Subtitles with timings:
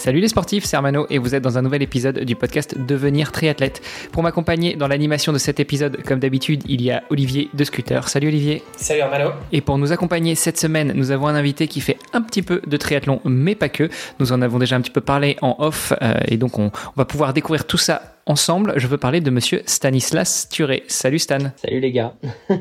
[0.00, 3.32] Salut les sportifs, c'est Armano et vous êtes dans un nouvel épisode du podcast Devenir
[3.32, 3.82] triathlète.
[4.12, 8.08] Pour m'accompagner dans l'animation de cet épisode, comme d'habitude, il y a Olivier de Scooter.
[8.08, 8.62] Salut Olivier.
[8.78, 9.32] Salut Armano.
[9.52, 12.62] Et pour nous accompagner cette semaine, nous avons un invité qui fait un petit peu
[12.66, 13.90] de triathlon, mais pas que.
[14.20, 16.96] Nous en avons déjà un petit peu parlé en off euh, et donc on, on
[16.96, 20.84] va pouvoir découvrir tout ça ensemble, je veux parler de monsieur Stanislas Turé.
[20.86, 21.38] Salut Stan.
[21.56, 22.14] Salut les gars.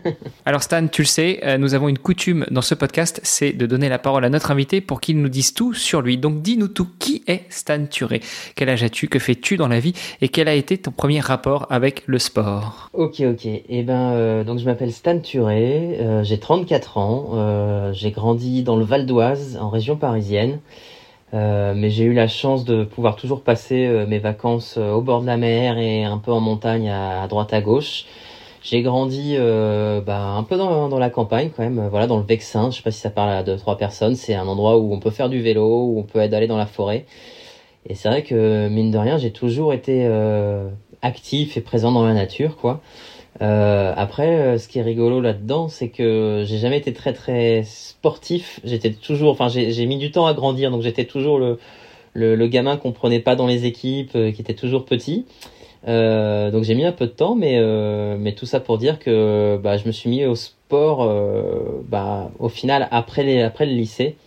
[0.45, 3.67] Alors Stan, tu le sais, euh, nous avons une coutume dans ce podcast, c'est de
[3.67, 6.17] donner la parole à notre invité pour qu'il nous dise tout sur lui.
[6.17, 8.21] Donc dis-nous tout, qui est Stan Turé?
[8.55, 9.09] Quel âge as-tu?
[9.09, 9.93] Que fais-tu dans la vie?
[10.21, 12.89] Et quel a été ton premier rapport avec le sport?
[12.93, 13.45] Ok, ok.
[13.45, 18.75] Eh ben, euh, donc je m'appelle Stan Turé, euh, j'ai 34 ans, j'ai grandi dans
[18.75, 20.57] le Val d'Oise, en région parisienne.
[21.33, 25.02] Euh, mais j'ai eu la chance de pouvoir toujours passer euh, mes vacances euh, au
[25.02, 28.05] bord de la mer et un peu en montagne à, droite à gauche.
[28.61, 32.72] J'ai grandi bah, un peu dans, la campagne quand même, voilà, dans le Vexin.
[32.72, 34.16] Je sais pas si ça parle à deux trois personnes.
[34.16, 36.66] C'est un endroit où on peut faire du vélo, où on peut aller dans la
[36.66, 37.05] forêt.
[37.88, 40.05] Et c'est vrai que mine de rien, j'ai toujours été
[41.02, 42.81] actif et présent dans la nature, quoi.
[43.41, 47.63] Euh, après, euh, ce qui est rigolo là-dedans, c'est que j'ai jamais été très très
[47.63, 48.59] sportif.
[48.63, 51.57] J'étais toujours, enfin, j'ai mis du temps à grandir, donc j'étais toujours le,
[52.13, 55.25] le, le, gamin qu'on prenait pas dans les équipes, euh, qui était toujours petit.
[55.87, 58.99] Euh, donc j'ai mis un peu de temps, mais euh, mais tout ça pour dire
[58.99, 61.09] que bah, je me suis mis au sport,
[61.87, 64.17] bah, au final après les après le lycée.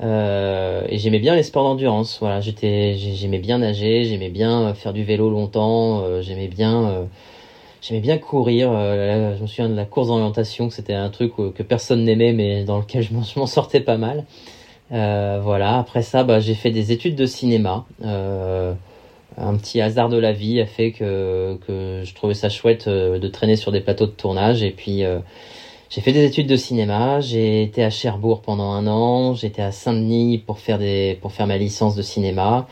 [0.00, 2.18] et j'aimais bien les sports d'endurance.
[2.20, 7.08] Voilà, j'étais, j'aimais bien nager, j'aimais bien faire du vélo longtemps, j'aimais bien
[7.86, 8.70] J'aimais bien courir.
[8.72, 12.64] Euh, je me souviens de la course d'orientation, c'était un truc que personne n'aimait, mais
[12.64, 14.24] dans lequel je m'en sortais pas mal.
[14.92, 15.78] Euh, voilà.
[15.80, 17.84] Après ça, bah, j'ai fait des études de cinéma.
[18.02, 18.72] Euh,
[19.36, 23.28] un petit hasard de la vie a fait que, que je trouvais ça chouette de
[23.28, 24.62] traîner sur des plateaux de tournage.
[24.62, 25.02] Et puis,
[25.90, 27.20] j'ai fait des études de cinéma.
[27.20, 29.34] J'ai été à Cherbourg pendant un an.
[29.34, 32.66] J'étais à Saint-Denis pour faire des, pour faire ma licence de cinéma.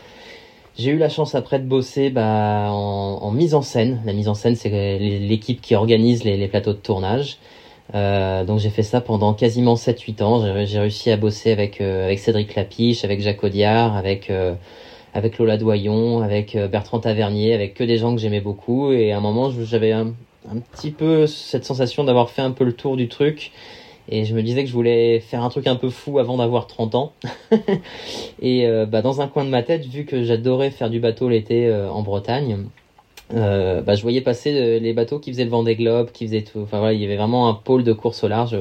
[0.75, 4.01] J'ai eu la chance après de bosser bah, en, mise en scène.
[4.05, 7.37] La mise en scène, c'est l'équipe qui organise les, plateaux de tournage.
[7.93, 10.65] Euh, donc j'ai fait ça pendant quasiment 7-8 ans.
[10.65, 14.55] J'ai réussi à bosser avec, euh, avec Cédric Lapiche, avec Jacques Audiard, avec, euh,
[15.13, 18.91] avec Lola Doyon, avec euh, Bertrand Tavernier, avec que des gens que j'aimais beaucoup.
[18.91, 20.13] Et à un moment, j'avais un
[20.71, 23.51] petit peu cette sensation d'avoir fait un peu le tour du truc
[24.09, 26.67] et je me disais que je voulais faire un truc un peu fou avant d'avoir
[26.67, 27.13] 30 ans.
[28.41, 31.29] et euh, bah, dans un coin de ma tête, vu que j'adorais faire du bateau
[31.29, 32.65] l'été euh, en Bretagne,
[33.33, 36.59] euh, bah, je voyais passer les bateaux qui faisaient le Vendée Globe, qui faisaient tout.
[36.59, 38.57] Enfin voilà, il y avait vraiment un pôle de course au large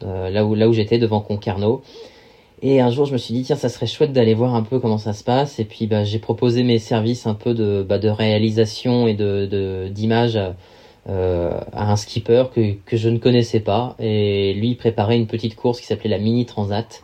[0.00, 1.82] là où là où j'étais devant Concarneau.
[2.62, 4.78] Et un jour, je me suis dit tiens, ça serait chouette d'aller voir un peu
[4.78, 5.58] comment ça se passe.
[5.58, 9.88] Et puis bah, j'ai proposé mes services un peu de bah, de réalisation et de
[9.88, 10.38] d'image
[11.08, 13.96] euh, à un skipper que, que je ne connaissais pas.
[13.98, 17.02] Et lui, il préparait une petite course qui s'appelait la Mini Transat.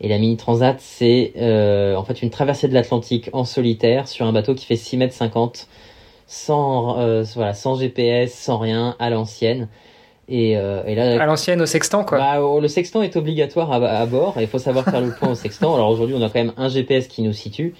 [0.00, 4.26] Et la Mini Transat, c'est euh, en fait une traversée de l'Atlantique en solitaire sur
[4.26, 5.68] un bateau qui fait 6 mètres 50
[6.26, 9.68] sans, euh, voilà, sans GPS, sans rien, à l'ancienne.
[10.26, 12.16] Et, euh, et, là, à l'ancienne au sextant quoi.
[12.16, 14.36] Bah, le sextant est obligatoire à, à bord.
[14.40, 15.74] Il faut savoir faire le point au sextant.
[15.74, 17.74] Alors aujourd'hui, on a quand même un GPS qui nous situe,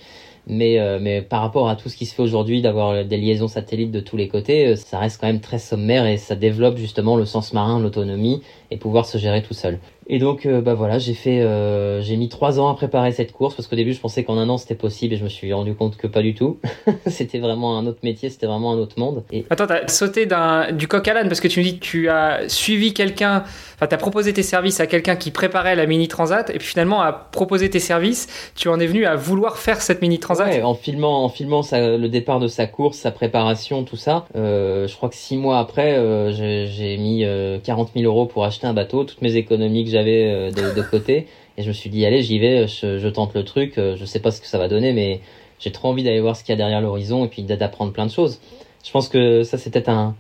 [0.47, 3.49] mais, euh, mais par rapport à tout ce qui se fait aujourd'hui, d'avoir des liaisons
[3.49, 6.77] satellites de tous les côtés, euh, ça reste quand même très sommaire et ça développe
[6.77, 9.81] justement le sens marin, l'autonomie et pouvoir se gérer tout seul.
[10.07, 13.33] Et donc, euh, bah voilà, j'ai fait, euh, j'ai mis trois ans à préparer cette
[13.33, 15.53] course parce qu'au début, je pensais qu'en un an c'était possible et je me suis
[15.53, 16.59] rendu compte que pas du tout.
[17.07, 19.25] c'était vraiment un autre métier, c'était vraiment un autre monde.
[19.33, 19.47] Et...
[19.49, 20.29] Attends, t'as sauté
[20.73, 23.45] du coq à l'âne parce que tu me dis que tu as suivi quelqu'un,
[23.77, 27.01] enfin, t'as proposé tes services à quelqu'un qui préparait la mini transat et puis finalement,
[27.01, 30.49] à proposer tes services, tu en es venu à vouloir faire cette mini transat.
[30.49, 34.27] Ouais, en filmant, en filmant le départ de sa course, sa préparation, tout ça.
[34.37, 35.95] Euh, je crois que six mois après,
[36.33, 37.25] j'ai mis
[37.63, 40.83] 40 000 euros pour acheter un bateau, toutes mes économies que j'avais euh, de, de,
[40.83, 41.27] côté.
[41.57, 43.79] Et je me suis dit, allez, j'y vais, je, je, tente le truc.
[43.79, 45.21] Euh, je sais pas ce que ça va donner, mais
[45.61, 48.07] j'ai trop envie d'aller voir ce qu'il y a derrière l'horizon et puis d'apprendre plein
[48.07, 48.41] de choses.
[48.85, 50.15] Je pense que ça, c'est peut-être un,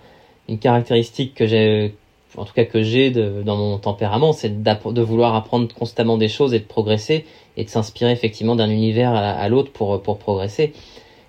[0.48, 1.94] une caractéristique que j'ai,
[2.36, 6.54] en tout cas que j'ai dans mon tempérament, c'est de vouloir apprendre constamment des choses
[6.54, 7.26] et de progresser
[7.56, 10.72] et de s'inspirer effectivement d'un univers à, l'autre pour, pour progresser.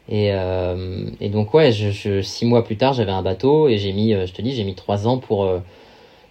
[0.07, 4.11] Et, euh, et donc ouais, six mois plus tard, j'avais un bateau et j'ai mis,
[4.11, 5.49] je te dis, j'ai mis trois ans pour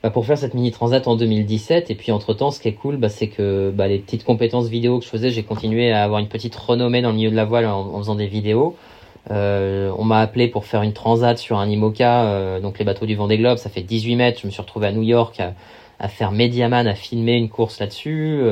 [0.04, 1.90] bah, pour faire cette mini transat en 2017.
[1.90, 4.68] Et puis entre temps, ce qui est cool, bah, c'est que bah, les petites compétences
[4.68, 7.36] vidéo que je faisais, j'ai continué à avoir une petite renommée dans le milieu de
[7.36, 8.76] la voile en, faisant des vidéos.
[9.30, 13.38] on m'a appelé pour faire une transat sur un IMOCA, donc les bateaux du Vendée
[13.38, 14.40] Globe, ça fait 18 mètres.
[14.42, 15.54] Je me suis retrouvé à New York à,
[15.98, 18.42] à faire Mediaman, à filmer une course là-dessus.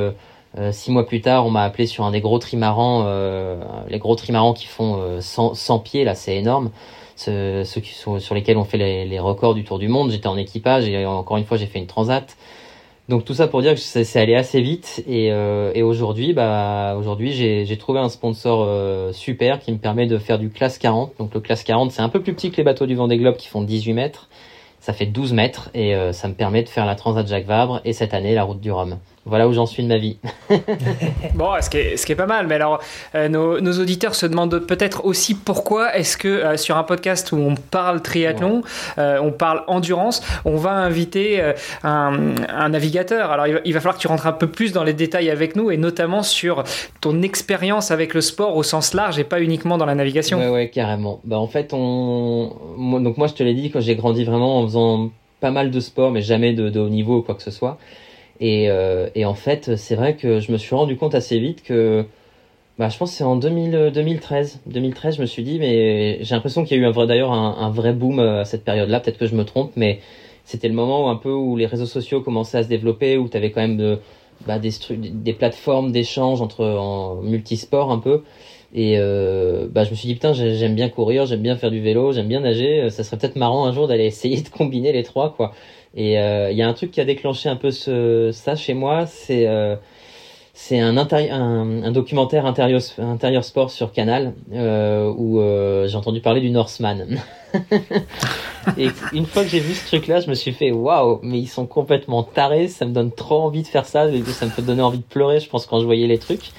[0.71, 3.07] six mois plus tard, on m'a appelé sur un des gros trimarans,
[3.91, 6.71] les gros trimarans qui font 100, 100 pieds, là, c'est énorme
[7.23, 10.11] ceux, qui sont, sur lesquels on fait les, records du Tour du Monde.
[10.11, 12.37] J'étais en équipage et encore une fois j'ai fait une transat.
[13.09, 16.95] Donc tout ça pour dire que c'est allé assez vite et, euh, et aujourd'hui, bah
[16.97, 21.13] aujourd'hui j'ai trouvé un sponsor euh, super qui me permet de faire du classe 40.
[21.19, 23.37] Donc le classe 40 c'est un peu plus petit que les bateaux du Vendée Globe
[23.37, 24.29] qui font 18 mètres.
[24.81, 27.81] Ça fait 12 mètres et euh, ça me permet de faire la Transat Jacques Vabre
[27.85, 28.99] et cette année la route du Rhum.
[29.25, 30.17] Voilà où j'en suis de ma vie.
[31.35, 32.81] bon, ce qui, est, ce qui est pas mal, mais alors
[33.15, 37.31] euh, nos, nos, auditeurs se demandent peut-être aussi pourquoi est-ce que euh, sur un podcast
[37.31, 38.63] où on parle triathlon,
[38.99, 41.41] euh, on parle endurance, on va inviter
[41.85, 43.31] un, un, navigateur.
[43.31, 45.31] Alors il va, il va, falloir que tu rentres un peu plus dans les détails
[45.31, 46.65] avec nous et notamment sur
[47.01, 50.41] ton expérience avec le sport au sens large et pas uniquement dans la navigation.
[50.41, 51.21] Ouais, ouais, carrément.
[51.23, 52.51] Bah en fait, on,
[53.01, 55.79] donc moi je te l'ai dit quand j'ai grandi vraiment en faisant pas mal de
[55.79, 57.79] sport, mais jamais de, de haut niveau ou quoi que ce soit.
[58.43, 61.63] Et, euh, et en fait, c'est vrai que je me suis rendu compte assez vite
[61.63, 62.05] que,
[62.77, 64.63] bah, je pense que c'est en 2000, 2013.
[64.67, 67.33] 2013, je me suis dit, mais j'ai l'impression qu'il y a eu un vrai, d'ailleurs
[67.33, 68.99] un, vrai boom euh, à cette période-là.
[68.99, 70.01] Peut-être que je me trompe, mais
[70.45, 73.29] c'était le moment où un peu où les réseaux sociaux commençaient à se développer, où
[73.29, 73.99] tu avais quand même
[74.45, 78.23] bah, des, des plateformes d'échange entre en multisport un peu.
[78.75, 81.81] Et euh, bah, je me suis dit, putain, j'aime bien courir, j'aime bien faire du
[81.81, 82.91] vélo, j'aime bien nager.
[82.91, 85.53] Ça serait peut-être marrant un jour d'aller essayer de combiner les trois, quoi.
[85.95, 88.75] Et euh, il y a un truc qui a déclenché un peu ce, ça chez
[88.75, 89.77] moi, c'est euh,
[90.55, 96.21] c'est un, un, un, documentaire intérieur, intérieur sport sur Canal euh, où euh, j'ai entendu
[96.21, 97.19] parler du Norseman.
[98.79, 101.49] et une fois que j'ai vu ce truc-là, je me suis fait waouh, mais ils
[101.49, 102.69] sont complètement tarés.
[102.69, 104.07] Ça me donne trop envie de faire ça.
[104.27, 106.53] Ça me peut donner envie de pleurer, je pense, quand je voyais les trucs.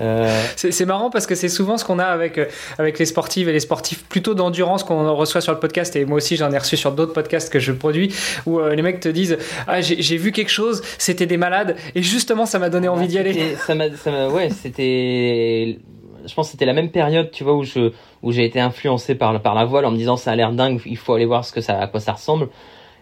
[0.00, 2.46] Euh, c'est marrant parce que c'est souvent ce qu'on a avec, euh,
[2.78, 5.94] avec les sportives et les sportifs plutôt d'endurance qu'on reçoit sur le podcast.
[5.96, 8.14] Et moi aussi, j'en ai reçu sur d'autres podcasts que je produis
[8.46, 11.76] où euh, les mecs te disent Ah, j'ai vu quelque chose, c'était des malades.
[11.94, 13.56] Et justement, ça m'a donné envie d'y aller.
[13.56, 13.86] Ça m'a,
[14.28, 15.78] ouais, c'était.
[16.26, 17.92] Je pense que c'était la même période, tu vois, où je
[18.22, 20.80] où j'ai été influencé par, par la voile en me disant ça a l'air dingue,
[20.84, 22.48] il faut aller voir ce que ça, à quoi ça ressemble.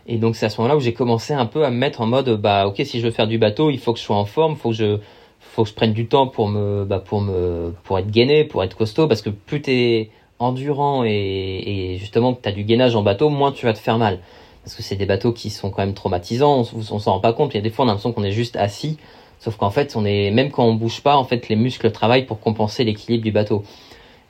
[0.06, 2.06] Et donc c'est à ce moment-là où j'ai commencé un peu à me mettre en
[2.06, 4.25] mode bah ok si je veux faire du bateau, il faut que je sois en
[4.25, 4.99] forme, il faut que je
[5.40, 8.62] faut que je prenne du temps pour me, bah, pour me, pour être gainé, pour
[8.64, 13.02] être costaud, parce que plus t'es endurant et, et justement que t'as du gainage en
[13.02, 14.20] bateau, moins tu vas te faire mal.
[14.69, 17.55] Parce que c'est des bateaux qui sont quand même traumatisants, on, s'en rend pas compte.
[17.55, 18.99] Il y a des fois on a l'impression qu'on est juste assis,
[19.38, 22.26] sauf qu'en fait on est, même quand on bouge pas, en fait les muscles travaillent
[22.26, 23.64] pour compenser l'équilibre du bateau.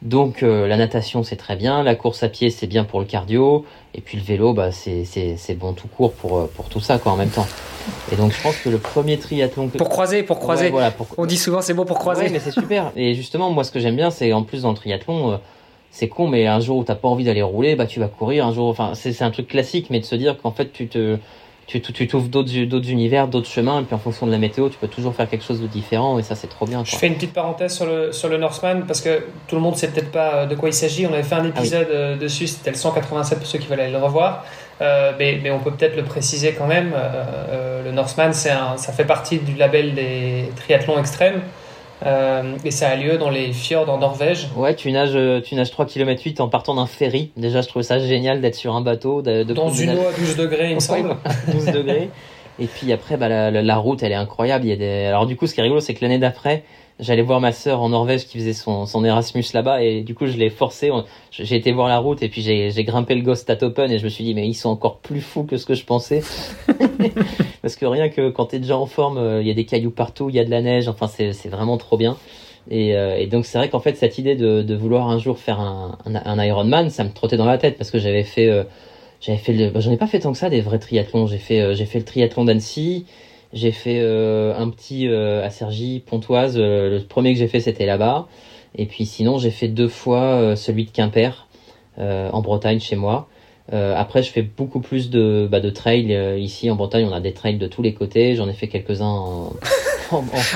[0.02, 3.06] Donc euh, la natation c'est très bien, la course à pied c'est bien pour le
[3.06, 3.64] cardio,
[3.94, 6.98] et puis le vélo bah c'est c'est bon tout court pour euh, pour tout ça
[6.98, 7.48] quoi en même temps.
[8.12, 10.70] Et donc je pense que le premier triathlon pour croiser pour croiser.
[10.70, 12.24] voilà, on dit souvent c'est bon pour croiser.
[12.24, 12.92] Ouais, mais c'est super.
[12.96, 15.36] Et justement moi ce que j'aime bien c'est en plus dans le triathlon euh,
[15.90, 18.46] c'est con mais un jour où t'as pas envie d'aller rouler bah tu vas courir
[18.46, 20.86] un jour enfin c'est c'est un truc classique mais de se dire qu'en fait tu
[20.86, 21.18] te
[21.68, 24.70] tu, tu trouves d'autres d'autres univers, d'autres chemins, et puis en fonction de la météo,
[24.70, 26.82] tu peux toujours faire quelque chose de différent, et ça c'est trop bien.
[26.82, 29.76] Je fais une petite parenthèse sur le, sur le Northman, parce que tout le monde
[29.76, 31.06] sait peut-être pas euh, de quoi il s'agit.
[31.06, 33.80] On avait fait un ah épisode euh, dessus, c'était le 187 pour ceux qui veulent
[33.80, 34.46] aller le revoir.
[34.80, 36.94] Euh, mais, mais, on peut peut-être le préciser quand même.
[37.84, 41.42] le Northman, ça fait partie du label des triathlons extrêmes.
[42.06, 44.48] Euh, et ça a lieu dans les fjords en Norvège.
[44.56, 47.30] Ouais, tu nages, euh, tu nages 3 km 8 en partant d'un ferry.
[47.36, 49.22] Déjà, je trouve ça génial d'être sur un bateau.
[49.22, 51.16] De, dans une eau à 12 degrés, il me semble.
[51.52, 52.10] 12 degrés.
[52.60, 54.64] Et puis après, bah, la, la, route, elle est incroyable.
[54.64, 55.06] Il y a des...
[55.06, 56.64] Alors du coup, ce qui est rigolo, c'est que l'année d'après,
[57.00, 60.26] j'allais voir ma sœur en Norvège qui faisait son, son Erasmus là-bas et du coup
[60.26, 60.90] je l'ai forcé.
[61.30, 64.04] J'ai été voir la route et puis j'ai grimpé le Ghost at Open et je
[64.04, 66.22] me suis dit mais ils sont encore plus fous que ce que je pensais.
[67.62, 69.90] Parce que rien que quand t'es déjà en forme, euh, il y a des cailloux
[69.90, 72.16] partout, il y a de la neige, enfin c'est vraiment trop bien.
[72.70, 75.38] Et, euh, et donc c'est vrai qu'en fait cette idée de, de, vouloir un jour
[75.38, 78.48] faire un, un, un, Ironman, ça me trottait dans la tête parce que j'avais fait,
[78.48, 78.64] euh,
[79.20, 79.70] j'avais fait.
[79.70, 81.26] Bah, j'en ai pas fait tant que ça des vrais triathlons.
[81.26, 83.06] J'ai fait, j'ai fait le triathlon d'Annecy.
[83.52, 86.56] J'ai fait euh, un petit euh, à Sergi, Pontoise.
[86.58, 88.28] Euh, le premier que j'ai fait, c'était là-bas.
[88.74, 91.48] Et puis sinon, j'ai fait deux fois celui de Quimper,
[91.98, 93.28] en Bretagne, chez moi.
[93.72, 96.38] après, je fais beaucoup plus de, bah, de trails.
[96.38, 98.34] ici, en Bretagne, on a des trails de tous les côtés.
[98.36, 99.52] J'en ai fait quelques-uns en,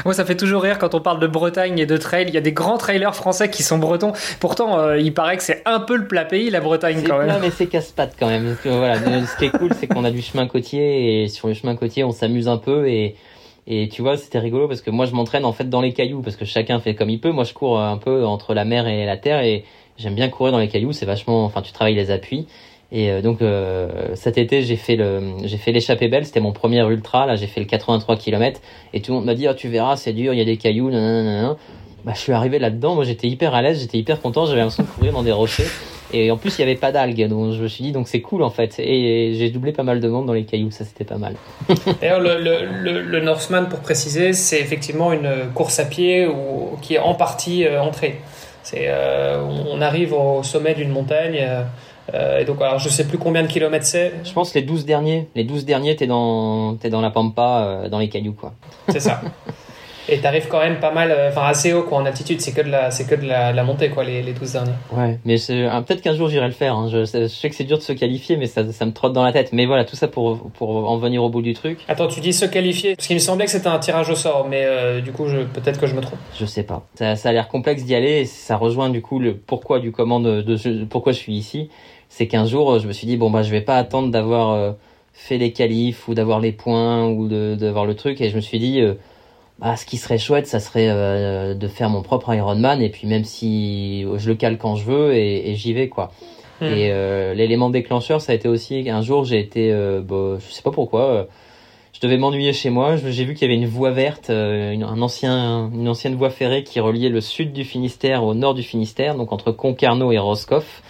[0.04, 2.26] Moi, ça fait toujours rire quand on parle de Bretagne et de trail.
[2.28, 4.12] Il y a des grands trailers français qui sont bretons.
[4.40, 7.28] Pourtant, euh, il paraît que c'est un peu le plat pays, la Bretagne, quand même.
[7.28, 8.56] Non, mais c'est casse-pattes quand même.
[8.64, 11.76] voilà, ce qui est cool, c'est qu'on a du chemin côtier et sur le chemin
[11.76, 13.16] côtier, on s'amuse un peu et
[13.66, 16.20] et tu vois, c'était rigolo parce que moi, je m'entraîne en fait dans les cailloux
[16.20, 17.30] parce que chacun fait comme il peut.
[17.30, 19.64] Moi, je cours un peu entre la mer et la terre et
[19.98, 20.92] j'aime bien courir dans les cailloux.
[20.92, 22.46] C'est vachement, enfin, tu travailles les appuis.
[22.94, 26.26] Et euh, donc euh, cet été, j'ai fait le, j'ai fait l'échappée belle.
[26.26, 27.26] C'était mon premier ultra.
[27.26, 28.60] Là, j'ai fait le 83 km.
[28.92, 30.58] Et tout le monde m'a dit, ah, tu verras, c'est dur, il y a des
[30.58, 30.90] cailloux.
[32.04, 34.82] bah, je suis arrivé là-dedans, moi j'étais hyper à l'aise, j'étais hyper content, j'avais l'impression
[34.82, 35.68] de courir dans des rochers.
[36.12, 38.20] Et en plus, il n'y avait pas d'algues, donc je me suis dit, donc c'est
[38.20, 38.74] cool en fait.
[38.78, 41.36] Et j'ai doublé pas mal de monde dans les cailloux, ça c'était pas mal.
[42.02, 46.28] D'ailleurs, le, Northman, pour préciser, c'est effectivement une course à pied
[46.82, 48.20] qui est en partie euh, entrée.
[48.62, 51.64] C'est, on arrive au sommet d'une montagne.
[52.14, 54.12] Euh, et donc, alors, je sais plus combien de kilomètres c'est.
[54.24, 55.28] Je pense les 12 derniers.
[55.34, 58.52] Les 12 derniers, t'es dans, es dans la pampa, dans les cailloux, quoi.
[58.88, 59.20] C'est ça.
[60.08, 62.60] Et t'arrives quand même pas mal, euh, enfin assez haut quoi, en altitude, c'est que
[62.60, 64.72] de la, c'est que de la, montée quoi, les, les 12 derniers.
[64.92, 65.36] Ouais, mais
[65.70, 66.74] ah, peut-être qu'un jour j'irai le faire.
[66.76, 66.88] Hein.
[66.90, 69.32] Je, sais que c'est dur de se qualifier, mais ça, ça me trotte dans la
[69.32, 69.52] tête.
[69.52, 71.78] Mais voilà, tout ça pour, pour en venir au bout du truc.
[71.86, 74.48] Attends, tu dis se qualifier Parce qu'il me semblait que c'était un tirage au sort,
[74.48, 76.18] mais euh, du coup, peut-être que je me trompe.
[76.38, 76.84] Je sais pas.
[76.96, 78.22] Ça, ça a l'air complexe d'y aller.
[78.22, 81.70] Et ça rejoint du coup le pourquoi du comment de, de, pourquoi je suis ici.
[82.14, 84.72] C'est qu'un jour, je me suis dit bon bah je vais pas attendre d'avoir euh,
[85.14, 88.58] fait les qualifs ou d'avoir les points ou d'avoir le truc, et je me suis
[88.58, 88.82] dit
[89.62, 93.06] bah, ce qui serait chouette, ça serait euh, de faire mon propre Ironman et puis
[93.06, 96.10] même si je le cale quand je veux et, j'y vais quoi.
[96.60, 96.66] Hmm.
[96.66, 100.52] Et euh, l'élément déclencheur, ça a été aussi un jour j'ai été, euh, bah, je
[100.52, 101.28] sais pas pourquoi,
[101.92, 102.96] je devais m'ennuyer chez moi.
[102.96, 106.64] J'ai vu qu'il y avait une voie verte, une, un ancien, une ancienne voie ferrée
[106.64, 110.82] qui reliait le sud du Finistère au nord du Finistère, donc entre Concarneau et Roscoff.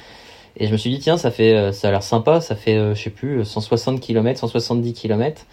[0.57, 3.03] Et je me suis dit tiens, ça fait, ça a l'air sympa, ça fait, je
[3.03, 5.47] sais plus, 160 km, 170 km.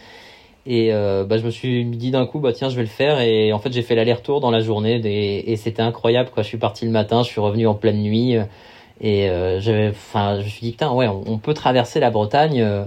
[0.66, 3.20] Et euh, bah, je me suis dit d'un coup, bah tiens, je vais le faire.
[3.22, 5.02] Et en fait, j'ai fait l'aller-retour dans la journée.
[5.04, 6.30] Et, c'était incroyable.
[6.30, 6.44] Quoi.
[6.44, 8.36] Je suis parti le matin, je suis revenu en pleine nuit.
[9.02, 12.62] Et euh, je me suis dit, putain, ouais, on, peut traverser la Bretagne.
[12.62, 12.86] Euh,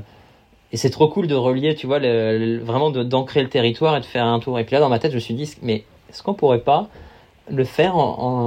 [0.72, 4.26] et c'est trop cool de relier, tu vois, vraiment d'ancrer le territoire et de faire
[4.26, 4.58] un tour.
[4.58, 6.88] Et puis là, dans ma tête, je me suis dit, mais est-ce qu'on pourrait pas
[7.50, 7.94] le faire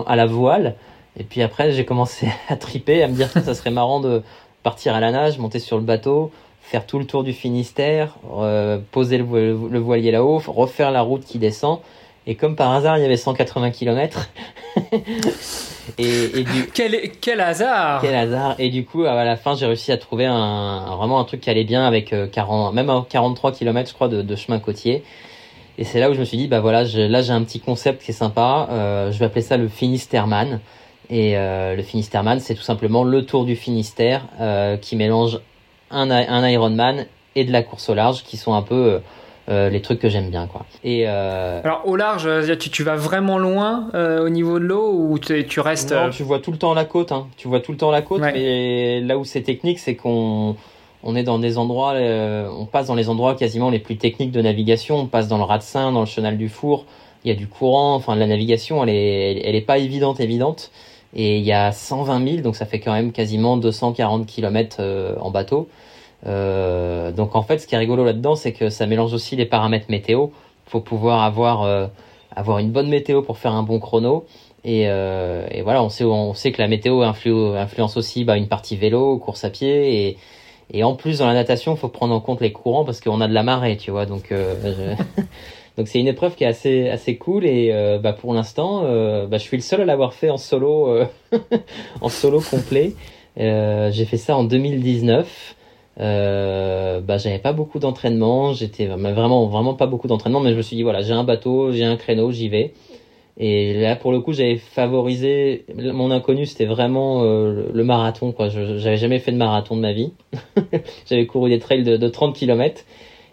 [0.08, 0.76] à la voile
[1.18, 4.24] Et puis après, j'ai commencé à triper, à me dire que ça serait marrant de
[4.64, 6.32] partir à la nage, monter sur le bateau,
[6.62, 11.38] faire tout le tour du Finistère, euh, poser le, voilier là-haut, refaire la route qui
[11.38, 11.80] descend.
[12.28, 14.32] Et comme par hasard, il y avait 180 km.
[16.00, 16.68] et, du...
[16.74, 20.26] quel, quel hasard Quel hasard Et du coup, à la fin, j'ai réussi à trouver
[20.26, 24.08] un, vraiment un truc qui allait bien avec 40, euh, même 43 km, je crois,
[24.08, 25.04] de, chemin côtier.
[25.78, 28.02] Et c'est là où je me suis dit, bah voilà, là j'ai un petit concept
[28.02, 28.70] qui est sympa.
[28.72, 30.62] Euh, je vais appeler ça le Finisterman.
[31.10, 34.26] Et euh, le Finisterman, c'est tout simplement le tour du Finistère
[34.82, 35.40] qui mélange
[35.92, 39.00] un, un Ironman et de la course au large qui sont un peu euh,
[39.50, 40.66] euh, les trucs que j'aime bien quoi.
[40.84, 45.20] Et euh, alors au large, tu, tu vas vraiment loin au niveau de l'eau ou
[45.20, 47.12] tu, restes Non, tu vois tout le temps la côte.
[47.12, 47.28] Hein.
[47.38, 50.56] Tu vois tout le temps la côte, mais là où c'est technique, c'est qu'on
[51.08, 54.42] on est dans des endroits, on passe dans les endroits quasiment les plus techniques de
[54.42, 54.98] navigation.
[54.98, 56.86] On passe dans le Ratsin, dans le Chenal du Four.
[57.24, 57.96] Il y a du courant.
[57.96, 60.72] Enfin, la navigation, elle est, elle est pas évidente, évidente.
[61.16, 65.16] Et il y a 120 000, donc ça fait quand même quasiment 240 km euh,
[65.20, 65.70] en bateau.
[66.28, 69.46] Euh, donc en fait, ce qui est rigolo là-dedans, c'est que ça mélange aussi les
[69.46, 70.28] paramètres météo.
[70.68, 71.88] Il faut pouvoir avoir, euh,
[72.36, 74.26] avoir une bonne météo pour faire un bon chrono.
[74.64, 78.48] Et, euh, et voilà, on sait, on sait que la météo influence aussi bah, une
[78.48, 80.08] partie vélo, course à pied.
[80.08, 80.18] Et,
[80.74, 83.22] et en plus, dans la natation, il faut prendre en compte les courants parce qu'on
[83.22, 84.08] a de la marée, tu vois.
[84.08, 84.34] Donc,
[85.78, 89.28] Donc c'est une épreuve qui est assez assez cool et euh, bah, pour l'instant, euh,
[89.28, 91.06] bah, je suis le seul à l'avoir fait en solo euh,
[92.02, 92.94] en solo complet.
[93.38, 95.56] j'ai fait ça en 2019.
[95.98, 100.78] bah j'avais pas beaucoup d'entraînement, j'étais vraiment vraiment pas beaucoup d'entraînement, mais je me suis
[100.78, 102.74] dit voilà j'ai un bateau, j'ai un créneau, j'y vais.
[103.38, 108.32] Et là, pour le coup, j'avais favorisé mon inconnu, c'était vraiment le marathon.
[108.32, 110.14] Quoi, j'avais jamais fait de marathon de ma vie.
[111.06, 112.86] j'avais couru des trails de, de 30 km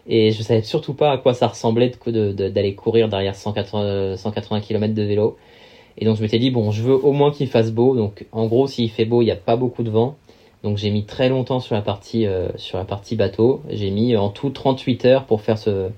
[0.07, 4.61] et je savais surtout pas à quoi ça ressemblait d'aller de, courir derrière 180, 180
[4.61, 5.37] km de vélo.
[5.99, 7.95] Et donc je m'étais dit, bon, je veux au moins qu'il fasse beau.
[7.95, 10.17] Donc en gros, s'il fait beau, il n'y a pas beaucoup de vent.
[10.63, 13.63] Donc j'ai mis très longtemps sur la partie, euh, sur la partie bateau.
[13.69, 15.91] J'ai mis en tout 38 heures pour faire ce,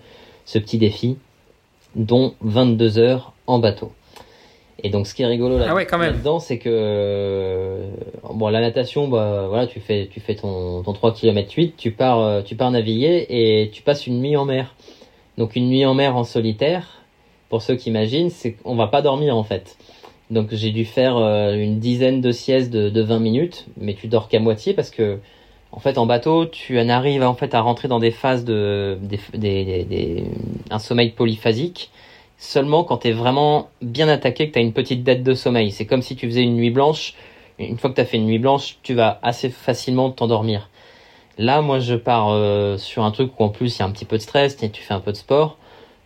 [0.45, 1.17] ce petit défi,
[1.97, 3.93] dont 22 heures en bateau.
[4.83, 5.75] Et donc, ce qui est rigolo là, ah
[6.11, 7.89] dedans c'est que euh,
[8.33, 11.93] bon, la natation, bah voilà, tu fais, tu fais ton, ton 3 km 8, tu
[11.93, 14.75] pars, euh, tu pars naviguer et tu passes une nuit en mer.
[15.39, 17.03] Donc, une nuit en mer en solitaire,
[17.49, 19.77] pour ceux qui imaginent, c'est qu'on va pas dormir en fait.
[20.31, 24.09] Donc, j'ai dû faire euh, une dizaine de siestes de, de 20 minutes, mais tu
[24.09, 25.19] dors qu'à moitié parce que
[25.71, 28.97] en fait, en bateau, tu en arrives en fait à rentrer dans des phases de,
[29.03, 30.25] des, des, des,
[30.71, 31.91] un sommeil polyphasique
[32.45, 35.73] seulement quand tu es vraiment bien attaqué, que tu as une petite dette de sommeil.
[35.73, 37.15] C'est comme si tu faisais une nuit blanche.
[37.59, 40.69] Une fois que tu as fait une nuit blanche, tu vas assez facilement t'endormir.
[41.39, 43.91] Là, moi, je pars euh, sur un truc où en plus il y a un
[43.91, 45.57] petit peu de stress, tu fais un peu de sport.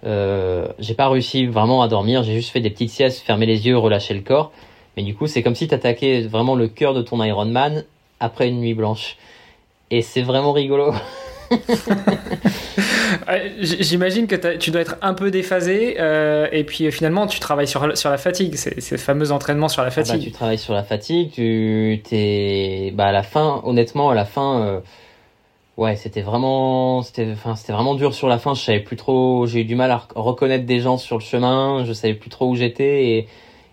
[0.04, 3.66] Euh, j'ai pas réussi vraiment à dormir, j'ai juste fait des petites siestes, fermer les
[3.66, 4.52] yeux, relâcher le corps.
[4.96, 7.84] Mais du coup, c'est comme si tu attaquais vraiment le cœur de ton Ironman
[8.20, 9.16] après une nuit blanche.
[9.90, 10.92] Et c'est vraiment rigolo.
[13.60, 17.96] J'imagine que tu dois être un peu déphasé euh, et puis finalement tu travailles sur,
[17.96, 20.14] sur la fatigue, ces, ces fameux entraînements sur la fatigue.
[20.14, 24.14] Ah bah, tu travailles sur la fatigue, tu t'es bah à la fin, honnêtement à
[24.14, 24.80] la fin, euh,
[25.76, 28.54] ouais c'était vraiment c'était enfin c'était vraiment dur sur la fin.
[28.54, 31.84] Je savais plus trop, j'ai eu du mal à reconnaître des gens sur le chemin,
[31.84, 33.28] je savais plus trop où j'étais et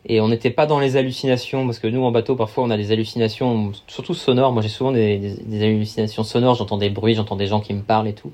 [0.08, 2.78] et on n'était pas dans les hallucinations parce que nous en bateau parfois on a
[2.78, 4.52] des hallucinations surtout sonores.
[4.52, 6.56] Moi j'ai souvent des, hallucinations sonores.
[6.56, 8.32] J'entends des bruits j'entends des gens qui me parlent et tout.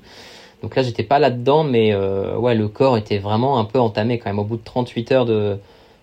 [0.62, 3.80] Donc là j'étais pas là dedans mais euh, ouais le corps était vraiment un peu
[3.80, 4.38] entamé quand même.
[4.38, 5.58] Au bout de 38 heures de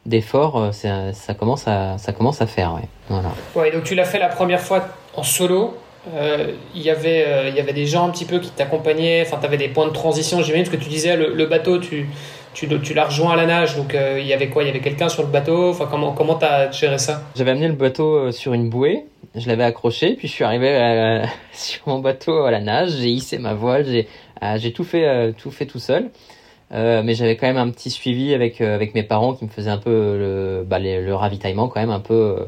[0.06, 2.88] d'effort euh, ça, commence à ça commence à faire ouais.
[3.08, 3.30] Voilà.
[3.56, 5.78] Ouais donc tu l'as fait la première fois en solo.
[6.16, 9.22] Euh, il y avait y avait des gens un petit peu qui t'accompagnaient.
[9.22, 12.08] Enfin tu avais des points de transition j'imagine ce que tu disais le bateau tu
[12.68, 14.64] tu, l'as rejoint à la nage, donc euh, il y avait quoi?
[14.64, 15.70] Il y avait quelqu'un sur le bateau?
[15.70, 17.24] Enfin, comment comment t'as géré ça?
[17.36, 21.24] J'avais amené le bateau euh, sur une bouée, je l'avais accroché, puis je suis arrivé
[21.54, 24.08] sur mon bateau à la nage, j'ai hissé ma voile, j'ai
[24.44, 26.10] euh, j'ai tout fait tout fait tout seul.
[26.72, 29.78] mais j'avais quand même un petit suivi avec avec mes parents qui me faisaient un
[29.78, 32.48] peu le, bah, le ravitaillement quand même un peu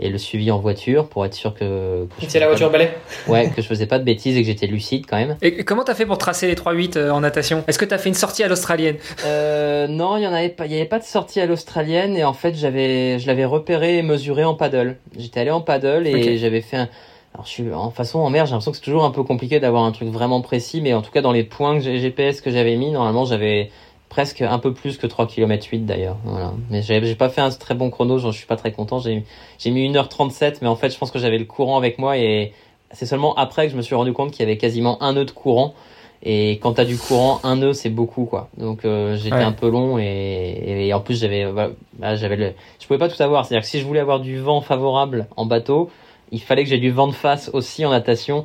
[0.00, 2.06] et le suivi en voiture pour être sûr que.
[2.20, 2.90] que c'est la voiture balai
[3.28, 5.36] Ouais, que je faisais pas de bêtises et que j'étais lucide quand même.
[5.42, 7.62] Et comment t'as fait pour tracer les 3-8 euh, en natation?
[7.68, 8.96] Est-ce que t'as fait une sortie à l'australienne?
[9.26, 10.64] Euh, Non, il y en avait pas.
[10.66, 13.98] Il y avait pas de sortie à l'australienne et en fait j'avais, je l'avais repéré
[13.98, 14.96] et mesuré en paddle.
[15.18, 16.88] J'étais allé en paddle et j'avais fait un.
[17.34, 19.60] Alors je suis en façon en mer, j'ai l'impression que c'est toujours un peu compliqué
[19.60, 22.50] d'avoir un truc vraiment précis, mais en tout cas dans les points que GPS que
[22.50, 23.70] j'avais mis, normalement j'avais
[24.10, 26.18] presque un peu plus que 3 km 8 d'ailleurs.
[26.24, 26.52] Voilà.
[26.68, 28.98] Mais j'ai pas fait un très bon chrono, je suis pas très content.
[28.98, 32.52] J'ai mis 1h37, mais en fait, je pense que j'avais le courant avec moi et
[32.92, 35.24] c'est seulement après que je me suis rendu compte qu'il y avait quasiment un nœud
[35.24, 35.74] de courant.
[36.22, 38.50] Et quand t'as du courant, un nœud c'est beaucoup quoi.
[38.58, 42.86] Donc euh, j'étais un peu long et, et en plus j'avais, bah, j'avais le, je
[42.86, 43.46] pouvais pas tout avoir.
[43.46, 45.88] C'est-à-dire que si je voulais avoir du vent favorable en bateau,
[46.30, 48.44] il fallait que j'ai du vent de face aussi en natation.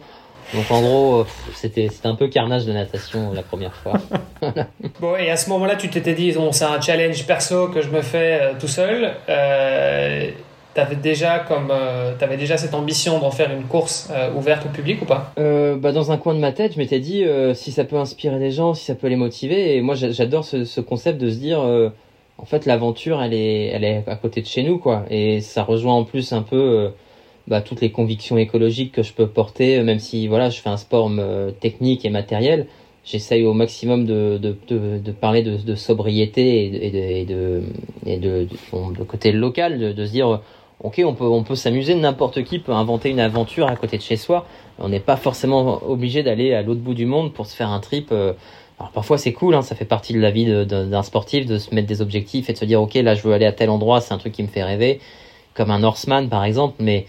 [0.54, 3.94] Donc en gros, euh, c'était un peu carnage de natation la première fois.
[5.02, 7.90] Bon, et à ce moment-là, tu t'étais dit, bon, c'est un challenge perso que je
[7.90, 9.14] me fais euh, tout seul.
[9.30, 10.30] Euh,
[10.74, 15.02] T'avais déjà comme euh, avais déjà cette ambition d'en faire une course ouverte au public
[15.02, 15.32] ou pas?
[15.38, 17.24] Bah dans un coin de ma tête, je m'étais dit
[17.54, 19.78] si ça peut inspirer des gens, si ça peut les motiver.
[19.78, 21.62] Et moi, j'adore ce, ce, concept de se dire
[22.38, 25.06] en fait l'aventure, elle est elle est à côté de chez nous quoi.
[25.10, 26.92] Et ça rejoint en plus un peu
[27.48, 30.78] bah, toutes les convictions écologiques que je peux porter, même si voilà, je fais un
[30.78, 32.68] sport euh, technique et matériel,
[33.04, 37.64] j'essaye au maximum de, de, de, de parler de, de, sobriété et de, et de,
[38.06, 38.48] et de,
[38.98, 40.42] de, côté local, de, se dire
[40.82, 44.02] ok, on peut, on peut s'amuser, n'importe qui peut inventer une aventure à côté de
[44.02, 44.48] chez soi.
[44.80, 47.80] On n'est pas forcément obligé d'aller à l'autre bout du monde pour se faire un
[47.80, 48.10] trip.
[48.12, 48.34] Euh,
[48.80, 51.74] alors parfois c'est cool, hein, ça fait partie de la vie d'un sportif de se
[51.74, 54.02] mettre des objectifs et de se dire ok là je veux aller à tel endroit,
[54.02, 55.00] c'est un truc qui me fait rêver,
[55.54, 57.06] comme un Norseman par exemple, mais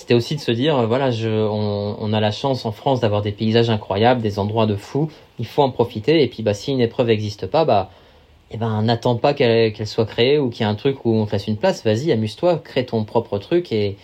[0.00, 3.20] c'était aussi de se dire, euh, voilà, je, on, a la chance en France d'avoir
[3.20, 6.22] des paysages incroyables, des endroits de fou, il faut en profiter.
[6.22, 7.90] Et puis, bah, si une épreuve n'existe pas, bah,
[8.50, 11.26] eh ben, n'attends pas qu'elle soit créée ou qu'il y ait un truc où on
[11.26, 11.84] te laisse une place.
[11.84, 13.72] Vas-y, amuse-toi, crée ton propre truc.
[13.72, 13.98] Et,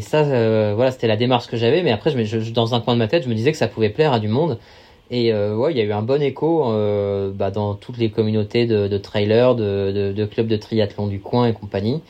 [0.00, 1.82] ça, euh, voilà, c'était la démarche que j'avais.
[1.82, 3.90] Mais après, je, dans un coin de ma tête, je me disais que ça pouvait
[3.90, 4.60] plaire à du monde.
[5.10, 8.10] Et euh, ouais, il y a eu un bon écho euh, bah, dans toutes les
[8.10, 12.00] communautés de, trailers, de, de clubs de triathlon du coin et compagnie.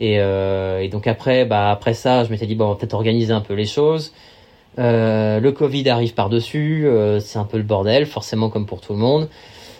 [0.00, 2.94] Et, euh, et, donc après, bah après ça, je m'étais dit bon, on va peut-être
[2.94, 4.12] organiser un peu les choses.
[4.78, 8.94] Euh, le Covid arrive par-dessus, euh, c'est un peu le bordel, forcément comme pour tout
[8.94, 9.28] le monde.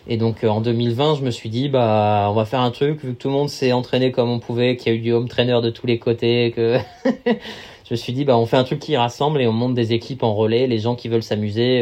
[0.09, 3.15] Et donc en 2020, je me suis dit bah on va faire un truc vu
[3.15, 5.29] que tout le monde s'est entraîné comme on pouvait, qu'il y a eu du home
[5.29, 6.79] trainer de tous les côtés, que
[7.27, 9.95] je me suis dit bah on fait un truc qui rassemble et on monte des
[9.95, 10.67] équipes en relais.
[10.67, 11.81] Les gens qui veulent s'amuser,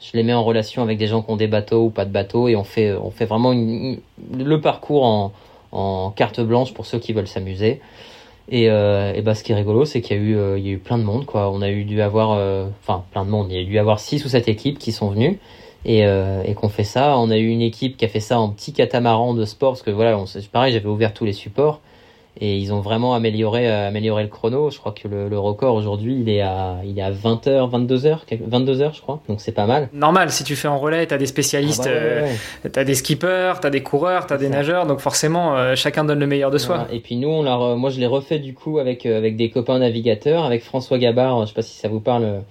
[0.00, 2.12] je les mets en relation avec des gens qui ont des bateaux ou pas de
[2.12, 5.32] bateaux et on fait on fait vraiment le parcours en
[5.74, 7.80] en carte blanche pour ceux qui veulent s'amuser.
[8.50, 10.68] Et, euh, et bah, ce qui est rigolo, c'est qu'il y a eu, euh, y
[10.68, 11.50] a eu plein de monde, quoi.
[11.50, 13.50] On a eu dû avoir, euh, enfin, plein de monde.
[13.50, 15.38] Il y a dû avoir six ou sept équipes qui sont venues
[15.86, 17.18] et, et qu'on fait ça.
[17.18, 19.82] On a eu une équipe qui a fait ça en petit catamaran de sport, parce
[19.82, 21.80] que voilà, on, pareil, j'avais ouvert tous les supports
[22.40, 24.70] et ils ont vraiment amélioré euh, amélioré le chrono.
[24.70, 27.70] Je crois que le, le record aujourd'hui, il est à il est à 20 h
[27.70, 29.20] 22 h 22 heures, je crois.
[29.28, 29.88] Donc c'est pas mal.
[29.92, 32.34] Normal, si tu fais en relais, tu as des spécialistes, ah bah euh,
[32.72, 35.74] tu as des skippers, tu as des coureurs, tu as des nageurs, donc forcément euh,
[35.76, 36.86] chacun donne le meilleur de soi.
[36.90, 39.78] Et puis nous on l'a moi je l'ai refait du coup avec avec des copains
[39.78, 42.42] navigateurs, avec François Gabard, je sais pas si ça vous parle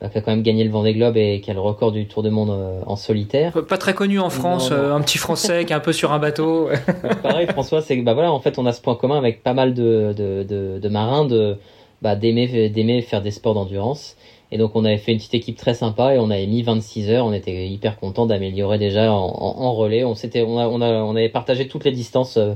[0.00, 2.22] qui a quand même gagné le Vendée Globe et qui a le record du Tour
[2.22, 3.52] du Monde euh, en solitaire.
[3.66, 6.20] Pas très connu en France, euh, un petit Français qui est un peu sur un
[6.20, 6.68] bateau.
[7.22, 9.54] Pareil, François, c'est que bah voilà, en fait, on a ce point commun avec pas
[9.54, 11.56] mal de, de, de, de marins de
[12.00, 14.16] bah, d'aimer d'aimer faire des sports d'endurance.
[14.50, 17.10] Et donc on avait fait une petite équipe très sympa et on avait mis 26
[17.10, 17.26] heures.
[17.26, 20.04] On était hyper content d'améliorer déjà en, en, relais.
[20.04, 22.36] On s'était on, a, on, a, on avait partagé toutes les distances.
[22.36, 22.54] Euh,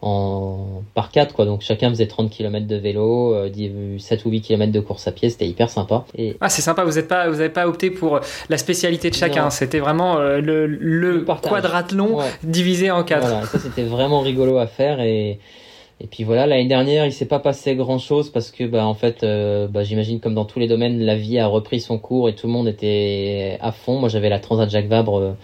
[0.00, 1.44] en par quatre quoi.
[1.44, 5.12] Donc chacun faisait 30 km de vélo euh, 7 ou 8 km de course à
[5.12, 5.28] pied.
[5.30, 6.04] C'était hyper sympa.
[6.16, 6.84] Et ah c'est sympa.
[6.84, 9.50] Vous êtes pas vous avez pas opté pour la spécialité de chacun.
[9.50, 13.26] C'était vraiment euh, le, le, quadrathlon divisé en quatre.
[13.26, 15.00] Voilà, ça c'était vraiment rigolo à faire.
[15.00, 15.38] Et
[16.00, 18.94] et puis voilà, l'année dernière, il s'est pas passé grand chose parce que, bah, en
[18.94, 22.28] fait, euh, bah, j'imagine comme dans tous les domaines, la vie a repris son cours
[22.28, 23.98] et tout le monde était à fond.
[23.98, 25.34] Moi, j'avais la Transat Jacques Vabre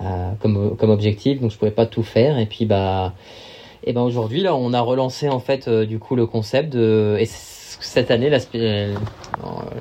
[0.00, 2.38] euh, comme comme objectif, donc je pouvais pas tout faire.
[2.38, 3.12] Et puis, bah,
[3.84, 7.16] et ben aujourd'hui là, on a relancé en fait euh, du coup le concept de
[7.18, 7.26] et
[7.80, 8.94] cette année la, euh,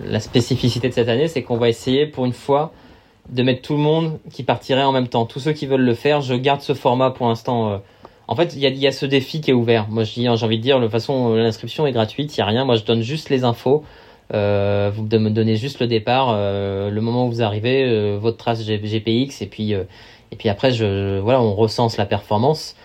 [0.05, 2.71] la spécificité de cette année, c'est qu'on va essayer pour une fois
[3.29, 5.25] de mettre tout le monde qui partirait en même temps.
[5.25, 7.71] Tous ceux qui veulent le faire, je garde ce format pour l'instant.
[7.71, 7.77] Euh.
[8.29, 9.87] En fait, il y a, ce défi qui est ouvert.
[9.89, 12.65] Moi, j'ai envie de dire, de façon, l'inscription est gratuite, il y a rien.
[12.65, 13.85] Moi, je donne juste les infos.
[14.33, 19.41] Euh, vous me donnez juste le départ, le moment où vous arrivez, votre trace GPX,
[19.41, 20.71] et puis et puis après,
[21.21, 22.75] voilà, on recense la performance.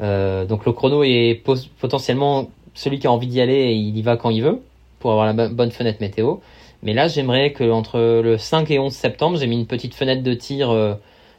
[0.00, 1.42] Euh, donc le chrono est
[1.80, 4.60] potentiellement celui qui a envie d'y aller, il y va quand il veut
[4.98, 6.36] pour avoir la bonne fenêtre météo.
[6.82, 10.22] Mais là, j'aimerais que entre le 5 et 11 septembre, j'ai mis une petite fenêtre
[10.22, 10.94] de tir euh,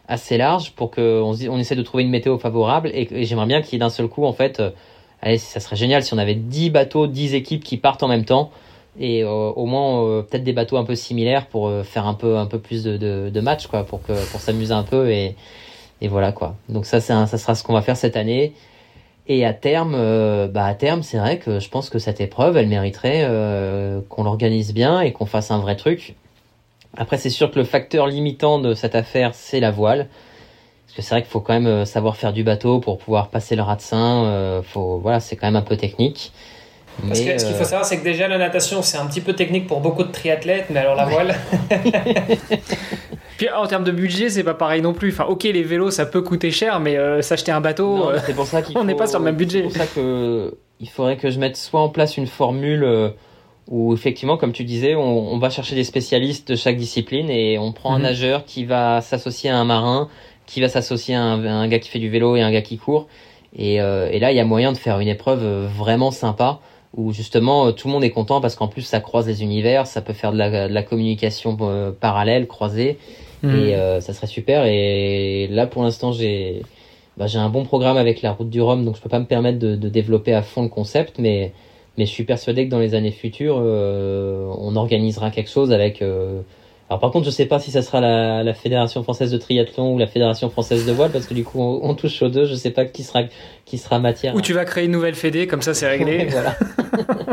[0.08, 2.92] assez large pour qu'on on essaie de trouver une météo favorable.
[2.94, 4.70] Et, j'aimerais bien qu'il y ait d'un seul coup, en fait, euh,
[5.22, 8.26] allez, ça serait génial si on avait 10 bateaux, 10 équipes qui partent en même
[8.26, 8.52] temps.
[9.00, 12.60] Et au moins peut-être des bateaux un peu similaires pour faire un peu un peu
[12.60, 15.38] plus de, matchs quoi pour pour s'amuser un peu et,
[16.02, 16.56] et voilà quoi.
[16.68, 18.54] Donc ça, c'est ça sera ce qu'on va faire cette année.
[19.28, 22.58] Et à terme, euh, bah à terme, c'est vrai que je pense que cette épreuve,
[22.58, 26.16] elle mériterait euh, qu'on l'organise bien et qu'on fasse un vrai truc.
[26.98, 30.08] Après, c'est sûr que le facteur limitant de cette affaire, c'est la voile.
[30.88, 33.30] Parce que c'est vrai qu'il faut quand même euh, savoir faire du bateau pour pouvoir
[33.30, 34.62] passer le rat de sein.
[34.66, 36.34] faut, voilà, c'est quand même un peu technique.
[37.08, 39.34] Parce que ce qu'il faut savoir, c'est que déjà la natation, c'est un petit peu
[39.34, 41.36] technique pour beaucoup de triathlètes, mais alors la voile.
[43.50, 45.12] en termes de budget, c'est pas pareil non plus.
[45.12, 48.36] Enfin, ok, les vélos, ça peut coûter cher, mais euh, s'acheter un bateau, euh, c'est
[48.36, 49.60] pour ça on n'est pas sur le même budget.
[49.60, 53.10] C'est pour ça que il faudrait que je mette soit en place une formule euh,
[53.68, 57.72] où effectivement, comme tu disais, on, va chercher des spécialistes de chaque discipline et on
[57.72, 58.04] prend un mhm.
[58.04, 60.10] nageur qui va s'associer à un marin,
[60.48, 63.08] qui va s'associer à, un, gars qui fait du vélo et un gars qui court.
[63.56, 66.60] Et, et là, il y a moyen de faire une épreuve vraiment sympa
[66.96, 70.02] où justement tout le monde est content parce qu'en plus ça croise les univers, ça
[70.02, 71.58] peut faire de la, de la communication
[72.00, 72.98] parallèle, croisée.
[73.44, 73.50] Et hmm.
[73.50, 74.66] euh, ça serait super.
[74.66, 76.62] Et là, pour l'instant, j'ai
[77.18, 79.26] bah, j'ai un bon programme avec la route du Rhum, donc je peux pas me
[79.26, 81.52] permettre de, de développer à fond le concept, mais
[81.98, 86.02] mais je suis persuadé que dans les années futures, euh, on organisera quelque chose avec.
[86.02, 86.42] Euh...
[86.90, 89.94] Alors par contre, je sais pas si ça sera la, la, fédération française de triathlon
[89.96, 92.46] ou la fédération française de voile, parce que du coup, on, on touche aux deux.
[92.46, 93.24] Je sais pas qui sera
[93.66, 94.36] qui sera matière.
[94.36, 96.26] Ou tu vas créer une nouvelle fédé, comme ça, c'est réglé.
[96.30, 96.56] voilà.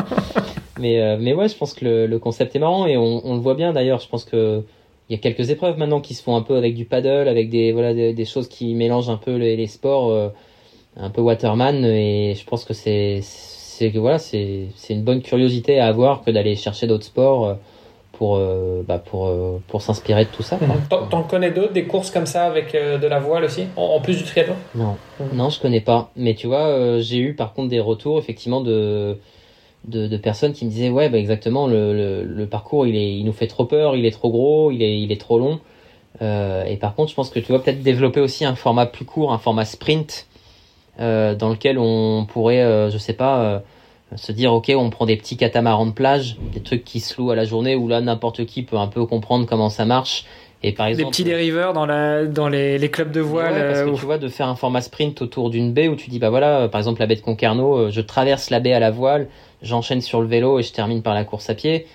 [0.79, 3.35] mais euh, mais ouais, je pense que le, le concept est marrant et on, on
[3.35, 4.01] le voit bien d'ailleurs.
[4.01, 4.63] Je pense que
[5.09, 7.49] il y a quelques épreuves maintenant qui se font un peu avec du paddle, avec
[7.49, 10.29] des voilà des, choses qui mélangent un peu les, sports, euh,
[10.97, 11.85] un peu waterman.
[11.85, 16.31] Et je pense que c'est c'est voilà c'est c'est une bonne curiosité à avoir que
[16.31, 17.55] d'aller chercher d'autres sports euh,
[18.13, 19.33] pour euh, bah pour
[19.69, 20.59] pour s'inspirer de tout ça.
[20.91, 24.25] T'en connais d'autres des courses comme ça avec de la voile aussi en, plus du
[24.25, 24.57] triathlon?
[24.75, 24.97] Non
[25.33, 26.11] non je connais pas.
[26.17, 29.17] Mais tu vois j'ai eu par contre des retours effectivement de
[29.85, 33.33] de, personnes qui me disaient ouais bah exactement le, le, parcours il est il nous
[33.33, 35.61] fait trop peur il est trop gros il est il est trop long
[36.21, 39.05] euh, et par contre je pense que tu vas peut-être développer aussi un format plus
[39.05, 40.27] court un format sprint
[41.01, 43.63] euh, dans lequel on pourrait euh, je sais pas
[44.17, 47.31] se dire ok on prend des petits catamarans de plage des trucs qui se louent
[47.31, 50.25] à la journée où là n'importe qui peut un peu comprendre comment ça marche
[50.61, 53.55] et par exemple, des petits dériveurs dans la dans les, les clubs de voile.
[53.55, 56.19] parce que tu vois de faire un format sprint autour d'une baie où tu dis
[56.19, 59.29] bah voilà par exemple la baie de Concarneau, je traverse la baie à la voile,
[59.63, 61.87] j'enchaîne sur le vélo et je termine par la course à pied.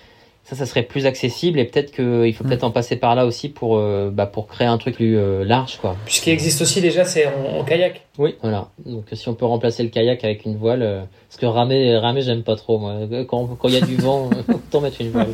[0.44, 2.48] Ça, ça serait plus accessible et peut-être qu'il faut mm.
[2.48, 5.42] peut-être en passer par là aussi pour, euh, bah, pour créer un truc plus euh,
[5.42, 5.96] large, quoi.
[6.04, 8.02] Puisqu'il existe aussi déjà, c'est en, kayak.
[8.18, 8.68] Oui, voilà.
[8.84, 11.00] Donc si on peut remplacer le kayak avec une voile, euh,
[11.30, 12.94] parce que ramer, ramer, j'aime pas trop, moi.
[13.26, 15.32] Quand il y a du vent, autant mettre une voile.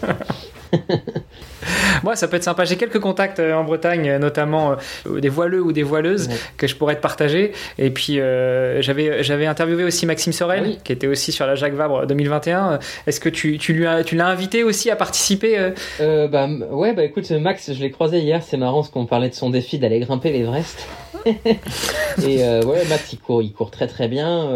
[2.04, 2.64] Moi, ça peut être sympa.
[2.64, 6.66] J'ai quelques contacts euh, en Bretagne, euh, notamment euh, des voileux ou des voileuses que
[6.66, 7.52] je pourrais te partager.
[7.78, 12.06] Et puis, j'avais, j'avais interviewé aussi Maxime Sorel, qui était aussi sur la Jacques Vabre
[12.06, 12.78] 2021.
[13.06, 17.04] Est-ce que tu, tu, lui as, tu l'as invité aussi à participer bah, Ouais, bah
[17.04, 18.42] écoute, Max, je l'ai croisé hier.
[18.42, 20.86] C'est marrant parce qu'on parlait de son défi d'aller grimper l'Everest.
[21.26, 24.48] et ouais, Max, il court, il court très très bien.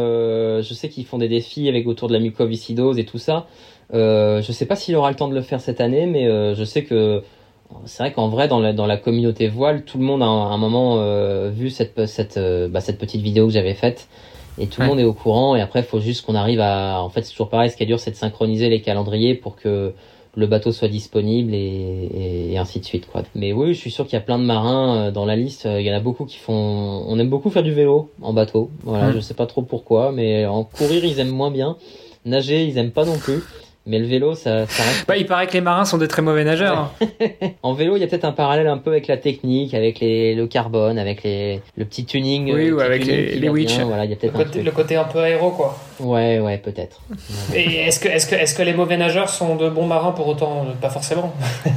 [0.62, 3.46] je sais qu'ils font des défis avec autour de la mucoviscidose et tout ça.
[3.92, 6.54] Euh, je sais pas s'il aura le temps de le faire cette année, mais euh,
[6.54, 7.22] je sais que
[7.86, 10.50] c'est vrai qu'en vrai, dans la, dans la communauté voile, tout le monde a un,
[10.50, 14.08] un moment euh, vu cette, cette, euh, bah, cette petite vidéo que j'avais faite.
[14.56, 15.56] Et tout le monde est au courant.
[15.56, 17.02] Et après, il faut juste qu'on arrive à.
[17.02, 17.70] En fait, c'est toujours pareil.
[17.70, 19.92] Ce qui est dur, c'est de synchroniser les calendriers pour que
[20.36, 23.22] le bateau soit disponible et, et, ainsi de suite quoi.
[23.34, 25.64] Mais oui, je suis sûr qu'il y a plein de marins euh, dans la liste.
[25.64, 27.04] Il y en a beaucoup qui font.
[27.08, 28.70] On aime beaucoup faire du vélo en bateau.
[28.84, 29.14] Voilà, mmh.
[29.14, 31.76] je sais pas trop pourquoi, mais en courir ils aiment moins bien.
[32.24, 33.42] Nager ils aiment pas non plus.
[33.86, 35.06] Mais le vélo, ça, ça reste...
[35.06, 36.90] bah, il paraît que les marins sont des très mauvais nageurs.
[37.00, 37.06] Hein.
[37.62, 40.34] en vélo, il y a peut-être un parallèle un peu avec la technique, avec les,
[40.34, 42.50] le carbone, avec les, le petit tuning.
[42.54, 43.78] Oui, ou avec les, les witch.
[43.80, 45.78] Voilà, il y a le, côté, le côté un peu aéro, quoi.
[46.00, 47.02] Ouais, ouais, peut-être.
[47.54, 50.28] Et est-ce que, est-ce que, est-ce que les mauvais nageurs sont de bons marins pour
[50.28, 50.64] autant?
[50.80, 51.34] Pas forcément.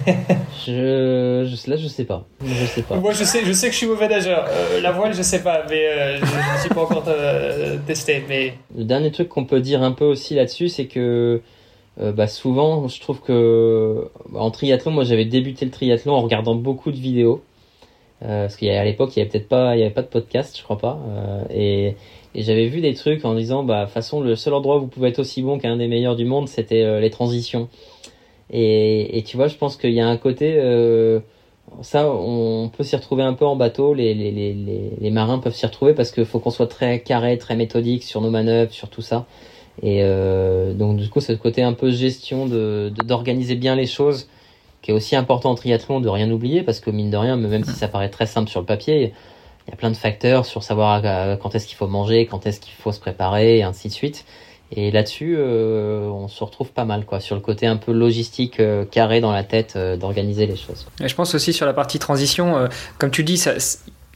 [0.66, 2.26] je, je, là, je sais pas.
[2.42, 2.96] Je sais pas.
[2.96, 4.46] Moi, je sais, je sais que je suis mauvais nageur.
[4.50, 8.24] Euh, la voile, je sais pas, mais euh, je ne suis pas encore euh, testé.
[8.30, 11.42] Mais le dernier truc qu'on peut dire un peu aussi là-dessus, c'est que
[12.00, 16.22] euh, bah, souvent, je trouve que bah, en triathlon, moi j'avais débuté le triathlon en
[16.22, 17.42] regardant beaucoup de vidéos.
[18.24, 20.58] Euh, parce qu'à l'époque, il y avait peut-être pas, il y avait pas de podcast,
[20.58, 21.00] je crois pas.
[21.08, 21.96] Euh, et,
[22.36, 24.88] j'avais vu des trucs en disant, bah, de toute façon, le seul endroit où vous
[24.88, 27.68] pouvez être aussi bon qu'un des meilleurs du monde, c'était euh, les transitions.
[28.52, 30.60] Et, et, tu vois, je pense qu'il y a un côté,
[31.82, 33.94] ça, on peut s'y retrouver un peu en bateau.
[33.94, 37.38] Les, les, les, les marins peuvent s'y retrouver parce qu'il faut qu'on soit très carré,
[37.38, 39.26] très méthodique sur nos manœuvres, sur tout ça.
[39.84, 44.28] Et euh, donc du coup, ce côté un peu gestion de d'organiser bien les choses,
[44.82, 47.64] qui est aussi important en triathlon, de rien oublier, parce que mine de rien, même
[47.64, 49.14] si ça paraît très simple sur le papier,
[49.68, 52.46] il y a plein de facteurs sur savoir euh, quand est-ce qu'il faut manger, quand
[52.46, 54.26] est-ce qu'il faut se préparer, et ainsi de suite.
[54.72, 58.60] Et là-dessus, euh, on se retrouve pas mal, quoi, sur le côté un peu logistique
[58.60, 60.88] euh, carré dans la tête euh, d'organiser les choses.
[61.02, 63.54] Et je pense aussi sur la partie transition, comme tu dis, ça,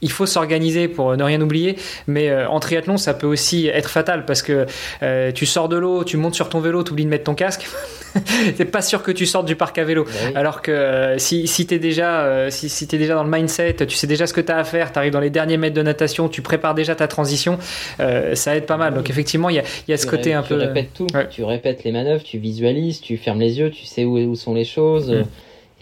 [0.02, 3.88] il faut s'organiser pour ne rien oublier, mais euh, en triathlon, ça peut aussi être
[3.88, 4.66] fatal parce que
[5.02, 7.34] euh, tu sors de l'eau, tu montes sur ton vélo, tu oublies de mettre ton
[7.34, 7.66] casque.
[8.58, 10.04] T'es pas sûr que tu sortes du parc à vélo.
[10.04, 10.32] Bah oui.
[10.34, 13.30] Alors que euh, si, si tu es, déjà, euh, si, si es déjà dans le
[13.30, 15.56] mindset, tu sais déjà ce que tu as à faire, tu arrives dans les derniers
[15.56, 17.58] mètres de natation, tu prépares déjà ta transition,
[18.00, 18.92] euh, ça aide pas mal.
[18.92, 20.56] Donc effectivement, il y a, y a ce Tu côté un tu peu.
[20.56, 21.26] répètes tout, Ouais.
[21.30, 24.52] tu répètes les manœuvres, tu visualises, tu fermes les yeux, tu sais où, où sont
[24.52, 25.10] les choses.
[25.10, 25.24] Mm.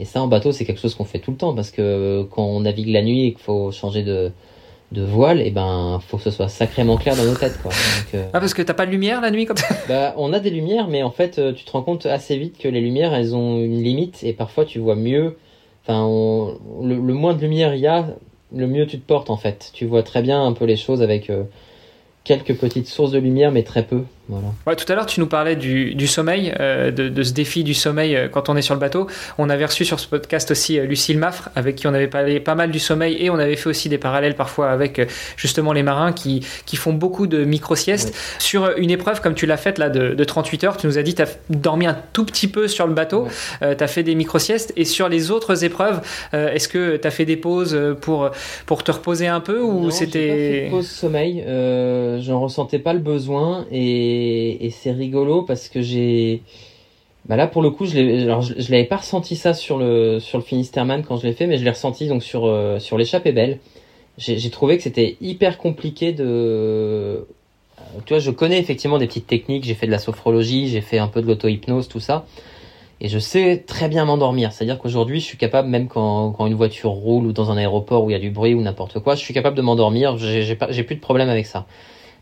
[0.00, 2.24] Et ça, en bateau, c'est quelque chose qu'on fait tout le temps parce que euh,
[2.30, 4.32] quand on navigue la nuit et qu'il faut changer de,
[4.92, 7.70] de voile, et ben, faut que ce soit sacrément clair dans nos têtes, quoi.
[7.70, 9.66] Donc, euh, Ah, parce que t'as pas de lumière la nuit comme ça?
[9.88, 12.56] Bah, on a des lumières, mais en fait, euh, tu te rends compte assez vite
[12.58, 15.36] que les lumières, elles ont une limite et parfois tu vois mieux.
[15.84, 18.06] Enfin, on- le, le moins de lumière il y a,
[18.56, 19.70] le mieux tu te portes en fait.
[19.74, 21.42] Tu vois très bien un peu les choses avec euh,
[22.24, 24.02] quelques petites sources de lumière, mais très peu.
[24.30, 24.46] Voilà.
[24.66, 27.64] Ouais, tout à l'heure, tu nous parlais du, du sommeil, euh, de, de ce défi
[27.64, 29.08] du sommeil euh, quand on est sur le bateau.
[29.38, 32.38] On avait reçu sur ce podcast aussi euh, Lucille Maffre, avec qui on avait parlé
[32.40, 35.72] pas mal du sommeil, et on avait fait aussi des parallèles parfois avec euh, justement
[35.72, 38.14] les marins qui, qui font beaucoup de micro-siestes.
[38.38, 41.02] Sur une épreuve comme tu l'as faite là de, de 38 heures, tu nous as
[41.02, 43.26] dit que tu as dormi un tout petit peu sur le bateau,
[43.60, 43.76] Ouais.
[43.76, 46.00] tu as fait des micro-siestes, et sur les autres épreuves,
[46.32, 48.30] est-ce que tu as fait des pauses pour,
[48.66, 50.68] pour te reposer un peu, ou c'était...
[50.70, 51.44] pause sommeil,
[52.20, 54.19] j'en ressentais pas le besoin et,
[54.70, 56.42] c'est rigolo parce que j'ai.
[57.26, 60.44] Bah là pour le coup je je l'avais pas ressenti ça sur le sur le
[60.44, 63.58] Finisterman quand je l'ai fait mais je l'ai ressenti donc sur euh, sur l'échappée belle.
[64.18, 67.20] J'ai trouvé que c'était hyper compliqué de euh,
[68.04, 70.98] tu vois je connais effectivement des petites techniques, j'ai fait de la sophrologie, j'ai fait
[70.98, 72.26] un peu de l'auto-hypnose tout ça.
[73.02, 74.52] Et je sais très bien m'endormir.
[74.52, 78.04] C'est-à-dire qu'aujourd'hui, je suis capable, même quand, quand une voiture roule ou dans un aéroport
[78.04, 80.18] où il y a du bruit ou n'importe quoi, je suis capable de m'endormir.
[80.18, 81.66] J'ai plus de problème avec ça.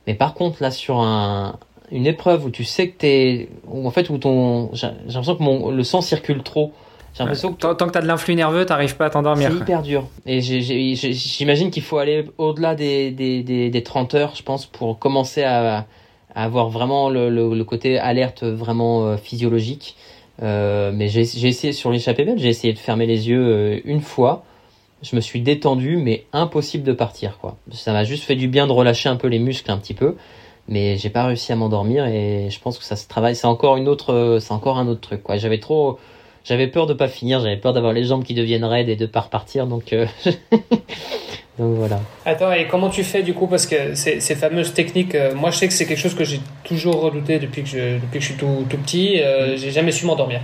[0.07, 1.59] Mais par contre, là, sur un,
[1.91, 5.43] une épreuve où tu sais que t'es, où en fait, où ton, j'ai l'impression que
[5.43, 6.73] mon, le sang circule trop.
[7.15, 9.51] J'ai l'impression que Tant, tant que tu as de l'influx nerveux, t'arrives pas à t'endormir.
[9.51, 10.07] c'est hyper dur.
[10.27, 14.99] Et j'imagine qu'il faut aller au-delà des, des, des, des 30 heures, je pense, pour
[14.99, 15.87] commencer à,
[16.35, 19.97] à avoir vraiment le, le, le côté alerte vraiment euh, physiologique.
[20.43, 23.81] Euh, mais j'ai j'ai essayé sur l'échappée belle, j'ai essayé de fermer les yeux euh,
[23.85, 24.45] une fois.
[25.03, 27.57] Je me suis détendu, mais impossible de partir, quoi.
[27.73, 30.17] Ça m'a juste fait du bien de relâcher un peu les muscles un petit peu.
[30.69, 33.35] Mais j'ai pas réussi à m'endormir et je pense que ça se travaille.
[33.35, 35.37] C'est encore une autre, euh, c'est encore un autre truc, quoi.
[35.39, 35.99] J'avais trop,
[36.45, 39.07] j'avais peur de pas finir, j'avais peur d'avoir les jambes qui deviennent raides et de
[39.07, 40.07] pas repartir, donc, euh,
[41.59, 41.99] donc voilà.
[42.25, 45.51] Attends, et comment tu fais du coup Parce que ces, ces fameuses techniques, euh, moi
[45.51, 48.21] je sais que c'est quelque chose que j'ai toujours redouté depuis que je, depuis que
[48.21, 49.21] je suis tout, tout petit.
[49.21, 50.41] Euh, j'ai jamais su m'endormir.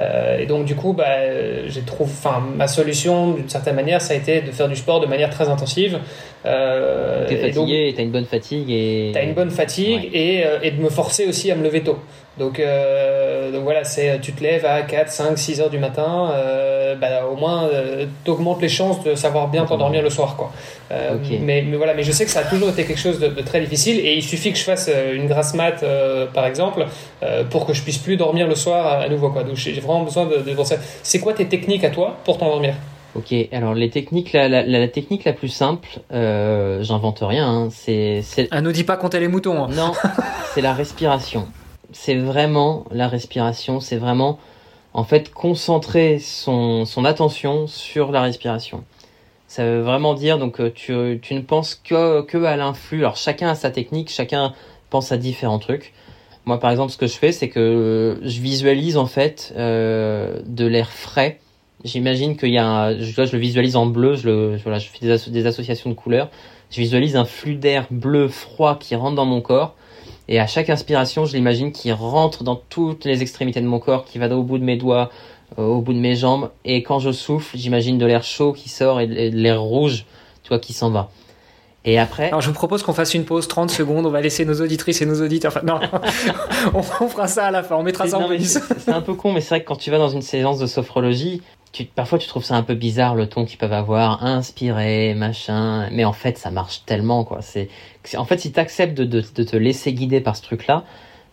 [0.00, 1.04] Euh, et donc du coup, bah,
[1.68, 5.00] j'ai trouvé, enfin, ma solution d'une certaine manière, ça a été de faire du sport
[5.00, 5.98] de manière très intensive.
[6.46, 9.10] Euh, T'es et fatigué, t'as une bonne fatigue et.
[9.14, 10.10] T'as une bonne fatigue Ouais.
[10.12, 11.98] et, et de me forcer aussi à me lever tôt.
[12.36, 16.30] Donc, euh, donc voilà, c'est tu te lèves à 4, 5, 6 heures du matin,
[16.34, 20.34] euh, bah, au moins euh, t'augmentes les chances de savoir bien t'endormir le soir.
[20.36, 20.50] Quoi.
[20.90, 23.28] Euh, mais, mais voilà, mais je sais que ça a toujours été quelque chose de,
[23.28, 26.46] de très difficile et il suffit que je fasse euh, une grasse mat euh, par
[26.46, 26.86] exemple
[27.22, 29.30] euh, pour que je puisse plus dormir le soir à, à nouveau.
[29.30, 29.44] Quoi.
[29.44, 30.76] Donc j'ai vraiment besoin de, de penser.
[31.04, 32.74] C'est quoi tes techniques à toi pour t'endormir?
[33.14, 37.46] Ok, alors les techniques, la, la, la, la technique la plus simple, euh, j'invente rien,
[37.46, 39.62] hein, c'est, c'est, Ah, nous dis pas compter les moutons.
[39.62, 39.68] hein.
[39.70, 39.92] non,
[40.52, 41.46] c'est la respiration.
[41.96, 44.40] C'est vraiment la respiration, c'est vraiment
[44.94, 48.82] en fait concentrer son, son attention sur la respiration.
[49.46, 52.98] Ça veut vraiment dire donc euh, tu, tu ne penses que, que à l'influx.
[52.98, 54.54] Alors chacun a sa technique, chacun
[54.90, 55.92] pense à différents trucs.
[56.46, 60.66] Moi par exemple ce que je fais c'est que je visualise en fait euh, de
[60.66, 61.38] l'air frais.
[61.84, 64.88] J'imagine qu'il y a un, je, je le visualise en bleu, je, le, voilà, je
[64.88, 64.98] fais
[65.30, 66.28] des associations de couleurs.
[66.70, 69.76] Je visualise un flux d'air bleu froid qui rentre dans mon corps
[70.28, 74.04] et à chaque inspiration, je l'imagine qui rentre dans toutes les extrémités de mon corps,
[74.04, 75.10] qui va au bout de mes doigts,
[75.58, 76.50] euh, au bout de mes jambes.
[76.64, 80.06] Et quand je souffle, j'imagine de l'air chaud qui sort et de l'air rouge,
[80.42, 81.10] tu vois, qui s'en va.
[81.86, 82.28] Et après.
[82.28, 84.06] Alors, je vous propose qu'on fasse une pause 30 secondes.
[84.06, 85.52] On va laisser nos auditrices et nos auditeurs.
[85.54, 85.78] Enfin, non,
[86.74, 87.76] on, fera ça à la fin.
[87.76, 88.58] On mettra ça en bonus.
[88.78, 90.66] C'est un peu con, mais c'est vrai que quand tu vas dans une séance de
[90.66, 91.42] sophrologie,
[91.94, 95.88] parfois tu trouves ça un peu bizarre le ton qu'ils peuvent avoir, inspiré, machin.
[95.90, 97.42] Mais en fait, ça marche tellement, quoi.
[97.42, 97.68] C'est,
[98.16, 100.84] en fait, si tu acceptes de, te laisser guider par ce truc-là,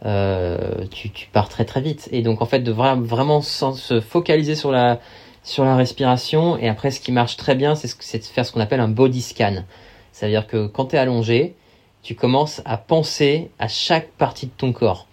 [0.05, 2.09] euh, tu, tu, pars très très vite.
[2.11, 4.99] Et donc, en fait, de vraiment se focaliser sur la,
[5.43, 6.57] sur la respiration.
[6.57, 9.21] Et après, ce qui marche très bien, c'est de faire ce qu'on appelle un body
[9.21, 9.63] scan.
[10.11, 11.55] C'est-à-dire que quand tu es allongé,
[12.03, 15.07] tu commences à penser à chaque partie de ton corps.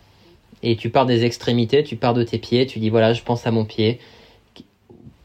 [0.62, 3.46] Et tu pars des extrémités, tu pars de tes pieds, tu dis voilà, je pense
[3.46, 4.00] à mon pied,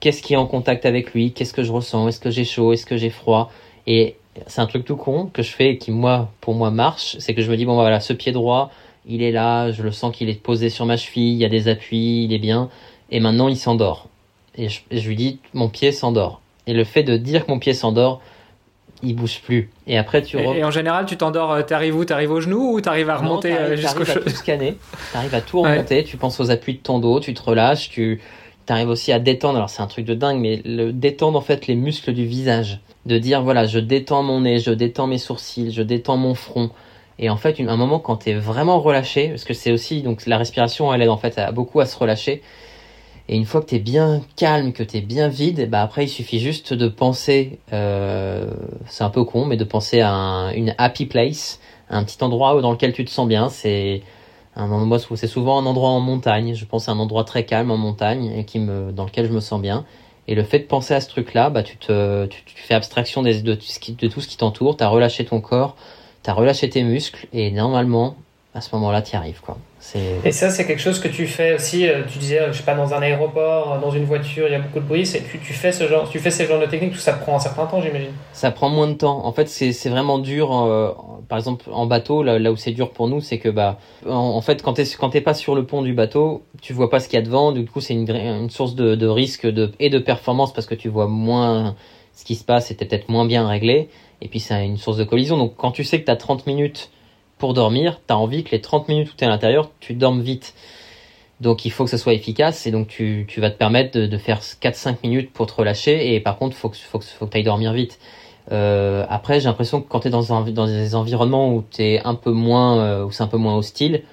[0.03, 2.73] qu'est-ce qui est en contact avec lui, qu'est-ce que je ressens, est-ce que j'ai chaud,
[2.73, 3.49] est-ce que j'ai froid.
[3.87, 7.15] Et c'est un truc tout con que je fais et qui moi, pour moi, marche.
[7.19, 8.69] C'est que je me dis bon voilà, ce pied droit,
[9.07, 11.49] il est là, je le sens qu'il est posé sur ma cheville, il y a
[11.49, 12.69] des appuis, il est bien.
[13.11, 14.09] Et maintenant, il s'endort.
[14.57, 16.41] Et je, lui dis mon pied s'endort.
[16.67, 18.19] Et le fait de dire que mon pied s'endort,
[19.03, 19.69] il bouge plus.
[19.87, 22.03] Et après, tu et, et en général, tu t'endors, euh, t'arrives où?
[22.03, 24.77] T'arrives au genou ou t'arrives à remonter euh, jusqu'au Tu à tout scanner,
[25.13, 28.21] t'arrives à tout remonter, tu penses aux appuis de ton dos, tu te relâches, tu,
[28.65, 31.67] t'arrives aussi à détendre, alors c'est un truc de dingue, mais le détendre en fait
[31.67, 32.79] les muscles du visage.
[33.05, 36.69] De dire voilà, je détends mon nez, je détends mes sourcils, je détends mon front.
[37.19, 40.37] Et en fait, un moment quand t'es vraiment relâché, parce que c'est aussi, donc la
[40.37, 42.41] respiration, elle aide en fait à, beaucoup à se relâcher.
[43.29, 46.39] Et une fois que t'es bien calme, que t'es bien vide, bah après il suffit
[46.39, 48.51] juste de penser, euh,
[48.87, 52.71] c'est un peu con, mais de penser à une happy place, un petit endroit dans
[52.71, 53.49] lequel tu te sens bien.
[53.49, 54.01] C'est
[54.55, 56.53] un endroit, c'est souvent un endroit en montagne.
[56.55, 59.31] Je pense à un endroit très calme en montagne et qui me, dans lequel je
[59.31, 59.85] me sens bien.
[60.27, 63.23] Et le fait de penser à ce truc-là, bah, tu te, tu, tu fais abstraction
[63.23, 64.77] de, de, tout ce qui, de tout ce qui t'entoure.
[64.77, 65.75] T'as relâché ton corps,
[66.21, 68.15] t'as relâché tes muscles et normalement,
[68.55, 69.57] à ce moment-là, tu y arrives, quoi.
[70.23, 71.87] Et ça, c'est quelque chose que tu fais aussi.
[71.87, 74.59] Euh, tu disais, je sais pas, dans un aéroport, dans une voiture, il y a
[74.59, 75.03] beaucoup de bruit.
[75.03, 77.39] Tu, tu fais ce genre, tu fais ce genre de technique, tout ça prend un
[77.39, 78.11] certain temps, j'imagine?
[78.31, 79.25] Ça prend moins de temps.
[79.25, 80.53] En fait, c'est vraiment dur.
[80.53, 80.93] Euh,
[81.27, 84.39] par exemple, en bateau, là, là où c'est dur pour nous, c'est que bah, en,
[84.41, 87.09] fait, quand t'es quand t'es pas sur le pont du bateau, tu vois pas ce
[87.09, 87.51] qu'il y a devant.
[87.51, 90.75] Du coup, c'est une, une source de, de risque de, et de performance parce que
[90.75, 91.75] tu vois moins
[92.13, 93.89] ce qui se passe et t'es peut-être moins bien réglé.
[94.21, 95.37] Et puis, c'est une source de collision.
[95.37, 96.91] Donc, quand tu sais que t'as 30 minutes
[97.43, 99.95] pour dormir, tu as envie que les 30 minutes où tu es à l'intérieur, tu
[99.95, 100.53] dormes vite.
[101.41, 104.17] Donc il faut que ça soit efficace et donc tu, tu vas te permettre de,
[104.17, 107.35] faire 4-5 minutes pour te relâcher et par contre, faut que, faut que, faut tu
[107.35, 107.99] ailles dormir vite.
[108.53, 112.15] Euh, après, j'ai l'impression que quand tu es dans, dans des environnements où, es un
[112.15, 114.03] peu moins, euh, où c'est un peu moins hostile,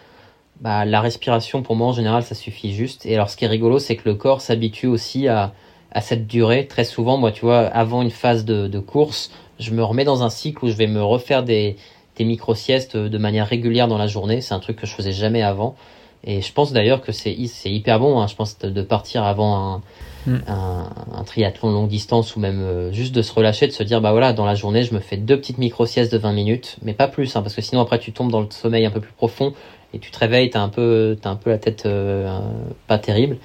[0.61, 3.07] bah, la respiration pour moi en général ça suffit juste.
[3.07, 5.53] Et alors ce qui est rigolo, c'est que le corps s'habitue aussi à,
[5.93, 6.67] à cette durée.
[6.67, 10.25] Très souvent, moi tu vois, avant une phase de, de course, je me remets dans
[10.25, 11.77] un cycle où je vais me refaire des,
[12.21, 14.43] des micro-siestes de manière régulière dans la journée.
[14.43, 15.75] C'est un truc que je faisais jamais avant.
[16.23, 18.27] Et je pense d'ailleurs que c'est hyper bon, hein.
[18.27, 19.81] je pense, de, partir avant
[20.27, 20.37] mm.
[20.47, 24.03] un, un, triathlon longue distance ou même euh, juste de se relâcher, de se dire,
[24.03, 26.93] bah voilà, dans la journée, je me fais deux petites micro-siestes de 20 minutes, mais
[26.93, 29.15] pas plus, hein, parce que sinon après tu tombes dans le sommeil un peu plus
[29.15, 29.55] profond
[29.95, 32.39] et tu te réveilles, t'as un peu, as un peu la tête euh,
[32.87, 33.39] pas terrible.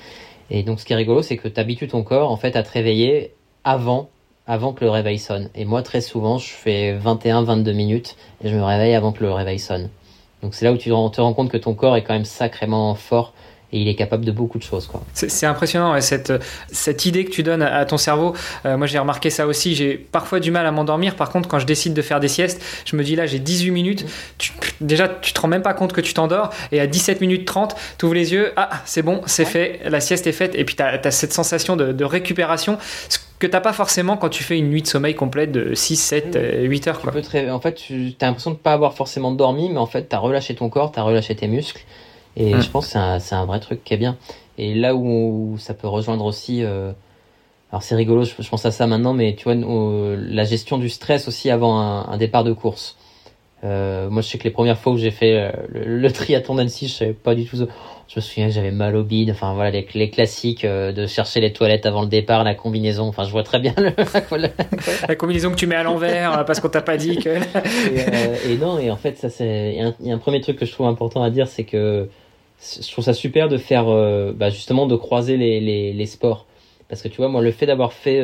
[0.50, 2.64] Et donc ce qui est rigolo, c'est que tu habitues ton corps en fait à
[2.64, 3.32] te réveiller
[3.64, 4.10] avant
[4.48, 5.50] avant que le réveil sonne.
[5.56, 9.32] Et moi, très souvent, je fais 21-22 minutes et je me réveille avant que le
[9.32, 9.90] réveil sonne.
[10.44, 12.94] Donc c'est là où tu te rends compte que ton corps est quand même sacrément
[12.94, 13.34] fort
[13.74, 14.86] et il est capable de beaucoup de choses.
[14.86, 15.02] Quoi.
[15.14, 16.32] C'est, impressionnant cette,
[16.72, 18.34] cette idée que tu donnes à, ton cerveau.
[18.66, 21.16] Euh, moi j'ai remarqué ça aussi, j'ai parfois du mal à m'endormir.
[21.16, 23.72] Par contre quand je décide de faire des siestes, je me dis là j'ai 18
[23.72, 24.06] minutes.
[24.38, 27.46] Tu, déjà tu te rends même pas compte que tu t'endors et à 17 minutes
[27.46, 30.64] 30, tu ouvres les yeux, ah c'est bon, c'est fait, la sieste est faite et
[30.64, 32.78] puis tu as, cette sensation de, de récupération
[33.10, 35.96] ce que t'as pas forcément quand tu fais une nuit de sommeil complète de 6,
[35.96, 37.02] 7, 8 heures.
[37.02, 37.14] Quoi.
[37.52, 40.20] En fait, tu as l'impression de pas avoir forcément dormi, mais en fait, tu as
[40.20, 41.84] relâché ton corps, tu as relâché tes muscles.
[42.38, 44.18] Et je pense que c'est un, un, vrai truc qui est bien.
[44.58, 46.92] Et là où, ça peut rejoindre aussi, euh,
[47.72, 51.28] alors c'est rigolo, je, pense à ça maintenant, mais tu vois, la gestion du stress
[51.28, 52.98] aussi avant un, un départ de course.
[53.66, 56.56] Euh, moi, je sais que les premières fois où j'ai fait euh, le, le, triathlon
[56.56, 57.58] d'Annecy, je savais pas du tout.
[57.58, 57.64] Je
[58.16, 59.32] me souviens que j'avais mal au bide.
[59.32, 63.08] Enfin voilà, les, les classiques euh, de chercher les toilettes avant le départ, la combinaison.
[63.08, 63.92] Enfin, je vois très bien le,
[65.08, 67.30] la combinaison que tu mets à l'envers parce qu'on t'a pas dit que.
[68.50, 69.76] et, et, non, et en fait, ça c'est.
[70.00, 72.08] Il y, a un premier truc que je trouve important à dire, c'est que
[72.62, 73.86] je trouve ça super de faire,
[74.34, 76.46] bah, justement, de croiser les, les, les, sports.
[76.88, 78.24] Parce que tu vois, moi, le fait d'avoir fait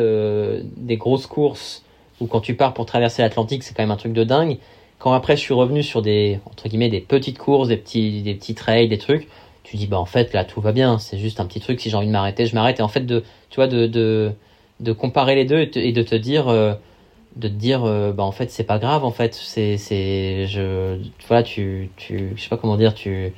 [0.78, 1.84] des grosses courses,
[2.22, 4.58] ou quand tu pars pour traverser l'Atlantique, c'est quand même un truc de dingue.
[5.02, 8.36] Quand après, je suis revenu sur des, entre guillemets, des petites courses, des petits, des
[8.36, 9.28] petits trails, des trucs,
[9.64, 11.00] tu dis, bah, en fait, là, tout va bien.
[11.00, 11.82] C'est juste un petit truc.
[11.82, 12.80] Si j'ai envie de m'arrêter, je m'arrête.
[12.80, 14.32] Et en fait, de, tu vois, de, de,
[14.80, 16.76] de comparer les deux et, de te dire, euh,
[17.36, 19.34] de te dire, euh, bah, en fait, c'est pas grave, en fait.
[19.34, 23.34] C'est, c'est, je, voilà, tu, tu, je sais pas comment dire, tu,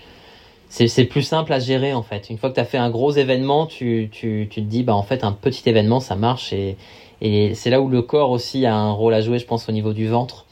[0.68, 2.30] c'est plus simple à gérer, en fait.
[2.30, 4.95] Une fois que tu as fait un gros événement, tu, tu, tu te dis, bah,
[4.95, 6.76] en fait, un petit événement, ça marche et,
[7.22, 9.72] et c'est là où le corps aussi a un rôle à jouer, je pense, au
[9.72, 10.45] niveau du ventre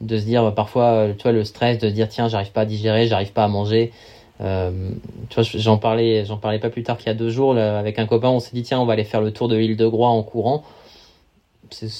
[0.00, 3.06] de se dire parfois tu vois le stress de dire tiens j'arrive pas à digérer
[3.06, 3.92] j'arrive pas à manger.
[4.40, 4.90] Euh,
[5.28, 7.98] tu vois j'en parlais j'en parlais pas plus tard qu'il y a deux jours avec
[7.98, 9.86] un copain on s'est dit tiens on va aller faire le tour de l'île de
[9.86, 10.62] Groix en courant.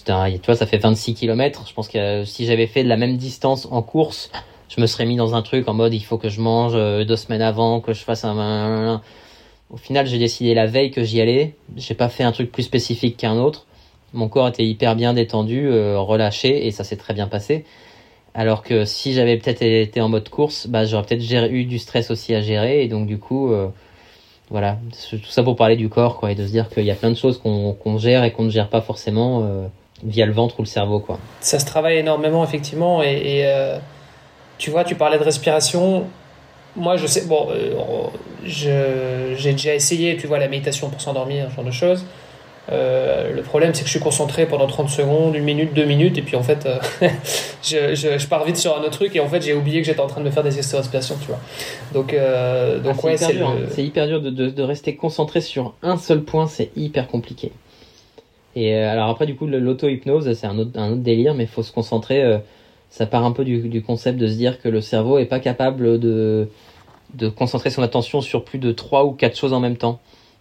[0.09, 2.97] Un, tu vois ça fait 26 km je pense que si j'avais fait de la
[2.97, 4.31] même distance en course
[4.69, 7.05] je me serais mis dans un truc en mode il faut que je mange euh,
[7.05, 9.03] deux semaines avant que je fasse un.
[9.71, 11.55] Au final j'ai décidé la veille que j'y allais.
[11.77, 13.67] J'ai pas fait un truc plus spécifique qu'un autre.
[14.13, 17.65] Mon corps était hyper bien détendu euh, relâché et ça s'est très bien passé
[18.35, 22.11] alors que si j'avais peut-être été en mode course, bah, j'aurais peut-être eu du stress
[22.11, 22.83] aussi à gérer.
[22.83, 23.69] Et donc, du coup, euh,
[24.51, 24.79] voilà,
[25.11, 27.11] tout ça pour parler du corps, quoi, et de se dire qu'il y a plein
[27.11, 29.67] de choses qu'on gère et qu'on ne gère pas forcément euh,
[30.05, 31.19] via le ventre ou le cerveau, quoi.
[31.41, 33.03] Ça se travaille énormément, effectivement.
[33.03, 33.79] Et, euh,
[34.59, 36.05] tu vois, tu parlais de respiration.
[36.77, 37.49] Moi, je sais, bon,
[38.45, 42.05] j'ai déjà essayé, tu vois, la méditation pour s'endormir, ce genre de choses.
[42.71, 46.19] Euh, le problème, c'est que je suis concentré pendant 30 secondes, une minute, deux minutes,
[46.19, 46.79] et puis en fait, euh,
[47.63, 49.87] je, je, je, pars vite sur un autre truc, et en fait, j'ai oublié que
[49.87, 51.41] j'étais en train de me faire des exercices de respiration, tu vois.
[51.95, 55.41] Donc, euh, donc ah, ouais, c'est hyper, dur, hyper dur de, de, de, rester concentré
[55.41, 57.53] sur un seul point, c'est hyper compliqué.
[58.55, 61.63] Et alors après, du coup, l'auto-hypnose, c'est un autre, un autre délire, mais il faut
[61.63, 62.39] se concentrer.
[62.91, 65.39] ça part un peu du, du, concept de se dire que le cerveau est pas
[65.39, 66.49] capable de,
[67.15, 70.01] de concentrer son attention sur plus de trois ou quatre choses en même temps.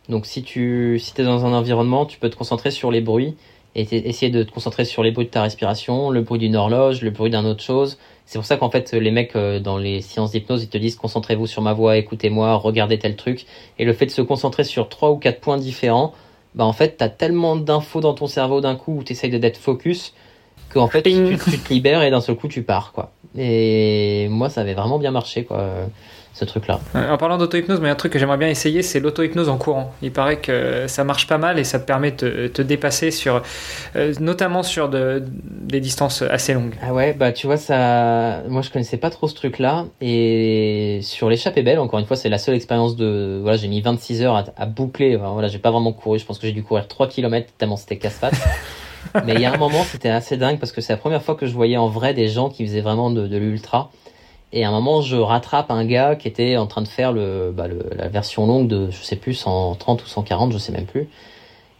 [0.09, 3.35] Donc si tu si es dans un environnement, tu peux te concentrer sur les bruits
[3.75, 7.01] et essayer de te concentrer sur les bruits de ta respiration, le bruit d'une horloge,
[7.01, 7.97] le bruit d'une autre chose.
[8.25, 10.95] C'est pour ça qu'en fait les mecs euh, dans les séances d'hypnose, ils te disent
[10.95, 13.45] concentrez-vous sur ma voix, écoutez-moi, regardez tel truc.
[13.77, 16.13] Et le fait de se concentrer sur trois ou quatre points différents,
[16.55, 20.13] bah en fait t'as tellement d'infos dans ton cerveau d'un coup où t'essayes d'être focus
[20.69, 23.11] qu'en fait tu, tu, te libères et d'un seul coup tu pars quoi.
[23.37, 25.87] Et moi ça avait vraiment bien marché quoi
[26.37, 26.79] ce truc-là.
[26.93, 29.93] En parlant d'auto-hypnose, mais un truc que j'aimerais bien essayer, c'est l'auto-hypnose en courant.
[30.03, 33.41] Il paraît que ça marche pas mal et ça te permet de te dépasser sur,
[33.95, 36.75] euh, notamment sur de, des distances assez longues.
[36.83, 41.27] Ah ouais, bah tu vois ça, moi je connaissais pas trop ce truc-là et sur
[41.29, 44.45] l'échappée belle, encore une fois, c'est la seule expérience de, voilà, j'ai mis 26 heures
[44.55, 45.15] à, boucler.
[45.15, 46.19] voilà, j'ai pas vraiment couru.
[46.19, 48.35] Je pense que j'ai dû courir 3 km tellement c'était casse-pattes.
[49.25, 51.33] mais il y a un moment, c'était assez dingue parce que c'est la première fois
[51.35, 53.89] que je voyais en vrai des gens qui faisaient vraiment de, de l'ultra.
[54.53, 57.51] Et à un moment, je rattrape un gars qui était en train de faire le,
[57.55, 61.09] bah la version longue de, je sais plus, 130 ou 140, je sais même plus.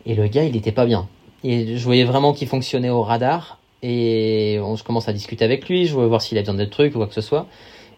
[0.06, 1.08] Et le gars, il était pas bien.
[1.44, 3.60] Et je voyais vraiment qu'il fonctionnait au radar.
[3.84, 6.66] Et on, je commence à discuter avec lui, je veux voir s'il a besoin de
[6.66, 7.48] trucs ou quoi que ce soit.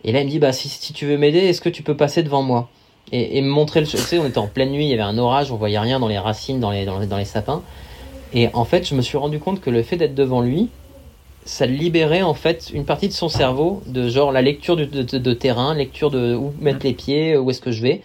[0.04, 1.96] Et là, il me dit, bah, si, si tu veux m'aider, est-ce que tu peux
[1.96, 2.70] passer devant moi?
[3.12, 3.88] Et, me montrer le.
[3.88, 6.00] Tu sais, on était en pleine nuit, il y avait un orage, on voyait rien
[6.00, 7.64] dans les racines, dans les, dans dans les sapins.
[8.34, 10.70] Et en fait, je me suis rendu compte que le fait d'être devant lui,
[11.50, 15.34] ça libérait en fait une partie de son cerveau de genre la lecture de, de,
[15.34, 18.02] terrain, lecture de où mettre les pieds, où est-ce que je vais.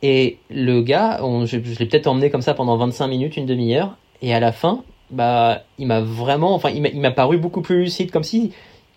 [0.00, 3.98] Et le gars, on, je, l'ai peut-être emmené comme ça pendant 25 minutes, une demi-heure,
[4.22, 8.10] et à la fin, bah, il m'a vraiment, enfin, il m'a paru beaucoup plus lucide,
[8.10, 8.52] comme si,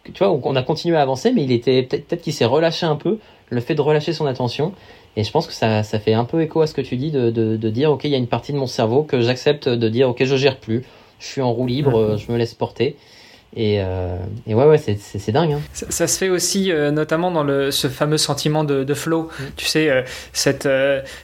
[0.06, 2.86] tu vois, on a continué à avancer, mais il était peut-être peut qu'il s'est relâché
[2.86, 3.18] un peu,
[3.50, 4.72] le fait de relâcher son attention.
[5.18, 7.12] Et je pense que ça, ça fait un peu écho à ce que tu dis
[7.12, 9.68] de, de, de dire, ok, il y a une partie de mon cerveau que j'accepte
[9.68, 10.86] de dire, ok, je gère plus,
[11.20, 12.96] je suis en roue libre, je me laisse porter.
[13.56, 15.54] Et, euh, et, ouais, ouais, c'est dingue.
[15.54, 15.62] Hein.
[15.74, 19.24] Ça, se fait aussi, euh, notamment dans le, ce fameux sentiment de, de flow.
[19.24, 19.44] Mm.
[19.56, 20.02] Tu sais, euh,
[20.34, 20.68] cette,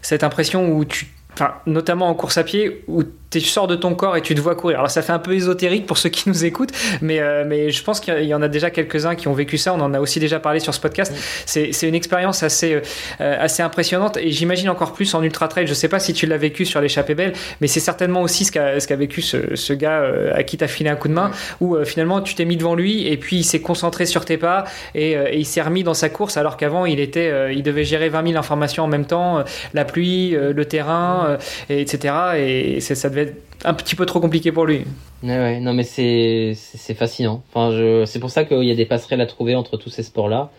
[0.02, 1.08] cette impression où tu.
[1.34, 3.04] Enfin, notamment en course à pied, où
[3.40, 4.80] tu sors de ton corps et tu te vois courir.
[4.80, 6.72] Alors ça fait un peu ésotérique pour ceux qui nous écoutent,
[7.02, 9.74] mais, euh, mais je pense qu'il y en a déjà quelques-uns qui ont vécu ça.
[9.74, 11.14] On en a aussi déjà parlé sur ce podcast.
[11.46, 12.82] C'est une expérience assez,
[13.22, 15.68] euh, assez impressionnante et j'imagine encore plus en ultra trail.
[15.68, 18.52] Je sais pas si tu l'as vécu sur l'échappée belle, mais c'est certainement aussi ce
[18.52, 21.14] qu'a qu'a vécu ce, ce gars euh, à qui tu as filé un coup de
[21.14, 21.32] main,
[21.62, 24.66] où finalement tu t'es mis devant lui et puis il s'est concentré sur tes pas
[24.94, 28.28] et, il s'est remis dans sa course alors qu'avant il était, il devait gérer 20
[28.28, 31.38] 000 informations en même temps, la pluie, le terrain,
[31.70, 32.14] et, etc.
[32.38, 33.23] Et ça devait
[33.66, 34.86] un petit peu trop compliqué pour lui.
[35.24, 37.44] Ouais, non, mais c'est, c'est fascinant.
[37.50, 40.04] Enfin, je, c'est pour ça qu'il y a des passerelles à trouver entre tous ces
[40.04, 40.50] sports-là.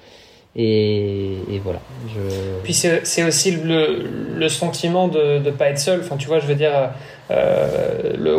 [0.57, 1.81] Et, et, voilà.
[2.15, 2.21] Je...
[2.63, 4.05] Puis c'est, c'est aussi le,
[4.37, 6.01] le, sentiment de ne pas être seul.
[6.01, 6.91] Enfin, tu vois, je veux dire,
[7.31, 8.39] euh, le,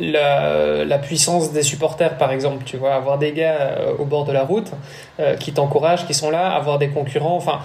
[0.00, 2.64] la, la, puissance des supporters, par exemple.
[2.64, 4.72] Tu vois, avoir des gars euh, au bord de la route
[5.20, 7.36] euh, qui t'encouragent, qui sont là, avoir des concurrents.
[7.36, 7.60] Enfin,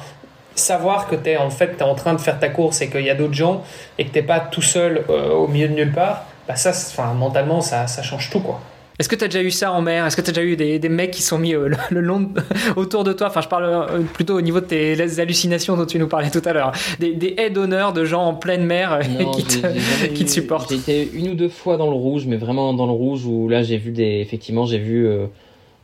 [0.56, 3.06] savoir que tu es en fait es en train de faire ta course et qu'il
[3.06, 3.64] y a d'autres gens
[3.98, 7.62] et que t'es pas tout seul au milieu de nulle part, bah ça, enfin, mentalement,
[7.62, 8.60] ça, ça change tout, quoi.
[9.00, 10.06] Est-ce que tu as déjà eu ça en mer?
[10.06, 12.30] Est-ce que tu as déjà eu des, des, mecs qui sont mis euh, le, long
[12.76, 13.28] autour de toi?
[13.28, 16.42] Enfin, je parle euh, plutôt au niveau de tes hallucinations dont tu nous parlais tout
[16.46, 16.72] à l'heure.
[17.00, 19.02] Des, des aides d'honneur de gens en pleine mer euh,
[19.34, 20.70] qui, te, qui, te, supportent.
[20.70, 23.50] J'ai été une ou deux fois dans le rouge, mais vraiment dans le rouge où
[23.50, 24.20] là j'ai vu des.
[24.20, 25.10] Effectivement, j'ai vu.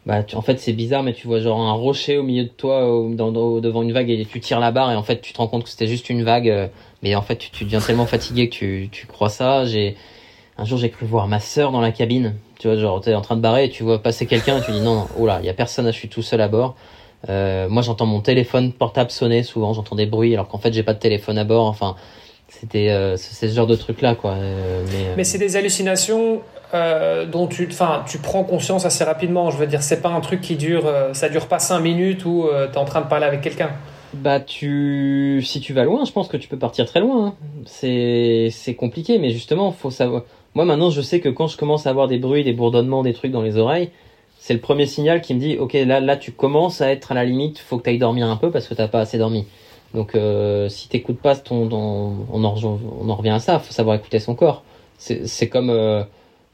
[0.07, 2.81] Bah, en fait, c'est bizarre, mais tu vois genre un rocher au milieu de toi,
[3.61, 5.63] devant une vague, et tu tires la barre, et en fait, tu te rends compte
[5.65, 6.71] que c'était juste une vague.
[7.03, 9.65] mais en fait, tu, tu deviens tellement fatigué que tu, tu crois ça.
[9.65, 9.95] J'ai
[10.57, 12.35] un jour, j'ai cru voir ma sœur dans la cabine.
[12.59, 14.71] Tu vois, genre, t'es en train de barrer et tu vois passer quelqu'un et tu
[14.71, 16.75] dis non, non, oh là, il y a personne, je suis tout seul à bord.
[17.29, 20.83] Euh, moi, j'entends mon téléphone portable sonner souvent, j'entends des bruits alors qu'en fait, j'ai
[20.83, 21.67] pas de téléphone à bord.
[21.67, 21.95] Enfin,
[22.47, 24.31] c'était euh, ce genre de truc là, quoi.
[24.31, 26.41] Euh, mais, mais c'est des hallucinations
[26.73, 27.69] dont tu,
[28.07, 29.51] tu prends conscience assez rapidement.
[29.51, 32.47] Je veux dire, c'est pas un truc qui dure, ça dure pas cinq minutes où
[32.47, 33.71] tu es en train de parler avec quelqu'un.
[34.13, 37.27] Bah tu si tu vas loin, je pense que tu peux partir très loin.
[37.27, 37.33] Hein.
[37.65, 40.23] C'est compliqué mais justement, faut savoir
[40.55, 43.13] moi maintenant, je sais que quand je commence à avoir des bruits, des bourdonnements, des
[43.13, 43.91] trucs dans les oreilles,
[44.39, 47.15] c'est le premier signal qui me dit OK, là là tu commences à être à
[47.15, 49.45] la limite, faut que tu ailles dormir un peu parce que t'as pas assez dormi.
[49.93, 51.69] Donc euh, si t'écoutes pas ton,
[52.31, 54.63] on, en, on en revient à ça, faut savoir écouter son corps.
[54.97, 56.03] C'est comme euh,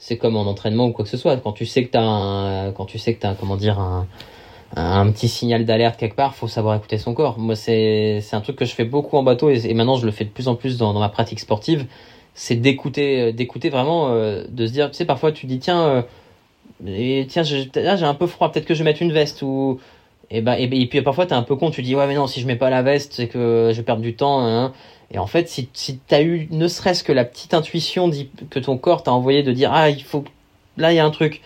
[0.04, 1.38] c'est comme en entraînement ou quoi que ce soit.
[1.38, 6.16] Quand tu sais que quand tu sais que comment dire un, petit signal d'alerte quelque
[6.16, 7.40] part, faut savoir écouter son corps.
[7.40, 10.12] Moi c'est c'est un truc que je fais beaucoup en bateau et, maintenant je le
[10.12, 11.86] fais de plus en plus dans, ma pratique sportive
[12.34, 15.84] c'est d'écouter euh, d'écouter vraiment euh, de se dire tu sais parfois tu dis tiens
[15.84, 16.02] euh,
[16.86, 19.80] et tiens j'ai j'ai un peu froid peut-être que je vais mettre une veste ou
[20.32, 22.42] et ben et, puis parfois t'es un peu con tu dis ouais mais non si
[22.42, 24.74] je mets pas la veste c'est que je vais perdre du temps hein.
[25.14, 28.10] Et en fait si si t'as eu ne serait-ce que la petite intuition
[28.50, 30.24] que ton corps t'a envoyé de dire ah il faut
[30.78, 31.42] là il y a un truc.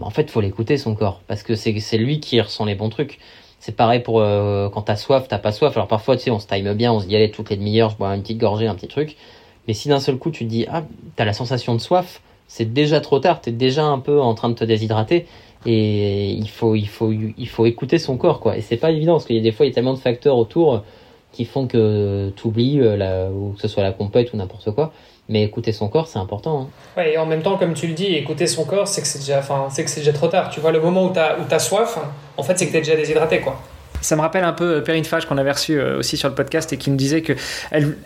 [0.00, 1.20] Ben, en fait faut l'écouter son corps.
[1.26, 3.18] Parce que c'est c'est lui qui ressent les bons trucs.
[3.60, 5.76] C'est pareil pour euh, quand t'as soif t'as pas soif.
[5.76, 7.90] Alors parfois tu sais on se time bien on se dit allez toutes les demi-heures
[7.90, 9.16] je bois une petite gorgée un petit truc.
[9.68, 10.84] Mais si d'un seul coup tu te dis, ah,
[11.16, 14.48] t'as la sensation de soif, c'est déjà trop tard, t'es déjà un peu en train
[14.48, 15.26] de te déshydrater.
[15.64, 18.56] Et il faut, il faut, il faut écouter son corps, quoi.
[18.56, 19.98] Et c'est pas évident, parce qu'il y a des fois, il y a tellement de
[19.98, 20.82] facteurs autour
[21.32, 24.92] qui font que tu oublies, euh, ou que ce soit la compète ou n'importe quoi.
[25.28, 26.62] Mais écouter son corps, c'est important.
[26.62, 26.68] Hein.
[26.96, 29.20] Ouais, et en même temps, comme tu le dis, écouter son corps, c'est que c'est
[29.20, 30.50] déjà, enfin, c'est que c'est déjà trop tard.
[30.50, 31.96] Tu vois, le moment où t'as, où as soif,
[32.36, 33.60] en fait, c'est que t'es déjà déshydraté, quoi.
[34.00, 36.34] Ça me rappelle un peu euh, Perrine Fage qu'on avait reçu euh, aussi sur le
[36.34, 37.34] podcast et qui nous disait que
[37.70, 37.96] elle,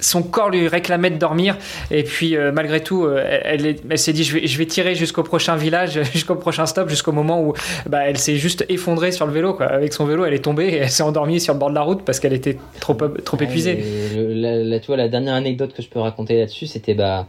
[0.00, 1.56] son corps lui réclamait de dormir
[1.90, 4.94] et puis euh, malgré tout euh, elle, elle, s'est dit je vais, je vais tirer
[4.94, 7.54] jusqu'au prochain village jusqu'au prochain stop jusqu'au moment où
[7.88, 9.66] bah, elle s'est juste effondrée sur le vélo quoi.
[9.66, 11.82] avec son vélo elle est tombée et elle s'est endormie sur le bord de la
[11.82, 13.82] route parce qu'elle était trop trop épuisée
[14.16, 17.26] la, tu vois, la dernière anecdote que je peux raconter là-dessus c'était bah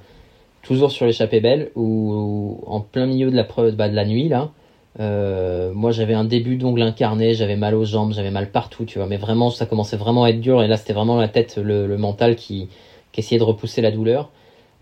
[0.64, 4.50] toujours sur l'échappée belle où, en plein milieu de la bah, de la nuit là
[5.00, 8.98] euh, moi j'avais un début d'ongle incarné, j'avais mal aux jambes, j'avais mal partout, tu
[9.00, 9.08] vois.
[9.08, 10.64] Mais vraiment, ça commençait vraiment à être dur.
[10.64, 12.70] Et là, c'était vraiment la tête, le, le mental qui,
[13.12, 14.30] qui, essayait de repousser la douleur.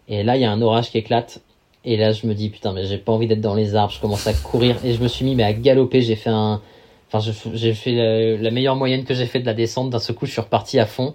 [0.07, 1.41] Et là, il y a un orage qui éclate.
[1.85, 3.93] Et là, je me dis, putain, mais j'ai pas envie d'être dans les arbres.
[3.93, 4.77] Je commence à courir.
[4.85, 6.01] Et je me suis mis mais à galoper.
[6.01, 6.61] J'ai fait un.
[7.11, 9.89] Enfin, j'ai fait la, meilleure moyenne que j'ai fait de la descente.
[9.89, 11.13] D'un seul coup, je suis reparti à fond.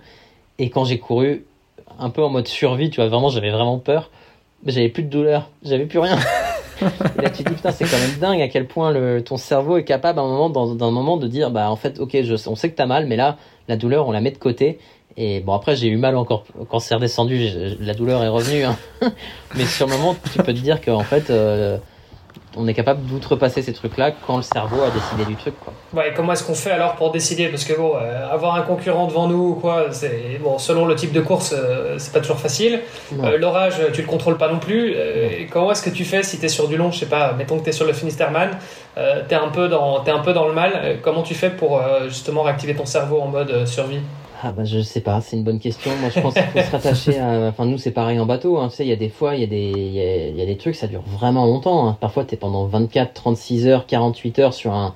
[0.58, 1.44] Et quand j'ai couru,
[1.98, 4.10] un peu en mode survie, tu vois, vraiment, j'avais vraiment peur.
[4.66, 5.50] J'avais plus de douleur.
[5.62, 6.18] J'avais plus rien.
[7.18, 9.76] et là, tu dis, putain, c'est quand même dingue à quel point le, ton cerveau
[9.76, 12.34] est capable, à un moment, dans, un moment, de dire, bah, en fait, ok, je,
[12.48, 13.36] on sait que t'as mal, mais là,
[13.68, 14.78] la douleur, on la met de côté.
[15.16, 17.48] Et bon, après, j'ai eu mal encore quand c'est redescendu,
[17.80, 18.64] la douleur est revenue.
[18.64, 18.76] Hein.
[19.56, 21.78] mais sur le moment, tu peux te dire qu'en fait, euh,
[22.56, 25.54] on est capable d'outrepasser ces trucs-là quand le cerveau a décidé du truc.
[25.60, 25.72] Quoi.
[25.92, 27.48] Ouais, comment est-ce qu'on fait alors pour décider?
[27.48, 31.12] Parce que bon, euh, avoir un concurrent devant nous, quoi, c'est bon, selon le type
[31.12, 32.80] de course, euh, c'est pas toujours facile.
[33.22, 34.94] Euh, l'orage, tu le contrôles pas non plus.
[35.50, 37.58] comment est-ce que tu fais si tu es sur du long Je sais pas, mettons
[37.58, 38.50] que tu es sur le Finisterman,
[38.96, 40.98] tu es, un peu dans, es un peu dans le mal.
[41.02, 44.00] comment tu fais pour justement réactiver ton cerveau en mode survie?
[44.42, 45.90] Ah bah je sais pas, c'est une bonne question.
[46.00, 47.48] Moi je pense qu'il faut se rattacher à...
[47.48, 48.68] Enfin nous c'est pareil en bateau, hein.
[48.68, 49.72] tu sais, il y a des fois, il y, a des...
[49.74, 50.46] Il y, a...
[50.46, 51.88] des trucs, ça dure vraiment longtemps.
[51.88, 51.96] Hein.
[52.00, 54.94] Parfois tu es pendant 24, 36 heures, 48 heures sur un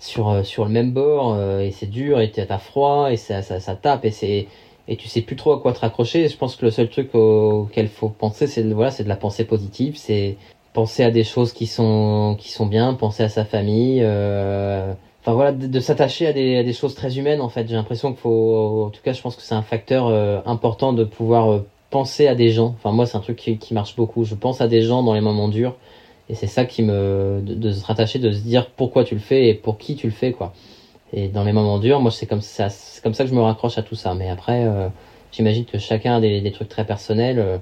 [0.00, 3.40] sur, euh, sur le même bord euh, et c'est dur et t'as froid et ça,
[3.42, 4.48] ça, ça tape et c'est
[4.88, 6.28] et tu sais plus trop à quoi te raccrocher.
[6.28, 9.44] Je pense que le seul truc auquel faut penser c'est voilà, c'est de la pensée
[9.44, 10.36] positive, c'est
[10.72, 14.92] penser à des choses qui sont qui sont bien, penser à sa famille euh
[15.22, 17.68] enfin voilà, de, s'attacher à des, choses très humaines en fait.
[17.68, 20.92] J'ai l'impression qu'il faut, en tout cas, je pense que c'est un facteur euh, important
[20.92, 22.74] de pouvoir euh, penser à des gens.
[22.76, 24.24] Enfin moi, c'est un truc qui, qui, marche beaucoup.
[24.24, 25.76] Je pense à des gens dans les moments durs,
[26.28, 29.48] et c'est ça qui me, de, se rattacher, de se dire pourquoi tu le fais
[29.48, 30.52] et pour qui tu le fais quoi.
[31.12, 33.42] Et dans les moments durs, moi c'est comme ça, c'est comme ça que je me
[33.42, 34.14] raccroche à tout ça.
[34.14, 34.88] Mais après, euh,
[35.30, 37.60] j'imagine que chacun a des, des, trucs très personnels.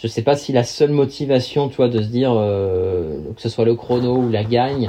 [0.00, 3.48] Je sais pas si la seule motivation, tu vois, de se dire euh, que ce
[3.48, 4.88] soit le chrono ou la gagne,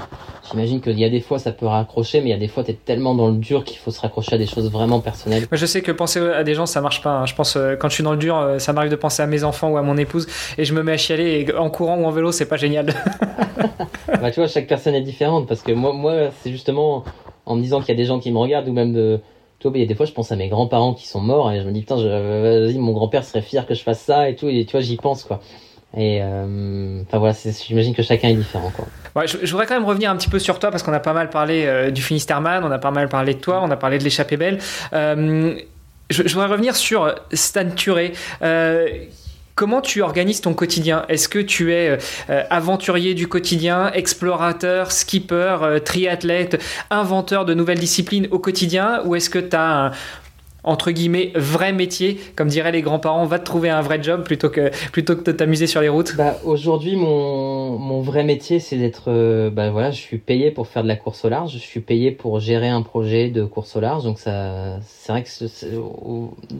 [0.49, 2.64] j'imagine qu'il y a des fois ça peut raccrocher, mais il y a des fois
[2.64, 5.47] tu es tellement dans le dur qu'il faut se raccrocher à des choses vraiment personnelles.
[5.49, 7.10] Moi, je sais que penser à des gens ça marche pas.
[7.10, 7.26] hein.
[7.26, 9.28] Je pense euh, quand je suis dans le dur, euh, ça m'arrive de penser à
[9.28, 10.28] mes enfants ou à mon épouse
[10.60, 12.88] et je me mets à chialer et en courant ou en vélo, c'est pas génial.
[14.07, 17.03] bah, tu vois, chaque personne est différente parce que moi, moi c'est justement
[17.47, 19.20] en me disant qu'il y a des gens qui me regardent ou même de.
[19.60, 21.51] Tu vois, il y a des fois, je pense à mes grands-parents qui sont morts
[21.51, 24.30] et je me dis, putain, je- vas-y, mon grand-père serait fier que je fasse ça
[24.30, 24.47] et tout.
[24.47, 25.41] Et tu vois, j'y pense, quoi.
[25.97, 27.36] Et euh, enfin voilà,
[27.66, 28.86] j'imagine que chacun est différent, quoi.
[29.16, 31.14] Ouais, je, voudrais quand même revenir un petit peu sur toi parce qu'on a pas
[31.14, 33.97] mal parlé euh, du Finisterman, on a pas mal parlé de toi, on a parlé
[33.97, 34.60] de l'échappée belle.
[34.93, 35.55] Euh,
[36.12, 38.14] je, voudrais revenir sur Stan Turé.
[39.60, 41.03] Comment tu organises ton quotidien?
[41.10, 41.97] Est-ce que tu es
[42.30, 49.01] euh, aventurier du quotidien, explorateur, skipper, euh, triathlète, inventeur de nouvelles disciplines au quotidien?
[49.03, 49.91] Ou est-ce que tu as
[50.70, 54.49] entre guillemets vrai métier Comme diraient les grands-parents, va te trouver un vrai job plutôt
[54.49, 59.05] que, plutôt que de t'amuser sur les routes Bah, aujourd'hui, mon, vrai métier, c'est d'être.
[59.07, 61.53] euh, bah voilà, je suis payé pour faire de la course au large.
[61.53, 64.03] Je suis payé pour gérer un projet de course au large.
[64.03, 65.30] Donc, ça, c'est vrai que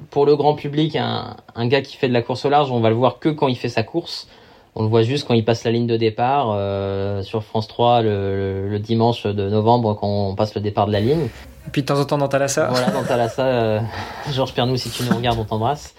[0.10, 2.80] pour le grand public, un, un gars qui fait de la course au large, on
[2.80, 4.28] va le voir que quand il fait sa course.
[4.80, 8.02] On le voit juste quand il passe la ligne de départ euh, sur France 3
[8.02, 11.26] le, le, le dimanche de novembre quand on passe le départ de la ligne.
[11.68, 13.80] Et puis de temps en temps dans Thalassa Voilà, dans Thalassa, euh,
[14.32, 15.94] Georges Pernou, si tu nous regardes, on t'embrasse.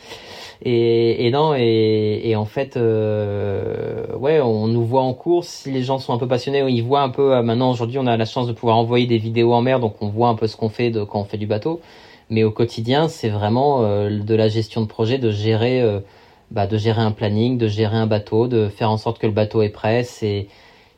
[0.62, 5.49] Et, et non, et, et en fait, euh, ouais, on nous voit en course.
[5.49, 7.35] Si les gens sont un peu passionnés, ils voient un peu.
[7.35, 9.97] euh, maintenant, aujourd'hui, on a la chance de pouvoir envoyer des vidéos en mer, donc
[10.01, 11.83] on voit un peu ce qu'on fait de, quand on fait du bateau.
[12.31, 16.01] Mais au quotidien, c'est vraiment euh, de la gestion de projet, de gérer, euh,
[16.51, 19.32] bah, de gérer un planning, de gérer un bateau, de faire en sorte que le
[19.32, 20.05] bateau est prêt.
[20.05, 20.48] C'est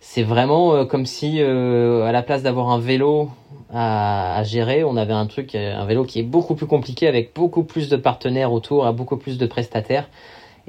[0.01, 3.31] c'est vraiment euh, comme si, euh, à la place d'avoir un vélo
[3.73, 7.07] à, à gérer, on avait un truc, euh, un vélo qui est beaucoup plus compliqué,
[7.07, 10.09] avec beaucoup plus de partenaires autour, à beaucoup plus de prestataires.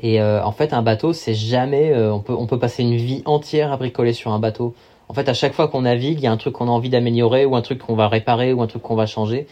[0.01, 1.91] Et euh, en fait, un bateau, c'est jamais.
[1.91, 4.75] euh, on peut on peut passer une vie entière à bricoler sur un bateau.
[5.09, 6.89] En fait, à chaque fois qu'on navigue, il y a un truc qu'on a envie
[6.89, 9.47] d'améliorer, ou un truc qu'on va réparer, ou un truc qu'on va changer.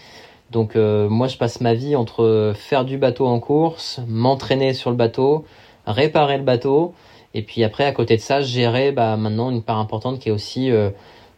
[0.51, 4.89] Donc euh, moi, je passe ma vie entre faire du bateau en course, m'entraîner sur
[4.89, 5.45] le bateau,
[5.87, 6.93] réparer le bateau,
[7.33, 10.31] et puis après, à côté de ça, gérer bah, maintenant une part importante qui est
[10.31, 10.89] aussi euh,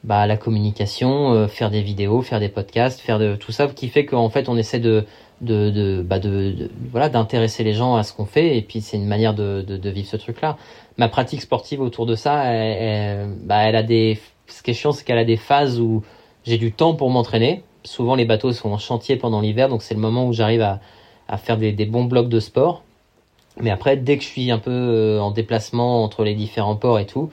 [0.04, 3.88] bah, la communication, euh, faire des vidéos, faire des podcasts, faire de tout ça, qui
[3.90, 5.06] fait qu'en fait, on essaie de
[5.42, 8.98] de, de, bah, de, voilà d'intéresser les gens à ce qu'on fait, et puis c'est
[8.98, 10.58] une manière de, vivre ce truc-là.
[10.98, 14.20] Ma pratique sportive autour de ça, elle, elle- bah, elle a des.
[14.48, 16.04] Ce qui est chiant, c'est qu'elle a des phases où
[16.46, 17.64] j'ai du temps pour m'entraîner.
[17.86, 20.80] Souvent, les bateaux sont en chantier pendant l'hiver, donc c'est le moment où j'arrive à,
[21.38, 22.84] faire des, bons blocs de sport.
[23.60, 27.00] Mais après, dès que je suis un peu euh, en déplacement entre les différents ports
[27.00, 27.30] et tout,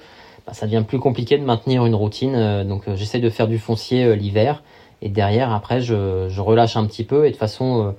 [0.46, 2.34] bah, ça devient plus compliqué de maintenir une routine.
[2.34, 4.62] euh, donc, euh, j'essaie de faire du foncier l'hiver.
[5.02, 7.26] Et derrière, après, je, relâche un petit peu.
[7.26, 7.94] Et de façon,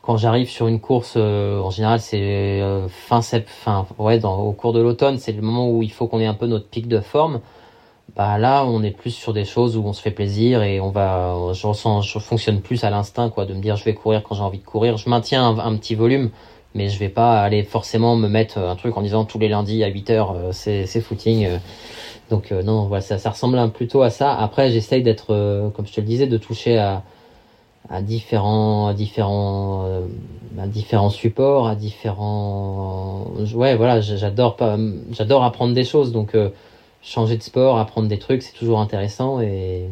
[0.00, 4.80] quand j'arrive sur une course, en général, c'est fin sept, fin, ouais, au cours de
[4.80, 7.40] l'automne, c'est le moment où il faut qu'on ait un peu notre pic de forme.
[8.18, 10.90] Bah là, on est plus sur des choses où on se fait plaisir et on
[10.90, 14.24] va, je ressens, je fonctionne plus à l'instinct, quoi, de me dire je vais courir
[14.24, 14.96] quand j'ai envie de courir.
[14.96, 16.30] Je maintiens un, petit volume,
[16.74, 19.84] mais je vais pas aller forcément me mettre un truc en disant tous les lundis
[19.84, 21.46] à 8 heures, euh, c'est, footing.
[21.46, 21.58] euh.
[22.28, 24.34] Donc euh, non, voilà, ça, ça ressemble plutôt à ça.
[24.34, 27.02] Après, j'essaye d'être, euh, comme je te le disais, de toucher à,
[28.02, 34.76] différents, différents, euh, différents supports, à différents, ouais, voilà, j'adore pas,
[35.12, 36.36] j'adore apprendre des choses, donc.
[37.02, 39.40] Changer de sport, apprendre des trucs, c'est toujours intéressant.
[39.40, 39.88] Et,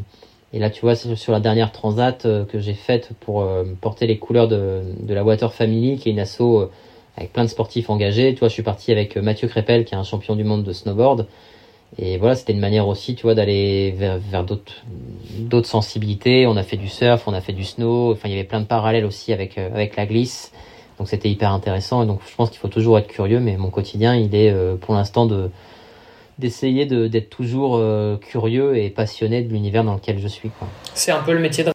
[0.52, 4.06] et là, tu vois, sur la dernière transat euh, que j'ai faite pour euh, porter
[4.06, 6.70] les couleurs de, de la Water Family, qui est une asso euh,
[7.16, 8.32] avec plein de sportifs engagés.
[8.34, 10.72] Tu vois, je suis parti avec Mathieu Crépel, qui est un champion du monde de
[10.72, 11.26] snowboard.
[11.98, 14.72] Et voilà, c'était une manière aussi, tu vois, d'aller vers, d'autres,
[15.64, 16.46] sensibilités.
[16.46, 18.12] On a fait du surf, on a fait du snow.
[18.12, 20.52] Enfin, il y avait plein de parallèles aussi avec, avec la glisse.
[20.98, 22.02] Donc, c'était hyper intéressant.
[22.02, 23.40] Et donc, je pense qu'il faut toujours être curieux.
[23.40, 25.50] Mais mon quotidien, il est pour l'instant de,
[26.38, 30.50] d'essayer de, d'être toujours euh, curieux et passionné de l'univers dans lequel je suis.
[30.50, 30.68] Quoi.
[30.94, 31.72] C'est un peu le métier de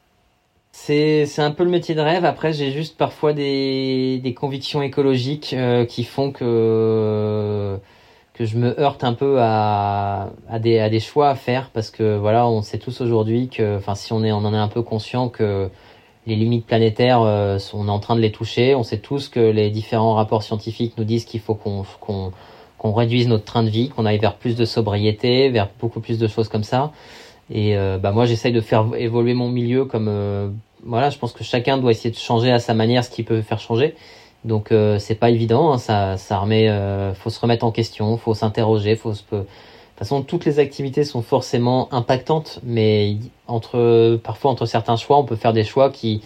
[0.72, 2.26] C'est, c'est un peu le métier de rêve.
[2.26, 7.78] Après, j'ai juste parfois des, des convictions écologiques euh, qui font que
[8.34, 11.92] que je me heurte un peu à, à, des, à des choix à faire parce
[11.92, 14.70] que voilà, on sait tous aujourd'hui que, enfin, si on est, on en est un
[14.70, 15.70] peu conscient que
[16.28, 18.74] les limites planétaires, euh, on est en train de les toucher.
[18.74, 22.32] On sait tous que les différents rapports scientifiques nous disent qu'il faut qu'on, qu'on
[22.82, 26.18] qu'on réduise notre train de vie, qu'on aille vers plus de sobriété, vers beaucoup plus
[26.18, 26.92] de choses comme ça.
[27.52, 30.50] Et euh, bah moi, j'essaye de faire évoluer mon milieu comme euh,
[30.84, 31.12] voilà.
[31.12, 33.60] Je pense que chacun doit essayer de changer à sa manière ce qui peut faire
[33.60, 33.94] changer.
[34.46, 35.72] Donc euh, c'est pas évident.
[35.72, 36.70] Hein, ça, ça remet.
[36.70, 39.22] Euh, faut se remettre en question, faut s'interroger, faut se.
[39.22, 45.20] De toute façon, toutes les activités sont forcément impactantes, mais entre parfois entre certains choix,
[45.20, 46.24] on peut faire des choix qui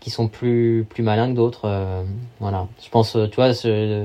[0.00, 1.62] qui sont plus plus malins que d'autres.
[1.64, 2.02] Euh,
[2.40, 2.66] voilà.
[2.84, 4.04] Je pense, tu vois, ce,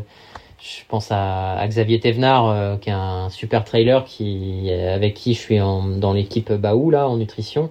[0.61, 5.61] je pense à, Xavier Thévenard, qui est un super trailer qui, avec qui je suis
[5.61, 7.69] en, dans l'équipe Baou là en nutrition.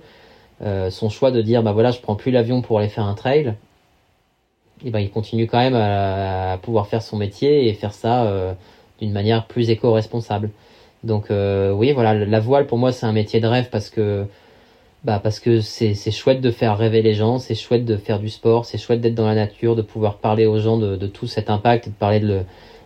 [0.62, 3.54] son choix de dire bah voilà, je prends plus l'avion pour aller faire un trail.
[4.84, 8.56] Et ben il continue quand même à, à pouvoir faire son métier et faire ça
[9.00, 10.50] d'une manière plus éco-responsable.
[11.04, 14.26] Donc oui, voilà, la voile pour moi c'est un métier de rêve parce que
[15.04, 18.28] bah parce que c'est chouette de faire rêver les gens, c'est chouette de faire du
[18.28, 21.26] sport, c'est chouette d'être dans la nature, de pouvoir parler aux gens de, de tout
[21.28, 22.42] cet impact de parler de,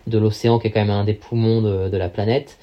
[0.07, 2.57] de l'océan qui est quand même un des poumons de, la planète.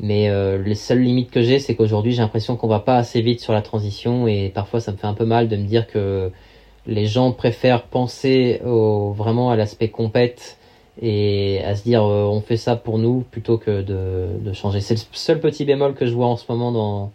[0.00, 3.20] Mais euh, les seules limites que j'ai, c'est qu'aujourd'hui j'ai l'impression qu'on va pas assez
[3.20, 5.86] vite sur la transition et parfois ça me fait un peu mal de me dire
[5.86, 6.32] que
[6.86, 10.58] les gens préfèrent penser au, vraiment à l'aspect compète
[11.00, 14.80] et à se dire euh, on fait ça pour nous plutôt que de, de changer.
[14.80, 17.12] C'est le seul petit bémol que je vois en ce moment dans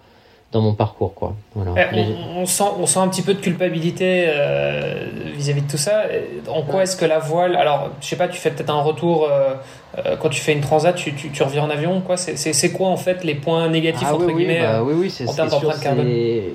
[0.52, 1.36] dans mon parcours quoi.
[1.54, 1.90] Voilà.
[1.94, 6.04] Eh, on, sent on sent un petit peu de culpabilité euh, vis-à-vis de tout ça.
[6.48, 9.26] En quoi est-ce que la voile alors je sais pas tu fais peut-être un retour
[9.26, 9.54] euh,
[9.98, 12.18] euh, quand tu fais une transat tu, tu, tu reviens en avion quoi?
[12.18, 15.26] C'est quoi en fait les points négatifs ah, entre oui, guillemets bah, oui oui c'est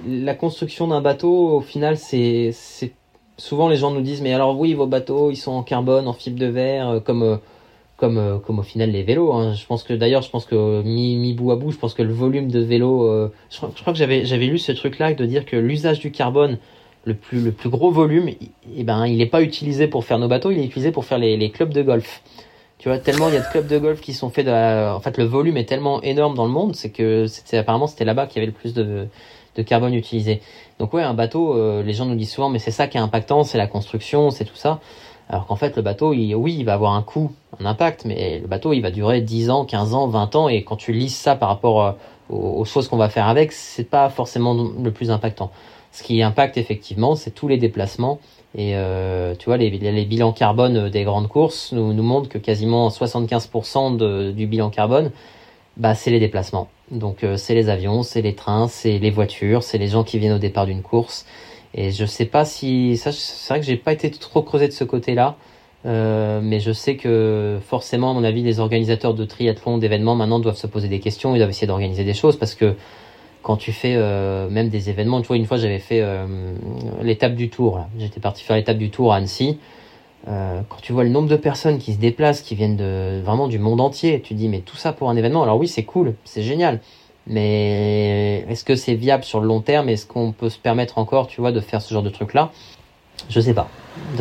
[0.08, 2.52] la construction d'un bateau au final c'est
[3.36, 6.12] souvent les gens nous disent mais alors oui vos bateaux ils sont en carbone en
[6.14, 7.38] fibre de verre comme
[8.04, 9.32] comme, euh, comme au final les vélos.
[9.32, 9.54] Hein.
[9.54, 12.02] Je pense que d'ailleurs, je pense que mi, mi bout à bout, je pense que
[12.02, 15.46] le volume de vélos, euh, je, crois, que j'avais j'avais lu ce truc-là de dire
[15.46, 16.58] que l'usage du carbone,
[17.06, 18.38] le plus le plus gros volume, et
[18.76, 21.18] eh ben il n'est pas utilisé pour faire nos bateaux, il est utilisé pour faire
[21.18, 22.22] les, clubs de golf.
[22.76, 25.16] Tu vois, tellement il y a de clubs de golf qui sont faits en fait
[25.16, 28.42] le volume est tellement énorme dans le monde, c'est que c'était apparemment c'était là-bas qu'il
[28.42, 29.06] y avait le plus de
[29.56, 30.42] de carbone utilisé.
[30.78, 33.00] Donc ouais, un bateau, euh, les gens nous disent souvent, mais c'est ça qui est
[33.00, 34.80] impactant, c'est la construction, c'est tout ça.
[35.28, 38.40] Alors qu'en fait, le bateau, il, oui, il va avoir un coût, un impact, mais
[38.40, 41.10] le bateau, il va durer 10 ans, 15 ans, 20 ans, et quand tu lis
[41.10, 41.92] ça par rapport euh,
[42.28, 45.50] aux, choses qu'on va faire avec, c'est pas forcément le plus impactant.
[45.92, 48.18] Ce qui impacte effectivement, c'est tous les déplacements.
[48.56, 52.38] Et euh, tu vois, les, les, bilans carbone des grandes courses nous, nous montrent que
[52.38, 55.10] quasiment 75% de, du bilan carbone,
[55.76, 56.68] bah, c'est les déplacements.
[56.90, 60.18] Donc euh, c'est les avions, c'est les trains, c'est les voitures, c'est les gens qui
[60.18, 61.26] viennent au départ d'une course.
[61.74, 64.72] Et je sais pas si ça, c'est vrai que j'ai pas été trop creusé de
[64.72, 65.36] ce côté-là,
[65.86, 70.38] euh, mais je sais que forcément, à mon avis, les organisateurs de triathlon, d'événements, maintenant
[70.38, 72.74] doivent se poser des questions, ils doivent essayer d'organiser des choses parce que
[73.44, 76.26] quand tu fais euh, même des événements, tu vois, une fois j'avais fait euh,
[77.02, 77.86] l'étape du Tour.
[77.98, 79.58] J'étais parti faire l'étape du Tour à Annecy.
[80.26, 83.46] Euh, quand tu vois le nombre de personnes qui se déplacent, qui viennent de vraiment
[83.46, 85.42] du monde entier, tu dis mais tout ça pour un événement.
[85.42, 86.80] Alors oui, c'est cool, c'est génial.
[87.26, 89.88] Mais est-ce que c'est viable sur le long terme?
[89.88, 92.50] Est-ce qu'on peut se permettre encore, tu vois, de faire ce genre de truc-là?
[93.28, 93.68] Je sais pas.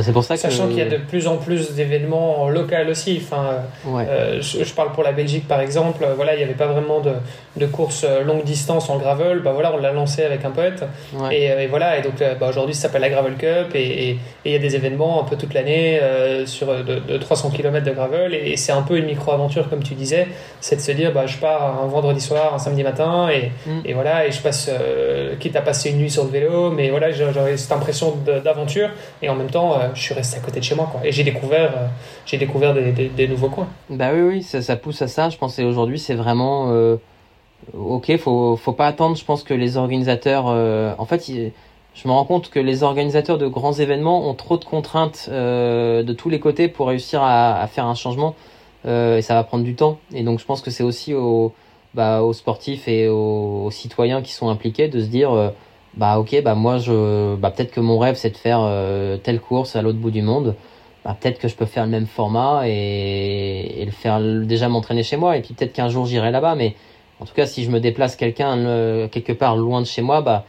[0.02, 3.22] C'est pour ça Sachant qu'il y a de plus en plus d'événements locaux aussi.
[3.24, 6.06] Enfin, euh, je, parle pour la Belgique par exemple.
[6.16, 7.12] Voilà, il n'y avait pas vraiment de,
[7.58, 9.40] de course longue distance en gravel.
[9.40, 10.84] Bah voilà, on l'a lancé avec un pote.
[11.32, 14.56] Et, voilà, et donc euh, bah, aujourd'hui ça s'appelle la Gravel Cup et il y
[14.56, 18.34] a des événements un peu toute l'année euh, sur de, 300 km de gravel.
[18.34, 20.28] Et, c'est un peu une micro-aventure comme tu disais.
[20.62, 23.82] C'est de se dire, bah, je pars un vendredi soir, un samedi matin et, mm.
[23.86, 24.70] et voilà, et je passe,
[25.40, 28.90] quitte à passer une nuit sur le vélo, mais voilà, j'aurais cette impression d'aventure
[29.22, 30.90] et en même temps euh, je suis resté à côté de chez moi.
[30.92, 31.02] Quoi.
[31.06, 31.88] Et j'ai découvert, euh,
[32.26, 33.68] j'ai découvert des, nouveaux coins.
[33.90, 35.30] Bah oui, oui, ça, pousse à ça.
[35.30, 36.72] Je pense aujourd'hui, c'est vraiment.
[36.72, 36.98] Euh,
[37.74, 39.16] ok, faut, faut pas attendre.
[39.16, 40.46] Je pense que les organisateurs.
[40.46, 41.26] en fait,
[41.96, 46.14] je me rends compte que les organisateurs de grands événements ont trop de contraintes de
[46.14, 48.36] tous les côtés pour réussir à, faire un changement.
[48.86, 49.98] et ça va prendre du temps.
[50.14, 51.54] Et donc, je pense que c'est aussi aux,
[51.94, 55.54] bah, aux sportifs et aux, citoyens qui sont impliqués de se dire
[55.96, 59.40] bah ok bah moi je bah peut-être que mon rêve c'est de faire euh, telle
[59.40, 60.56] course à l'autre bout du monde.
[61.06, 65.04] Bah peut-être que je peux faire le même format et, et le faire déjà m'entraîner
[65.04, 65.38] chez moi.
[65.38, 66.56] Et puis peut-être qu'un jour j'irai là-bas.
[66.56, 66.76] Mais
[67.20, 70.22] en tout cas si je me déplace quelqu'un euh, quelque part loin de chez moi
[70.22, 70.46] bah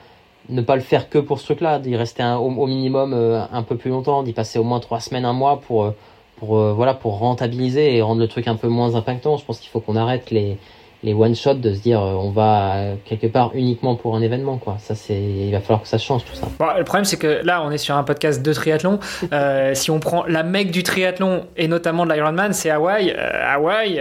[0.48, 3.62] ne pas le faire que pour ce truc-là d'y rester un, au, minimum euh, un
[3.62, 5.92] peu plus longtemps d'y passer au moins trois semaines un mois pour
[6.36, 9.36] pour voilà pour rentabiliser et rendre le truc un peu moins impactant.
[9.36, 10.58] Je pense qu'il faut qu'on arrête les
[11.04, 14.56] les one shot de se dire euh, on va quelque part uniquement pour un événement
[14.56, 14.76] quoi.
[14.80, 16.48] Ça c'est il va falloir que ça change tout ça.
[16.58, 18.98] Bon, le problème c'est que là on est sur un podcast de triathlon.
[19.32, 23.10] Euh, si on prend la mec du triathlon et notamment de l'Ironman c'est Hawaï.
[23.10, 24.00] Euh, Hawaï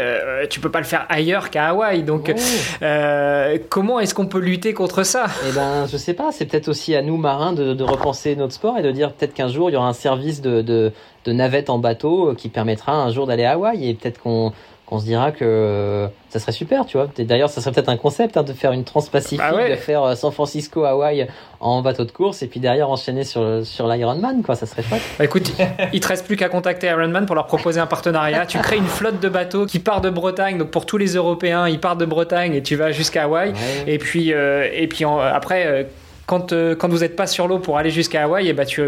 [0.50, 2.04] tu peux pas le faire ailleurs qu'à Hawaï.
[2.04, 3.58] Donc oh.
[3.70, 5.26] comment est-ce qu'on peut lutter contre ça?
[5.50, 6.32] Eh ben je sais pas.
[6.32, 9.34] C'est peut-être aussi à nous marins de, de, repenser notre sport et de dire peut-être
[9.34, 10.92] qu'un jour il y aura un service de, de,
[11.26, 13.90] de navette en bateau qui permettra un jour d'aller à Hawaï.
[13.90, 14.54] Et peut-être qu'on
[14.92, 17.08] on se dira que ça serait super, tu vois.
[17.18, 20.16] D'ailleurs, ça serait peut-être un concept hein, de faire une transpacifique, bah de faire euh,
[20.16, 21.28] San Francisco, Hawaï
[21.60, 24.56] en bateau de course et puis derrière enchaîner sur, sur l'Ironman, quoi.
[24.56, 25.02] Ça serait chouette.
[25.18, 25.52] Bah, écoute,
[25.94, 28.46] il te reste plus qu'à contacter Ironman pour leur proposer un partenariat.
[28.46, 31.68] tu crées une flotte de bateaux qui part de Bretagne, donc pour tous les Européens,
[31.68, 33.54] ils partent de Bretagne et tu vas jusqu'à Hawaï.
[33.88, 35.66] Et puis, euh, et puis après.
[35.66, 35.84] Euh,
[36.26, 38.82] quand, quand vous n'êtes pas sur l'eau pour aller jusqu'à Hawaï, et ben tu,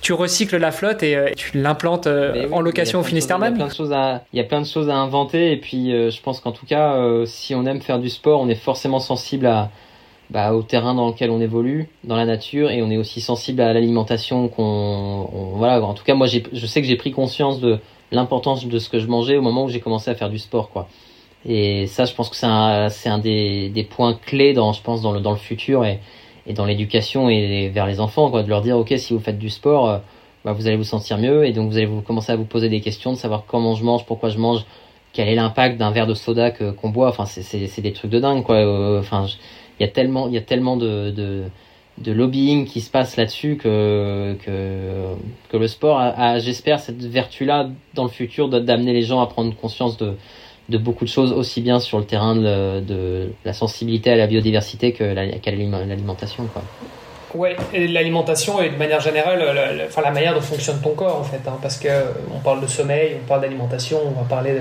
[0.00, 3.54] tu recycles la flotte et tu l'implantes en location au Finistère même.
[3.54, 5.52] Il y, a plein de choses à, il y a plein de choses à inventer
[5.52, 8.54] et puis je pense qu'en tout cas, si on aime faire du sport, on est
[8.54, 9.70] forcément sensible à,
[10.30, 13.62] bah, au terrain dans lequel on évolue, dans la nature, et on est aussi sensible
[13.62, 15.80] à l'alimentation qu'on, voilà.
[15.82, 17.78] En tout cas, moi, je sais que j'ai pris conscience de
[18.12, 20.70] l'importance de ce que je mangeais au moment où j'ai commencé à faire du sport,
[20.70, 20.88] quoi.
[21.46, 25.00] Et ça, je pense que c'est un, un des, des, points clés dans, je pense,
[25.00, 26.00] dans le, dans le futur et,
[26.48, 29.38] et dans l'éducation et vers les enfants, quoi, de leur dire, ok, si vous faites
[29.38, 29.98] du sport, euh,
[30.44, 32.70] bah, vous allez vous sentir mieux, et donc vous allez vous commencer à vous poser
[32.70, 34.64] des questions, de savoir comment je mange, pourquoi je mange,
[35.12, 37.08] quel est l'impact d'un verre de soda que qu'on boit.
[37.08, 38.56] Enfin, c'est, des trucs de dingue, quoi.
[38.56, 39.26] Euh, enfin,
[39.78, 44.36] il y a tellement, y a tellement de, de, lobbying qui se passe là-dessus que,
[44.44, 45.14] que,
[45.50, 46.00] que le sport
[46.38, 50.14] j'espère, cette vertu-là dans le futur d'amener les gens à prendre conscience de,
[50.68, 54.26] de beaucoup de choses, aussi bien sur le terrain de, de la sensibilité à la
[54.26, 56.46] biodiversité que l'alimentation.
[56.52, 56.62] Quoi.
[57.34, 61.24] Ouais, l'alimentation et de manière générale, la, enfin, la manière dont fonctionne ton corps en
[61.24, 62.04] fait, hein, parce que euh,
[62.34, 64.54] on parle de sommeil, on parle d'alimentation, on va parler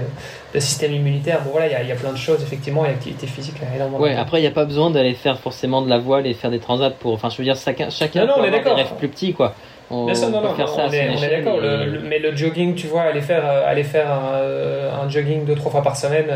[0.54, 1.44] de, système immunitaire.
[1.44, 3.68] Bon voilà, il y a, y a, plein de choses effectivement, et l'activité physique là,
[3.74, 4.04] énormément.
[4.04, 6.52] Ouais, après il n'y a pas besoin d'aller faire forcément de la voile et faire
[6.52, 8.96] des transats pour, enfin je veux dire chacun, chacun non, non, peut avoir des rêves
[8.98, 9.56] plus petits quoi.
[9.90, 11.60] On, Bien non, non, faire ça on, est, on est d'accord.
[12.04, 15.56] mais le jogging, tu vois, aller faire, euh, aller faire un, euh, un jogging deux
[15.56, 16.28] trois fois par semaine.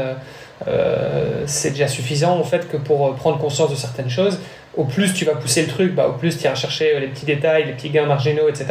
[0.68, 4.39] Euh, c'est déjà suffisant en fait que pour prendre conscience de certaines choses
[4.78, 7.26] au plus tu vas pousser le truc, bah, au plus tu iras chercher les petits
[7.26, 8.68] détails, les petits gains marginaux, etc.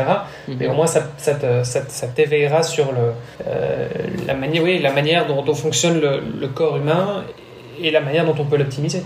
[0.49, 0.57] Mhm.
[0.59, 3.13] Mais au moins, ça, ça, ça, t'éveillera sur le,
[3.47, 3.89] euh,
[4.27, 7.25] la, manière, oui, la manière dont, dont fonctionne le, le, corps humain
[7.81, 9.03] et la manière dont on peut l'optimiser.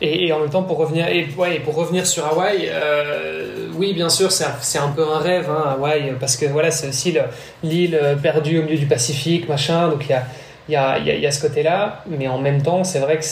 [0.00, 4.08] Et, en même temps, pour revenir, et, ouais, pour revenir sur Hawaï, euh, oui, bien
[4.08, 7.16] sûr, c'est un, peu un rêve, hein, Hawaï, parce que voilà, c'est aussi
[7.62, 10.26] l'île perdue au milieu du Pacifique, machin, donc il y a,
[10.68, 13.24] y, a, y, y a ce côté-là, mais en même temps, c'est vrai que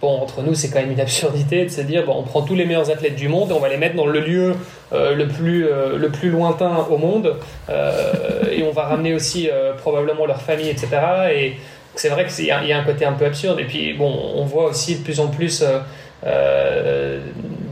[0.00, 2.54] bon, entre nous, c'est quand même une absurdité de se dire, bon, on prend tous
[2.54, 4.54] les meilleurs athlètes du monde et on va les mettre dans le lieu
[4.92, 7.36] euh, le, plus, euh, le plus lointain au monde,
[7.68, 9.48] et on va ramener aussi
[9.78, 10.88] probablement leur famille, etc.
[11.34, 11.56] Et
[11.94, 13.60] c'est vrai qu'il y, y, a un côté un peu absurde.
[13.60, 15.64] Et puis, bon, on voit aussi de plus en plus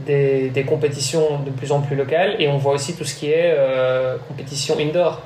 [0.05, 3.31] des, des, compétitions de plus en plus locales, et on voit aussi tout ce qui
[3.31, 3.55] est
[4.27, 5.21] compétition indoor.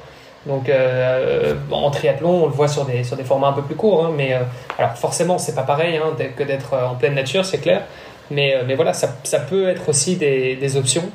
[0.46, 3.76] Donc euh, en triathlon, on le voit sur des, sur des formats un peu plus
[3.76, 4.42] courts, hein, mais euh,
[4.78, 7.84] alors forcément c'est pas pareil hein, que d'être euh, en pleine nature, c'est clair.
[8.32, 11.12] Mais, mais voilà, ça, ça, peut être aussi des, des options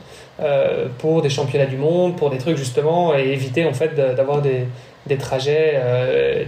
[0.98, 4.68] pour des championnats du monde, pour des trucs justement, et éviter en fait d'avoir des,
[5.10, 5.80] des trajets,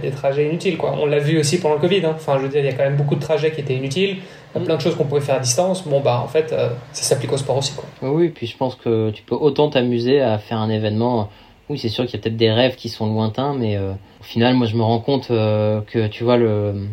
[0.01, 0.77] des trajets inutiles.
[0.77, 0.95] Quoi.
[0.99, 2.05] On l'a vu aussi pendant le Covid.
[2.05, 2.13] Hein.
[2.15, 4.17] Enfin, je veux dire, il y a quand même beaucoup de trajets qui étaient inutiles.
[4.55, 5.87] Il y a plein de choses qu'on pouvait faire à distance.
[5.87, 7.73] Bon, bah, en fait, ça s'applique au sport aussi.
[7.73, 7.85] Quoi.
[8.09, 11.29] Oui, puis je pense que tu peux autant t'amuser à faire un événement
[11.69, 14.23] oui, c'est sûr qu'il y a peut-être des rêves qui sont lointains, mais euh, au
[14.23, 16.87] final, moi, je me rends compte euh, que, tu vois, le,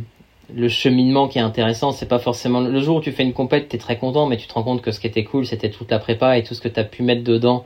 [0.54, 2.60] le cheminement qui est intéressant, c'est pas forcément...
[2.60, 4.80] Le jour où tu fais une compète, t'es très content, mais tu te rends compte
[4.80, 7.02] que ce qui était cool, c'était toute la prépa et tout ce que t'as pu
[7.02, 7.64] mettre dedans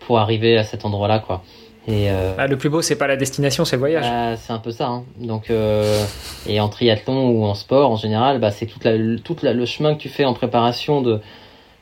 [0.00, 1.42] pour arriver à cet endroit-là, quoi.
[1.86, 4.04] Et euh, ah, le plus beau, c'est pas la destination, c'est le voyage.
[4.04, 4.88] Bah, c'est un peu ça.
[4.88, 5.04] Hein.
[5.18, 9.52] Donc, et en triathlon ou en sport en général, bah, c'est toute la, toute la,
[9.52, 11.20] le chemin que tu fais en préparation de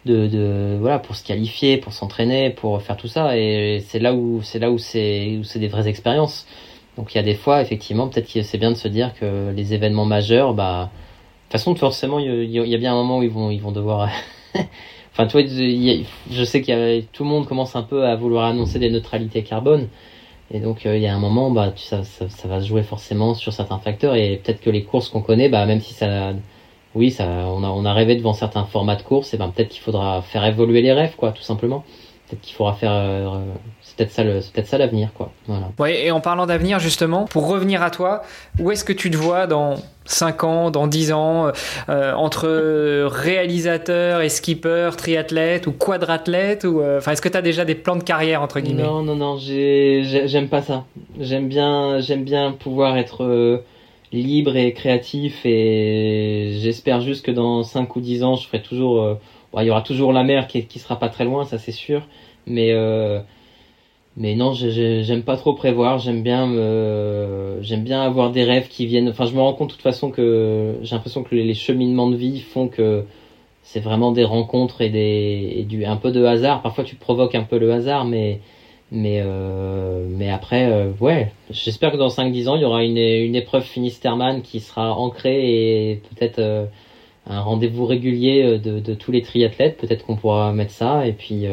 [0.04, 4.14] de, de, voilà pour se qualifier, pour s'entraîner, pour faire tout ça et c'est là
[4.14, 6.46] où c'est là où c'est où c'est des vraies expériences.
[6.96, 9.50] Donc il y a des fois effectivement peut-être que c'est bien de se dire que
[9.54, 10.88] les événements majeurs bah de
[11.44, 14.08] toute façon forcément il y, a bien un moment où ils vont ils vont devoir
[15.12, 18.16] enfin tu vois je sais qu'il y a tout le monde commence un peu à
[18.16, 19.88] vouloir annoncer des neutralités carbone
[20.50, 22.82] et donc euh, il y a un moment bah ça, ça, ça va se jouer
[22.82, 26.32] forcément sur certains facteurs et peut-être que les courses qu'on connaît bah même si ça
[26.94, 29.70] oui, ça, on a, on a rêvé devant certains formats de course, et ben peut-être
[29.70, 31.84] qu'il faudra faire évoluer les rêves, quoi, tout simplement.
[32.28, 33.54] Peut-être qu'il faudra faire, euh,
[33.96, 35.32] c'est peut-être ça, l'avenir, quoi.
[35.46, 35.70] Voilà.
[35.78, 38.22] Ouais, et en parlant d'avenir, justement, pour revenir à toi,
[38.58, 39.74] où est-ce que tu te vois dans
[40.04, 41.52] 5 ans, dans 10 ans,
[41.88, 42.48] euh, entre
[43.06, 47.96] réalisateur et skipper, triathlète ou quadrathlète, ou, euh, est-ce que tu as déjà des plans
[47.96, 48.82] de carrière entre guillemets?
[48.82, 50.84] Non, non, non, j'aime pas ça.
[51.18, 53.62] J'aime bien, j'aime bien pouvoir être
[54.12, 59.02] libre et créatif et j'espère juste que dans 5 ou 10 ans je ferai toujours
[59.02, 59.14] euh,
[59.58, 62.06] il y aura toujours la mer qui, qui sera pas très loin ça c'est sûr
[62.46, 63.20] mais euh,
[64.16, 66.46] mais non j'aime pas trop prévoir j'aime bien
[67.62, 70.10] j'aime bien avoir des rêves qui viennent enfin je me rends compte de toute façon
[70.10, 73.04] que j'ai l'impression que les cheminements de vie font que
[73.62, 77.44] c'est vraiment des rencontres et des du un peu de hasard parfois tu provoques un
[77.44, 78.40] peu le hasard mais
[78.94, 82.98] mais, euh, mais après, euh, ouais, j'espère que dans 5-10 ans, il y aura une,
[82.98, 86.66] une épreuve Finisterman qui sera ancrée et peut-être euh,
[87.26, 89.78] un rendez-vous régulier euh, de, de, tous les triathlètes.
[89.78, 91.06] Peut-être qu'on pourra mettre ça.
[91.06, 91.46] Et puis,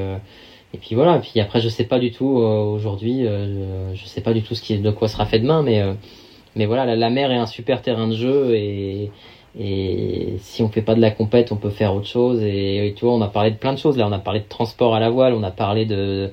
[0.74, 1.18] et puis voilà.
[1.18, 4.62] Et puis après, je sais pas du tout aujourd'hui, je sais pas du tout ce
[4.62, 5.84] qui, de quoi sera fait demain, mais,
[6.56, 9.12] mais voilà, la, mer est un super terrain de jeu et,
[9.58, 12.42] Et si on fait pas de la compète, on peut faire autre chose.
[12.44, 14.08] Et, tu vois, on a parlé de plein de choses là.
[14.08, 16.32] On a parlé de transport à la voile, on a parlé de,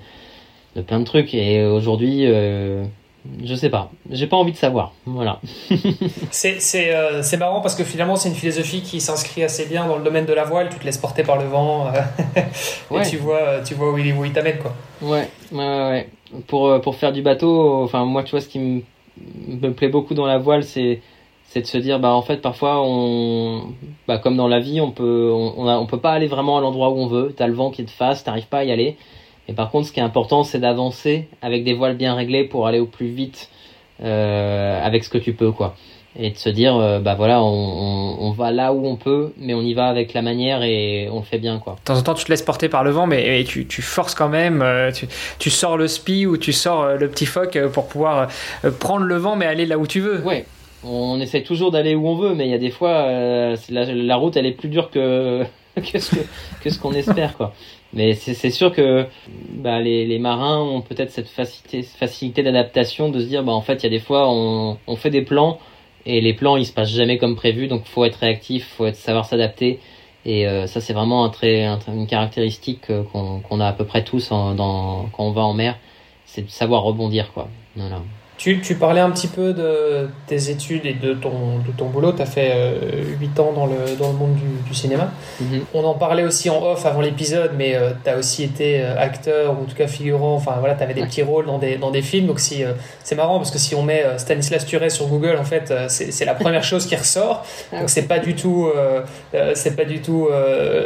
[0.76, 1.34] de plein de trucs.
[1.34, 2.84] Et aujourd'hui, euh,
[3.44, 3.90] je sais pas.
[4.10, 4.92] J'ai pas envie de savoir.
[5.04, 5.40] Voilà.
[6.30, 10.04] c'est euh, marrant parce que finalement, c'est une philosophie qui s'inscrit assez bien dans le
[10.04, 10.68] domaine de la voile.
[10.70, 11.90] Tu te laisses porter par le vent.
[12.36, 14.74] et tu vois, tu vois où il, où il t'amène quoi.
[15.02, 16.08] Ouais, ouais, ouais.
[16.46, 18.82] Pour, pour faire du bateau, enfin, moi, tu vois, ce qui me,
[19.48, 21.00] me plaît beaucoup dans la voile, c'est
[21.48, 23.72] c'est de se dire bah en fait parfois on
[24.08, 26.90] bah comme dans la vie on peut on, on, peut pas aller vraiment à l'endroit
[26.90, 28.96] où on veut t'as le vent qui est de face t'arrives pas à y aller
[29.49, 32.66] et par contre ce qui est important c'est d'avancer avec des voiles bien réglées pour
[32.66, 33.51] aller au plus vite
[34.03, 35.74] euh, avec ce que tu peux quoi.
[36.18, 39.53] Et de se dire euh, bah voilà on, on, va là où on peut mais
[39.53, 41.74] on y va avec la manière et on le fait bien quoi.
[41.74, 44.14] De temps en temps tu te laisses porter par le vent mais tu, tu forces
[44.14, 45.07] quand même euh, tu,
[45.38, 48.28] tu, sors le spi ou tu sors euh, le petit phoque pour pouvoir
[48.80, 50.22] prendre le vent mais aller là où tu veux.
[50.22, 50.47] Ouais.
[50.88, 54.16] On essaie toujours d'aller où on veut, mais il y a des fois, euh, la,
[54.16, 55.42] route, elle est plus dure que,
[55.76, 57.55] que ce qu'on espère, quoi.
[57.93, 59.07] Mais c'est sûr que
[59.51, 63.84] bah, les, marins ont peut-être cette facilité, d'adaptation de se dire, bah, en fait, il
[63.84, 65.59] y a des fois, on, fait des plans,
[66.05, 68.97] et les plans, ils se passent jamais comme prévu, donc faut être réactif, faut être,
[68.97, 69.80] savoir s'adapter.
[70.24, 74.05] Et euh, ça, c'est vraiment un trait, une caractéristique euh, qu'on a à peu près
[74.05, 75.78] tous quand on va en mer,
[76.24, 77.49] c'est de savoir rebondir, quoi.
[77.76, 78.03] Voilà.
[78.39, 82.12] Tu, tu, parlais un petit peu de tes études et de ton, de ton boulot.
[82.12, 85.11] Tu as fait euh, 8 ans dans le, dans le monde du, du cinéma.
[85.41, 85.64] Mhm.
[85.72, 88.99] On en parlait aussi en off avant l'épisode, mais euh, tu as aussi été euh,
[88.99, 90.34] acteur, ou en tout cas figurant.
[90.34, 92.26] Enfin voilà, tu avais des petits rôles dans des, dans des films.
[92.26, 92.72] Donc si, euh,
[93.03, 96.34] c'est marrant parce que si on met Stanislas Turet sur Google, en fait, c'est la
[96.34, 97.47] première chose qui ressort.
[97.72, 98.70] Ah Donc c'est pas du tout,
[99.55, 100.28] c'est pas du tout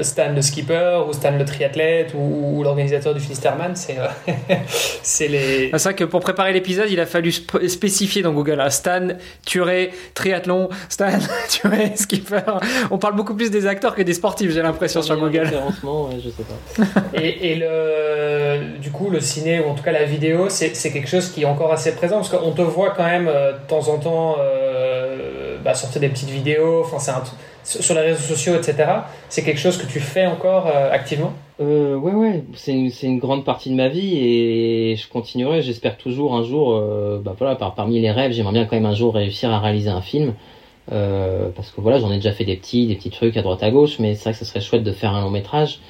[0.02, 3.74] Stan le skipper ou Stan le triathlète ou, ou l'organisateur du Finisterman.
[3.74, 3.96] C'est
[5.02, 5.70] c'est les.
[5.72, 7.32] C'est vrai que pour préparer l'épisode, il a fallu
[7.68, 8.60] spécifié dans Google.
[8.60, 8.70] Hein.
[8.70, 9.08] Stan,
[9.44, 11.10] Turé, triathlon, Stan,
[11.48, 12.40] Turé, skipper.
[12.90, 15.50] On parle beaucoup plus des acteurs que des sportifs, j'ai l'impression, sur Google.
[16.22, 17.02] je sais pas.
[17.14, 21.30] et, le, du coup, le ciné, ou en tout cas la vidéo, c'est quelque chose
[21.30, 23.98] qui est encore assez présent, parce qu'on te voit quand même euh, de temps en
[23.98, 27.22] temps euh, bah, sortir des petites vidéos, enfin, c'est un
[27.62, 28.76] sur les réseaux sociaux, etc.
[29.28, 31.32] C'est quelque chose que tu fais encore euh, activement?
[31.60, 35.62] Euh, Ouais, ouais, c'est une, une, grande partie de ma vie et je continuerai.
[35.62, 38.86] J'espère toujours un jour, euh, bah voilà, par, parmi les rêves, j'aimerais bien quand même
[38.86, 40.34] un jour réussir à réaliser un film.
[40.92, 43.62] Euh, parce que voilà, j'en ai déjà fait des petits, des petits trucs à droite
[43.62, 45.80] à gauche, mais c'est vrai que ce serait chouette de faire un long métrage.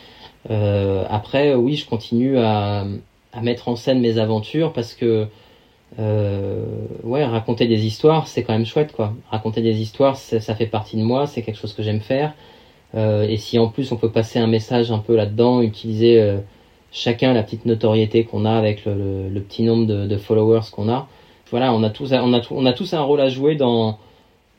[0.50, 2.86] Euh, après, oui, je continue à,
[3.32, 5.28] à mettre en scène mes aventures parce que
[5.98, 9.14] ouais, raconter des histoires, c'est quand même chouette, quoi.
[9.30, 12.34] Raconter des histoires, ça fait partie de moi, c'est quelque chose que j'aime faire.
[12.94, 16.38] Euh, et si en plus on peut passer un message un peu là-dedans, utiliser euh,
[16.92, 21.06] chacun la petite notoriété qu'on a avec le, petit nombre de, followers qu'on a,
[21.50, 23.98] voilà, on a tous, on a, on a tous un rôle à jouer dans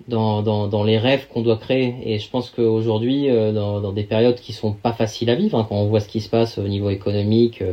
[0.08, 1.94] dans, dans, les rêves qu'on doit créer.
[2.04, 5.60] Et je pense qu'aujourd'hui, euh, dans, dans des périodes qui sont pas faciles à vivre,
[5.60, 7.64] hein, quand on voit ce qui se passe au niveau économique,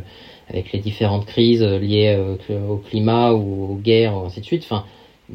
[0.50, 2.18] avec les différentes crises liées
[2.68, 4.68] au climat ou aux guerres, ainsi de suite.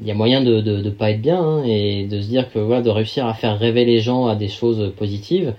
[0.01, 2.59] Il y a moyen de, de pas être bien hein, et de se dire que
[2.59, 5.53] voilà, de réussir à faire rêver les gens à des choses positives.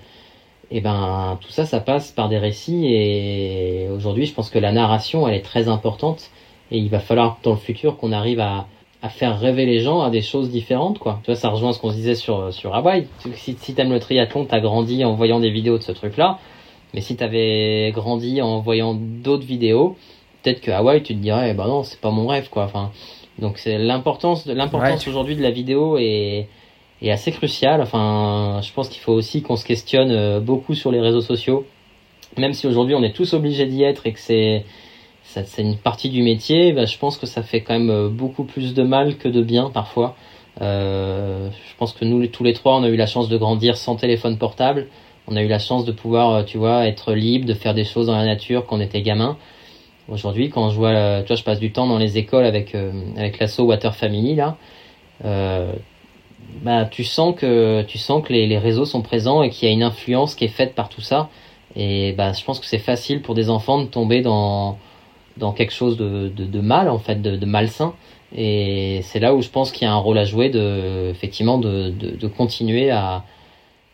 [0.71, 4.71] Et ben tout ça, ça passe par des récits et aujourd'hui, je pense que la
[4.71, 6.31] narration, elle est très importante
[6.71, 8.67] et il va falloir dans le futur qu'on arrive à,
[9.03, 11.19] à faire rêver les gens à des choses différentes, quoi.
[11.23, 13.07] Tu vois, ça rejoint ce qu'on se disait sur sur Hawaï.
[13.35, 16.39] Si, si t'aimes le triathlon, t'as grandi en voyant des vidéos de ce truc-là
[16.95, 19.97] mais si t'avais grandi en voyant d'autres vidéos,
[20.41, 22.63] peut-être que Hawaï, tu te dirais, bah non, c'est pas mon rêve, quoi.
[22.63, 22.91] Enfin,
[23.39, 26.47] donc c'est l'importance de l'importance aujourd'hui de la vidéo est,
[27.01, 27.81] est assez cruciale.
[27.81, 31.65] Enfin, je pense qu'il faut aussi qu'on se questionne euh, beaucoup sur les réseaux sociaux,
[32.37, 34.65] même si aujourd'hui on est tous obligés d'y être et que c'est
[35.23, 38.43] c'est une partie du métier, bah, je pense que ça fait quand même euh, beaucoup
[38.43, 40.15] plus de mal que de bien parfois.
[40.61, 43.75] Euh, je pense que nous tous les trois, on a eu la chance de grandir
[43.75, 44.87] sans téléphone portable
[45.27, 47.83] on a eu la chance de pouvoir, euh, tu vois, être libre, de faire des
[47.83, 49.37] choses dans la nature quand on était gamin.
[50.07, 52.75] Aujourd'hui, quand je vois, euh, tu vois, je passe du temps dans les écoles avec
[52.75, 54.57] euh, avec l'asso Water Family là,
[55.25, 55.73] euh,
[56.63, 59.71] bah tu sens que tu sens que les, les réseaux sont présents et qu'il y
[59.71, 61.29] a une influence qui est faite par tout ça.
[61.75, 64.77] Et bah je pense que c'est facile pour des enfants de tomber dans
[65.37, 67.93] dans quelque chose de, de, de mal en fait, de, de malsain.
[68.35, 71.57] Et c'est là où je pense qu'il y a un rôle à jouer de effectivement
[71.57, 73.23] de, de, de continuer à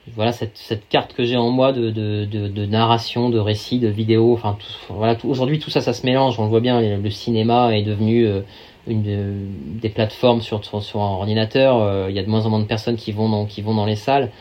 [0.08, 3.88] voilà cette, cette carte que j'ai en moi de, de, de, narration, de récit, de
[3.88, 4.34] vidéo.
[4.34, 6.40] Enfin, tout, voilà, aujourd'hui tout ça, ça se mélange.
[6.40, 6.82] On le voit bien.
[6.82, 8.42] Le cinéma est devenu euh,
[8.88, 11.78] une des plateformes sur, sur, sur un ordinateur.
[11.82, 13.76] Euh, il y a de moins en moins de personnes qui vont dans, qui vont
[13.76, 14.32] dans les salles.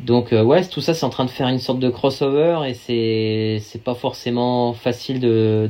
[0.00, 2.74] Donc euh, ouais, tout ça, c'est en train de faire une sorte de crossover et
[2.74, 5.68] c'est c'est pas forcément facile de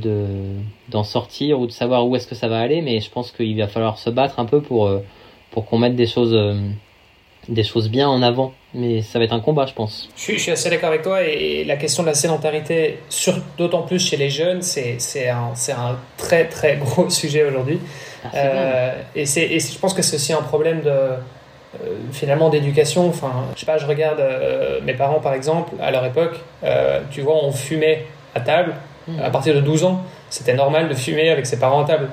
[0.90, 2.82] d'en sortir ou de savoir où est-ce que ça va aller.
[2.82, 4.90] Mais je pense qu'il va falloir se battre un peu pour
[5.50, 6.36] pour qu'on mette des choses
[7.48, 8.52] des choses bien en avant.
[8.74, 10.08] Mais ça va être un combat, je pense.
[10.16, 11.22] Je suis, assez d'accord avec toi.
[11.22, 12.98] Et la question de la sédentarité,
[13.56, 17.80] d'autant plus chez les jeunes, c'est un, un très très gros sujet aujourd'hui.
[18.24, 20.90] Ah, euh, et, et je pense que c'est aussi un problème de
[21.82, 23.08] euh, finalement d'éducation.
[23.08, 27.00] Enfin, je sais pas, je regarde euh, mes parents par exemple, à leur époque, euh,
[27.10, 28.74] tu vois, on fumait à table
[29.06, 29.20] hmm.
[29.22, 30.02] à partir de 12 ans.
[30.30, 32.08] C'était normal de fumer avec ses parents à table.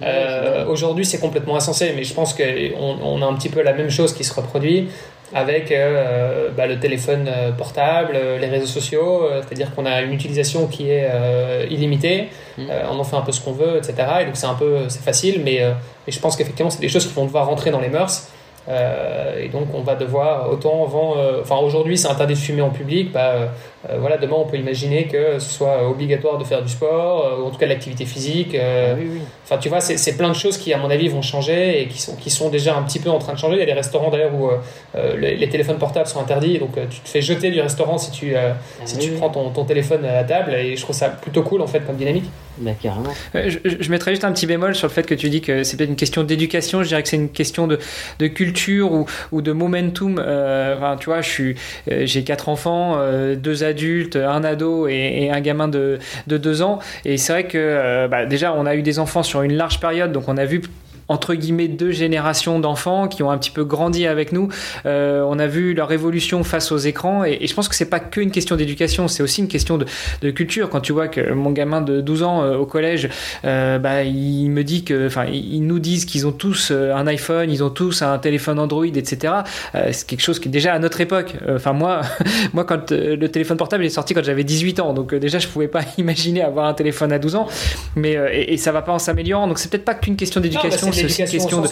[0.68, 3.90] Aujourd'hui, c'est complètement insensé, mais je pense qu'on on a un petit peu la même
[3.90, 4.88] chose qui se reproduit
[5.34, 5.72] avec
[6.56, 11.08] bah, le téléphone portable, les réseaux sociaux, c'est-à-dire qu'on a une utilisation qui est
[11.70, 12.28] illimitée,
[12.58, 12.66] hmm.
[12.90, 13.94] on en fait un peu ce qu'on veut, etc.
[14.22, 15.60] Et donc c'est un peu, c'est facile, mais,
[16.06, 18.28] mais je pense qu'effectivement c'est des choses qui vont devoir rentrer dans les mœurs.
[18.68, 22.62] Euh, et donc on va devoir autant avant, euh, enfin aujourd'hui c'est interdit de fumer
[22.62, 26.62] en public, bah, euh, voilà demain on peut imaginer que ce soit obligatoire de faire
[26.62, 28.56] du sport ou en tout cas de l'activité physique.
[28.56, 28.94] Ah
[29.44, 32.00] enfin tu vois c'est plein de choses qui à mon avis vont changer et qui
[32.00, 33.56] sont qui sont déjà un petit peu en train de changer.
[33.56, 34.50] Il y a des restaurants d'ailleurs où
[35.18, 38.54] les, téléphones portables sont interdits, donc tu te fais jeter du restaurant si tu ah
[38.84, 41.62] si tu prends ton, ton téléphone à la table et je trouve ça plutôt cool
[41.62, 42.30] en fait comme dynamique.
[42.58, 43.12] Bah, carrément.
[43.34, 45.76] Je, je, mettrais juste un petit bémol sur le fait que tu dis que c'est
[45.76, 46.82] peut-être une question d'éducation.
[46.82, 47.78] Je dirais que c'est une question de,
[48.26, 50.16] culture ou, de momentum.
[50.18, 51.52] Euh, tu vois, euh,
[52.04, 56.78] j'ai quatre enfants, euh, deux adultes, un ado et, un gamin de, de deux ans.
[57.04, 60.12] Et c'est vrai que bah, déjà, on a eu des enfants sur une large période,
[60.12, 60.60] donc on a vu
[61.08, 64.48] entre guillemets deux générations d'enfants qui ont un petit peu grandi avec nous.
[64.86, 68.00] Euh, on a vu leur évolution face aux écrans et, je pense que c'est pas
[68.00, 69.86] qu'une question d'éducation, c'est aussi une question de,
[70.22, 70.70] de, culture.
[70.70, 73.08] Quand tu vois que mon gamin de 12 ans euh, au collège,
[73.44, 77.50] euh, bah, il me dit que, enfin, ils nous disent qu'ils ont tous un iPhone,
[77.50, 79.34] ils ont tous un téléphone Android, etc.
[79.90, 81.36] C'est quelque chose qui est déjà à notre époque.
[81.48, 82.02] Enfin moi,
[82.52, 85.68] moi quand le téléphone portable est sorti quand j'avais 18 ans, donc déjà je pouvais
[85.68, 87.48] pas imaginer avoir un téléphone à 12 ans,
[87.96, 89.46] mais et, et ça va pas en s'améliorant.
[89.46, 91.66] Donc c'est peut-être pas qu'une question d'éducation c'est aussi une question de,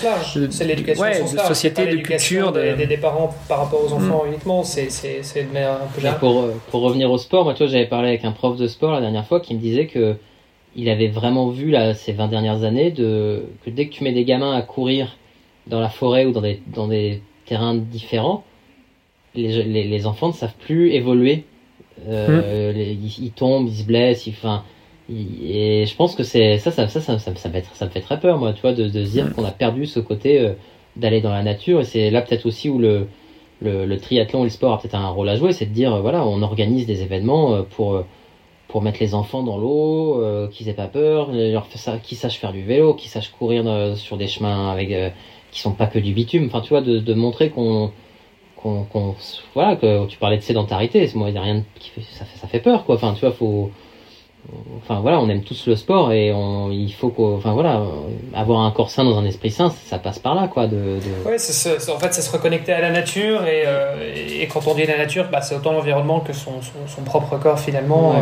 [0.50, 4.28] c'est l'éducation de société, de culture, des, des, parents par rapport aux enfants mm.
[4.28, 4.62] uniquement.
[4.62, 8.32] C'est un peu pour, pour revenir au sport, moi, tu vois, j'avais parlé avec un
[8.32, 10.16] prof de sport la dernière fois qui me disait que
[10.76, 14.12] il avait vraiment vu là ces 20 dernières années de que dès que tu mets
[14.12, 15.16] des gamins à courir
[15.66, 18.44] dans la forêt ou dans des dans des terrains différents,
[19.34, 21.44] les, les, les enfants ne savent plus évoluer.
[22.08, 22.76] Euh, mm.
[22.76, 24.64] ils, ils, tombent, ils se blessent, ils, enfin,
[25.10, 28.00] et je pense que c'est ça ça, ça, ça, ça, me fait, ça me fait
[28.00, 30.52] très peur, moi, tu vois, de, de se dire qu'on a perdu ce côté euh,
[30.96, 31.80] d'aller dans la nature.
[31.80, 33.08] Et c'est là peut-être aussi où le,
[33.60, 35.94] le, le, triathlon et le sport a peut-être un rôle à jouer, c'est de dire,
[35.94, 38.04] euh, voilà, on organise des événements euh, pour,
[38.68, 41.66] pour mettre les enfants dans l'eau, qu'ils aient pas peur, leur
[42.02, 44.94] qu'ils sachent faire du vélo, qu'ils sachent courir sur des chemins avec,
[45.50, 46.46] qui sont pas que du bitume.
[46.46, 47.90] Enfin, tu vois, de, de montrer qu'on
[48.62, 49.16] qu'on,
[49.54, 52.38] voilà que tu parlais de sédentarité moi il y a rien qui fait, ça fait
[52.38, 53.70] ça fait peur quoi enfin tu vois faut
[54.78, 57.82] enfin voilà, on aime tous le sport et on, il faut qu'au, enfin voilà,
[58.34, 60.66] avoir un corps sain dans un esprit sain, ça passe par là quoi.
[60.66, 61.28] De, de...
[61.28, 64.74] Ouais, c'est, en fait, c'est se reconnecter à la nature et, euh, et quand on
[64.74, 68.12] dit la nature, bah, c'est autant l'environnement que son, son, son propre corps finalement.
[68.12, 68.20] Euh,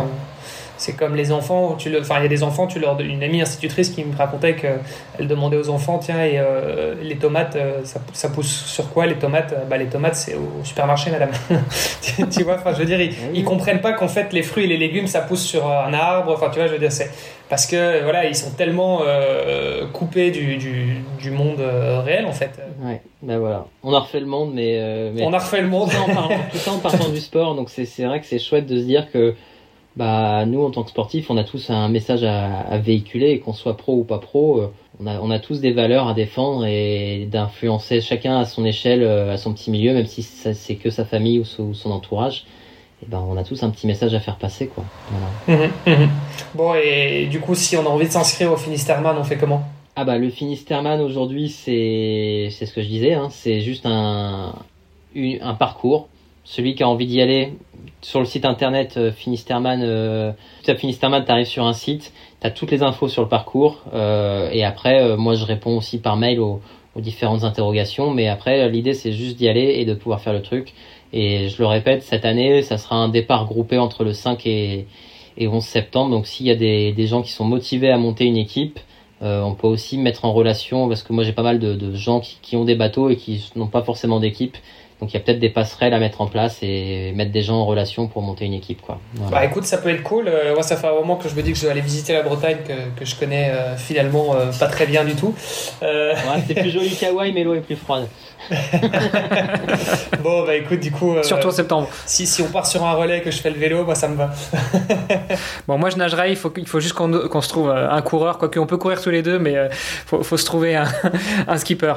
[0.79, 3.21] c'est comme les enfants, tu le, enfin il y a des enfants, tu leur, une
[3.21, 7.81] amie institutrice qui me racontait qu'elle demandait aux enfants, tiens, et euh, les tomates, euh,
[7.83, 9.53] ça, ça, pousse sur quoi les tomates?
[9.69, 11.31] Bah les tomates c'est au supermarché, madame.
[12.31, 14.67] tu, vois, enfin je veux dire, ils, ils comprennent pas qu'en fait les fruits et
[14.67, 16.31] les légumes ça pousse sur un arbre.
[16.33, 17.11] Enfin tu vois, je veux dire c'est
[17.49, 21.59] parce que voilà ils sont tellement euh, coupés du, du, du monde
[22.05, 22.51] réel en fait.
[22.81, 25.23] Ouais, ben voilà, on a refait le monde, mais, mais...
[25.23, 28.05] on a refait le monde tout en partant, tout en partant du sport, donc c'est
[28.05, 29.35] vrai que c'est chouette de se dire que
[29.95, 33.39] bah nous en tant que sportifs, on a tous un message à, à véhiculer, et
[33.39, 34.71] qu'on soit pro ou pas pro, euh,
[35.01, 39.03] on a, on a tous des valeurs à défendre et d'influencer chacun à son échelle,
[39.03, 42.45] euh, à son petit milieu, même si c'est que sa famille ou son, son entourage.
[43.01, 44.83] Et ben on a tous un petit message à faire passer quoi.
[45.47, 45.67] Voilà.
[45.87, 46.09] Mmh, mmh.
[46.53, 49.63] Bon et du coup si on a envie de s'inscrire au Finisterman, on fait comment?
[49.95, 54.53] Ah bah le Finisterman aujourd'hui c'est c'est ce que je disais, hein, c'est juste un
[55.15, 56.09] un parcours.
[56.49, 57.53] Celui qui a envie d'y aller,
[58.01, 60.31] sur le site internet euh, Finisterman, euh,
[60.65, 64.63] tu Finisterman, sur un site, tu as toutes les infos sur le parcours, euh, et
[64.63, 66.59] après, moi je réponds aussi par mail aux,
[66.95, 70.73] différentes interrogations, mais après, l'idée c'est juste d'y aller et de pouvoir faire le truc.
[71.13, 74.87] Et je le répète, cette année, ça sera un départ groupé entre le 5 et,
[75.37, 78.37] et 11 septembre, donc s'il y a des, gens qui sont motivés à monter une
[78.37, 78.79] équipe,
[79.21, 82.57] on peut aussi mettre en relation, parce que moi j'ai pas mal de, gens qui
[82.57, 84.57] ont des bateaux et qui n'ont pas forcément d'équipe,
[84.99, 87.55] donc il y a peut-être des passerelles à mettre en place et mettre des gens
[87.55, 88.81] en relation pour monter une équipe.
[88.81, 88.99] Quoi.
[89.31, 90.27] Bah écoute, ça peut être cool.
[90.27, 92.11] Euh, moi, ça fait un moment que je me dis que je vais aller visiter
[92.11, 95.33] la Bretagne, que, que je connais euh, finalement euh, pas très bien du tout.
[95.81, 96.15] Ouais,
[96.47, 98.07] c'est plus joli qu'Hawaï, mais l'eau est plus froide.
[100.21, 101.15] bon, bah écoute, du coup.
[101.23, 101.87] Surtout en septembre.
[102.05, 104.15] Si, si on part sur un relais que je fais le vélo, moi ça me
[104.15, 104.31] va.
[105.67, 108.59] bon, moi je nagerai, il faut, il faut juste qu'on se trouve un coureur, quoique
[108.59, 110.87] on peut courir tous les deux, mais il faut, faut, se trouver un,
[111.47, 111.93] un skipper.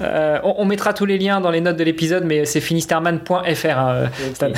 [0.00, 3.66] Euh, on, mettra tous les liens dans les notes de l'épisode, mais c'est finisterman.fr.
[3.66, 4.10] Hein,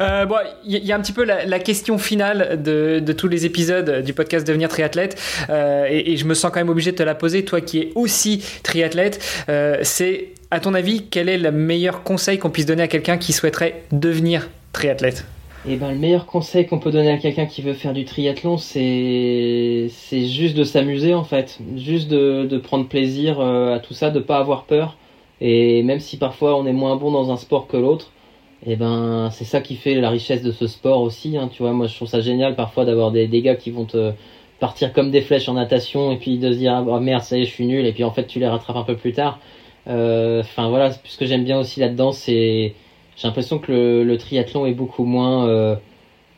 [0.00, 4.02] euh, bon, il y, a un petit peu la, question finale de, tous les épisodes
[4.02, 7.02] du podcast Devenir triathlète, euh, et, et, je me sens quand même obligé de te
[7.02, 9.22] la poser, toi qui es aussi triathlète.
[9.82, 13.32] c'est, à ton avis, quel est le meilleur conseil qu'on puisse donner à quelqu'un qui
[13.32, 15.24] souhaiterait devenir triathlète?
[15.66, 18.06] Et eh ben, le meilleur conseil qu'on peut donner à quelqu'un qui veut faire du
[18.06, 23.92] triathlon, c'est juste de s'amuser en fait, juste de, de prendre plaisir euh, à tout
[23.92, 24.96] ça, de pas avoir peur.
[25.42, 28.10] Et même si parfois on est moins bon dans un sport que l'autre,
[28.64, 31.36] et eh ben c'est ça qui fait la richesse de ce sport aussi.
[31.36, 33.84] Hein, tu vois, moi je trouve ça génial parfois d'avoir des, des gars qui vont
[33.84, 34.12] te
[34.60, 37.42] partir comme des flèches en natation et puis de se dire ah merde ça y
[37.42, 39.38] est je suis nul et puis en fait tu les rattrapes un peu plus tard.
[39.88, 42.74] Euh, enfin voilà, ce que j'aime bien aussi là-dedans c'est
[43.20, 45.76] j'ai l'impression que le, triathlon est beaucoup moins, euh,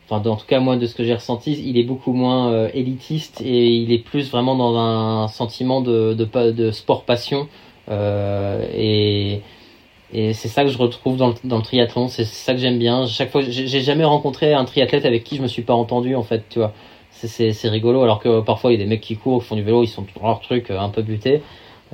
[0.08, 2.68] enfin en tout cas moi de ce que j'ai ressenti, il est beaucoup moins euh,
[2.74, 7.46] élitiste et il est plus vraiment dans un sentiment de, sport passion
[7.88, 9.42] euh, et,
[10.12, 13.06] c'est ça que je retrouve dans le, triathlon, c'est ça que j'aime bien.
[13.06, 16.22] Chaque fois, j'ai jamais rencontré un triathlète avec qui je me suis pas entendu en
[16.22, 16.74] fait, tu vois.
[17.12, 19.62] C'est rigolo alors que parfois il y a des mecs qui courent, qui font du
[19.62, 21.40] vélo, ils sont dans leur truc un peu butés.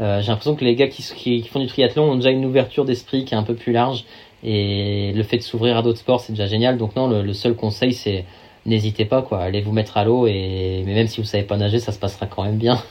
[0.00, 3.24] Euh, j'ai l'impression que les gars qui, font du triathlon ont déjà une ouverture d'esprit
[3.24, 4.04] qui est un peu plus large
[4.42, 6.78] et le fait de s'ouvrir à d'autres sports, c'est déjà génial.
[6.78, 8.24] Donc non, le, seul conseil, c'est
[8.66, 9.40] n'hésitez pas, quoi.
[9.40, 11.98] Allez vous mettre à l'eau et mais même si vous savez pas nager, ça se
[11.98, 12.82] passera quand même bien.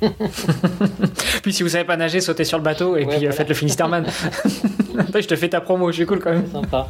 [1.42, 4.06] puis si vous savez pas nager, sautez sur le bateau et puis faites le Finisterman.
[5.14, 6.50] je te fais ta promo, je suis cool quand même.
[6.50, 6.88] Sympa.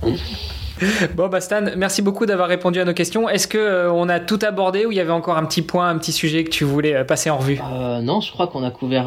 [1.15, 3.29] Bon, bah Stan, merci beaucoup d'avoir répondu à nos questions.
[3.29, 5.89] Est-ce que euh, on a tout abordé ou il y avait encore un petit point,
[5.89, 7.59] un petit sujet que tu voulais euh, passer en revue?
[7.73, 9.05] Euh, Non, je crois qu'on a couvert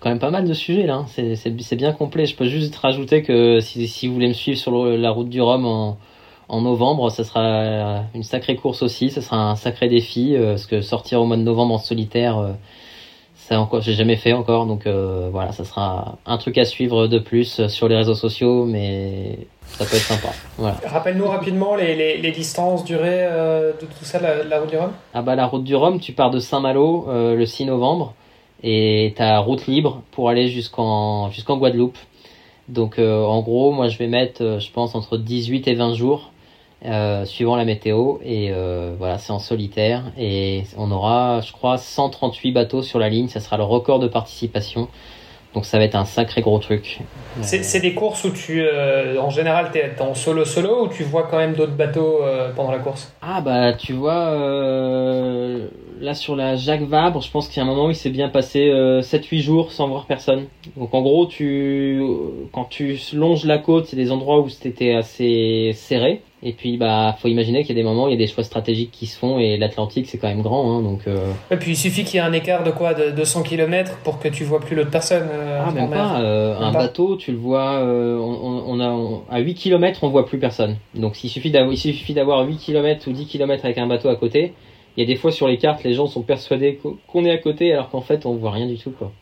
[0.00, 1.04] quand même pas mal de sujets là.
[1.08, 2.26] C'est bien complet.
[2.26, 5.64] Je peux juste rajouter que si, vous voulez me suivre sur la route du Rhum
[5.64, 5.98] en,
[6.48, 9.10] en novembre, ça sera une sacrée course aussi.
[9.10, 12.54] Ça sera un sacré défi parce que sortir au mois de novembre en solitaire
[13.34, 17.20] ça encore j'ai jamais fait encore donc voilà ça sera un truc à suivre de
[17.20, 19.38] plus sur les réseaux sociaux mais
[19.78, 20.28] ça peut être sympa.
[20.56, 20.78] Voilà.
[20.86, 24.76] Rappelle-nous rapidement les, les, les, distances, durées euh, de tout ça, la, la, route du
[24.76, 28.14] Rhum Ah bah la route du Rhum, tu pars de Saint-Malo euh, le 6 novembre
[28.62, 31.98] et tu as route libre pour aller jusqu'en jusqu'en Guadeloupe.
[32.68, 36.30] Donc euh, en gros, moi je vais mettre, je pense, entre 18 et 20 jours,
[37.26, 38.16] suivant la météo.
[38.24, 38.52] Et
[38.98, 40.04] voilà, c'est en solitaire.
[40.18, 43.28] Et on aura, je crois, 138 bateaux sur la ligne.
[43.28, 44.88] Ça sera le record de participation.
[45.56, 47.00] Donc ça va être un sacré gros truc.
[47.40, 51.02] C'est des courses où tu, euh, en général, tu es en solo solo ou tu
[51.02, 53.10] vois quand même d'autres bateaux euh, pendant la course?
[53.22, 55.66] Ah bah tu vois, euh,
[55.98, 58.10] là sur la Jacques Vabre, je pense qu'il y a un moment où il s'est
[58.10, 58.70] bien passé
[59.00, 60.44] 7-8 jours sans voir personne.
[60.76, 62.02] Donc en gros, tu,
[62.52, 66.20] quand tu longes la côte, c'est des endroits où c'était assez serré.
[66.46, 68.28] Et puis, bah, faut imaginer qu'il y a des moments, où il y a des
[68.28, 71.00] choix stratégiques qui se font et l'Atlantique, c'est quand même grand, hein, donc.
[71.08, 71.32] Euh...
[71.50, 74.20] Et puis, il suffit qu'il y ait un écart de quoi, de 200 km pour
[74.20, 75.26] que tu vois plus l'autre personne.
[75.28, 76.20] Euh, ah, même pas.
[76.20, 80.38] Euh, un bateau, tu le vois, on, on, a, à 8 km, on voit plus
[80.38, 80.76] personne.
[80.94, 84.08] Donc, s'il suffit d'avoir, il suffit d'avoir 8 km ou 10 km avec un bateau
[84.08, 84.52] à côté,
[84.96, 87.38] il y a des fois sur les cartes, les gens sont persuadés qu'on est à
[87.38, 88.90] côté alors qu'en fait on voit rien du tout.
[88.90, 89.12] Quoi.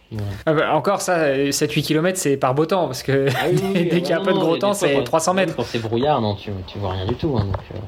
[0.47, 4.11] Ah bah, encore ça, 7-8 km c'est par beau temps parce que ah dès qu'il
[4.11, 5.57] y a un peu de gros temps c'est 300 mètres.
[5.57, 7.35] Quand c'est brouillard, non, tu, tu vois rien du tout.
[7.37, 7.79] Hein, donc, euh,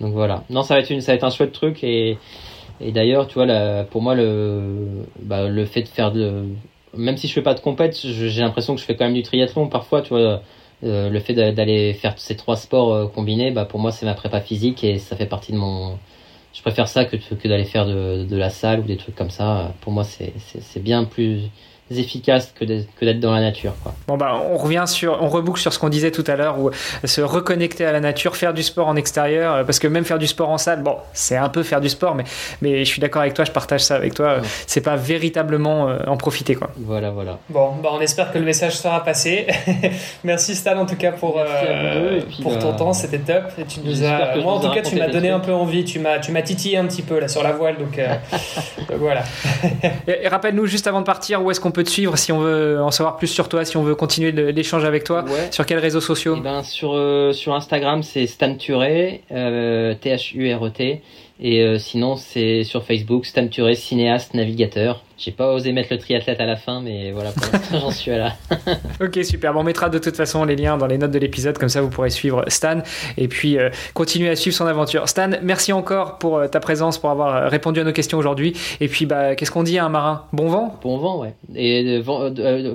[0.00, 0.44] donc, voilà.
[0.50, 2.18] Non, ça va être, une, ça va être un chouette truc et,
[2.80, 6.44] et d'ailleurs, tu vois, pour moi, le, bah, le fait de faire de.
[6.96, 9.22] Même si je fais pas de compète, j'ai l'impression que je fais quand même du
[9.22, 10.40] triathlon parfois, tu vois.
[10.82, 14.14] Euh, le fait d'aller faire ces trois sports euh, combinés, bah, pour moi, c'est ma
[14.14, 15.98] prépa physique et ça fait partie de mon,
[16.54, 17.16] je préfère ça que,
[17.46, 19.74] d'aller faire de, de, la salle ou des trucs comme ça.
[19.80, 21.50] Pour moi, c'est bien plus
[21.90, 23.74] efficace que d'être dans la nature.
[23.82, 23.94] Quoi.
[24.08, 26.70] Bon bah on revient sur, on reboucle sur ce qu'on disait tout à l'heure, où
[27.04, 30.18] se reconnecter à la nature, faire du sport en extérieur, euh, parce que même faire
[30.18, 32.24] du sport en salle, bon, c'est un peu faire du sport, mais
[32.62, 34.38] mais je suis d'accord avec toi, je partage ça avec toi.
[34.66, 36.70] C'est pas véritablement euh, en profiter quoi.
[36.78, 37.38] Voilà voilà.
[37.50, 39.46] Bon bah on espère que le message sera passé.
[40.24, 43.44] Merci Stan en tout cas pour euh, pour ton bah, temps, c'était top.
[43.58, 45.98] Et tu nous as, moi en tout cas tu m'as donné un peu envie, tu
[45.98, 48.00] m'as tu m'as titillé un petit peu là sur la voile, donc,
[48.98, 49.22] voilà.
[50.08, 52.38] et, et rappelle-nous juste avant de partir où est-ce qu'on peut te suivre si on
[52.38, 55.78] veut en savoir plus sur toi, si on veut continuer l'échange avec toi Sur quels
[55.78, 61.02] réseaux sociaux eh ben, sur, euh, sur Instagram, c'est Stan Turé, euh, T-H-U-R-E-T.
[61.40, 65.02] Et euh, sinon, c'est sur Facebook, Stan Turé, cinéaste, navigateur.
[65.16, 68.10] J'ai pas osé mettre le triathlète à la fin, mais voilà, pour l'instant, j'en suis
[68.12, 68.34] là.
[69.00, 69.52] ok, super.
[69.52, 71.80] Bon, on mettra de toute façon les liens dans les notes de l'épisode, comme ça
[71.82, 72.78] vous pourrez suivre Stan
[73.16, 75.08] et puis euh, continuer à suivre son aventure.
[75.08, 78.56] Stan, merci encore pour euh, ta présence, pour avoir répondu à nos questions aujourd'hui.
[78.80, 80.24] Et puis, bah, qu'est-ce qu'on dit à un marin?
[80.32, 80.78] Bon vent?
[80.82, 81.34] Bon vent, ouais.
[81.54, 82.00] Et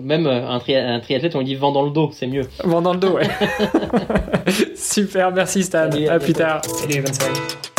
[0.03, 2.44] même un, triathlète, on dit vent dans le dos, c'est mieux.
[2.64, 3.27] Vent dans le dos, ouais.
[4.76, 5.90] super, merci Stan.
[6.10, 6.61] à, plus tard.
[6.65, 7.78] Salut, bonne soirée.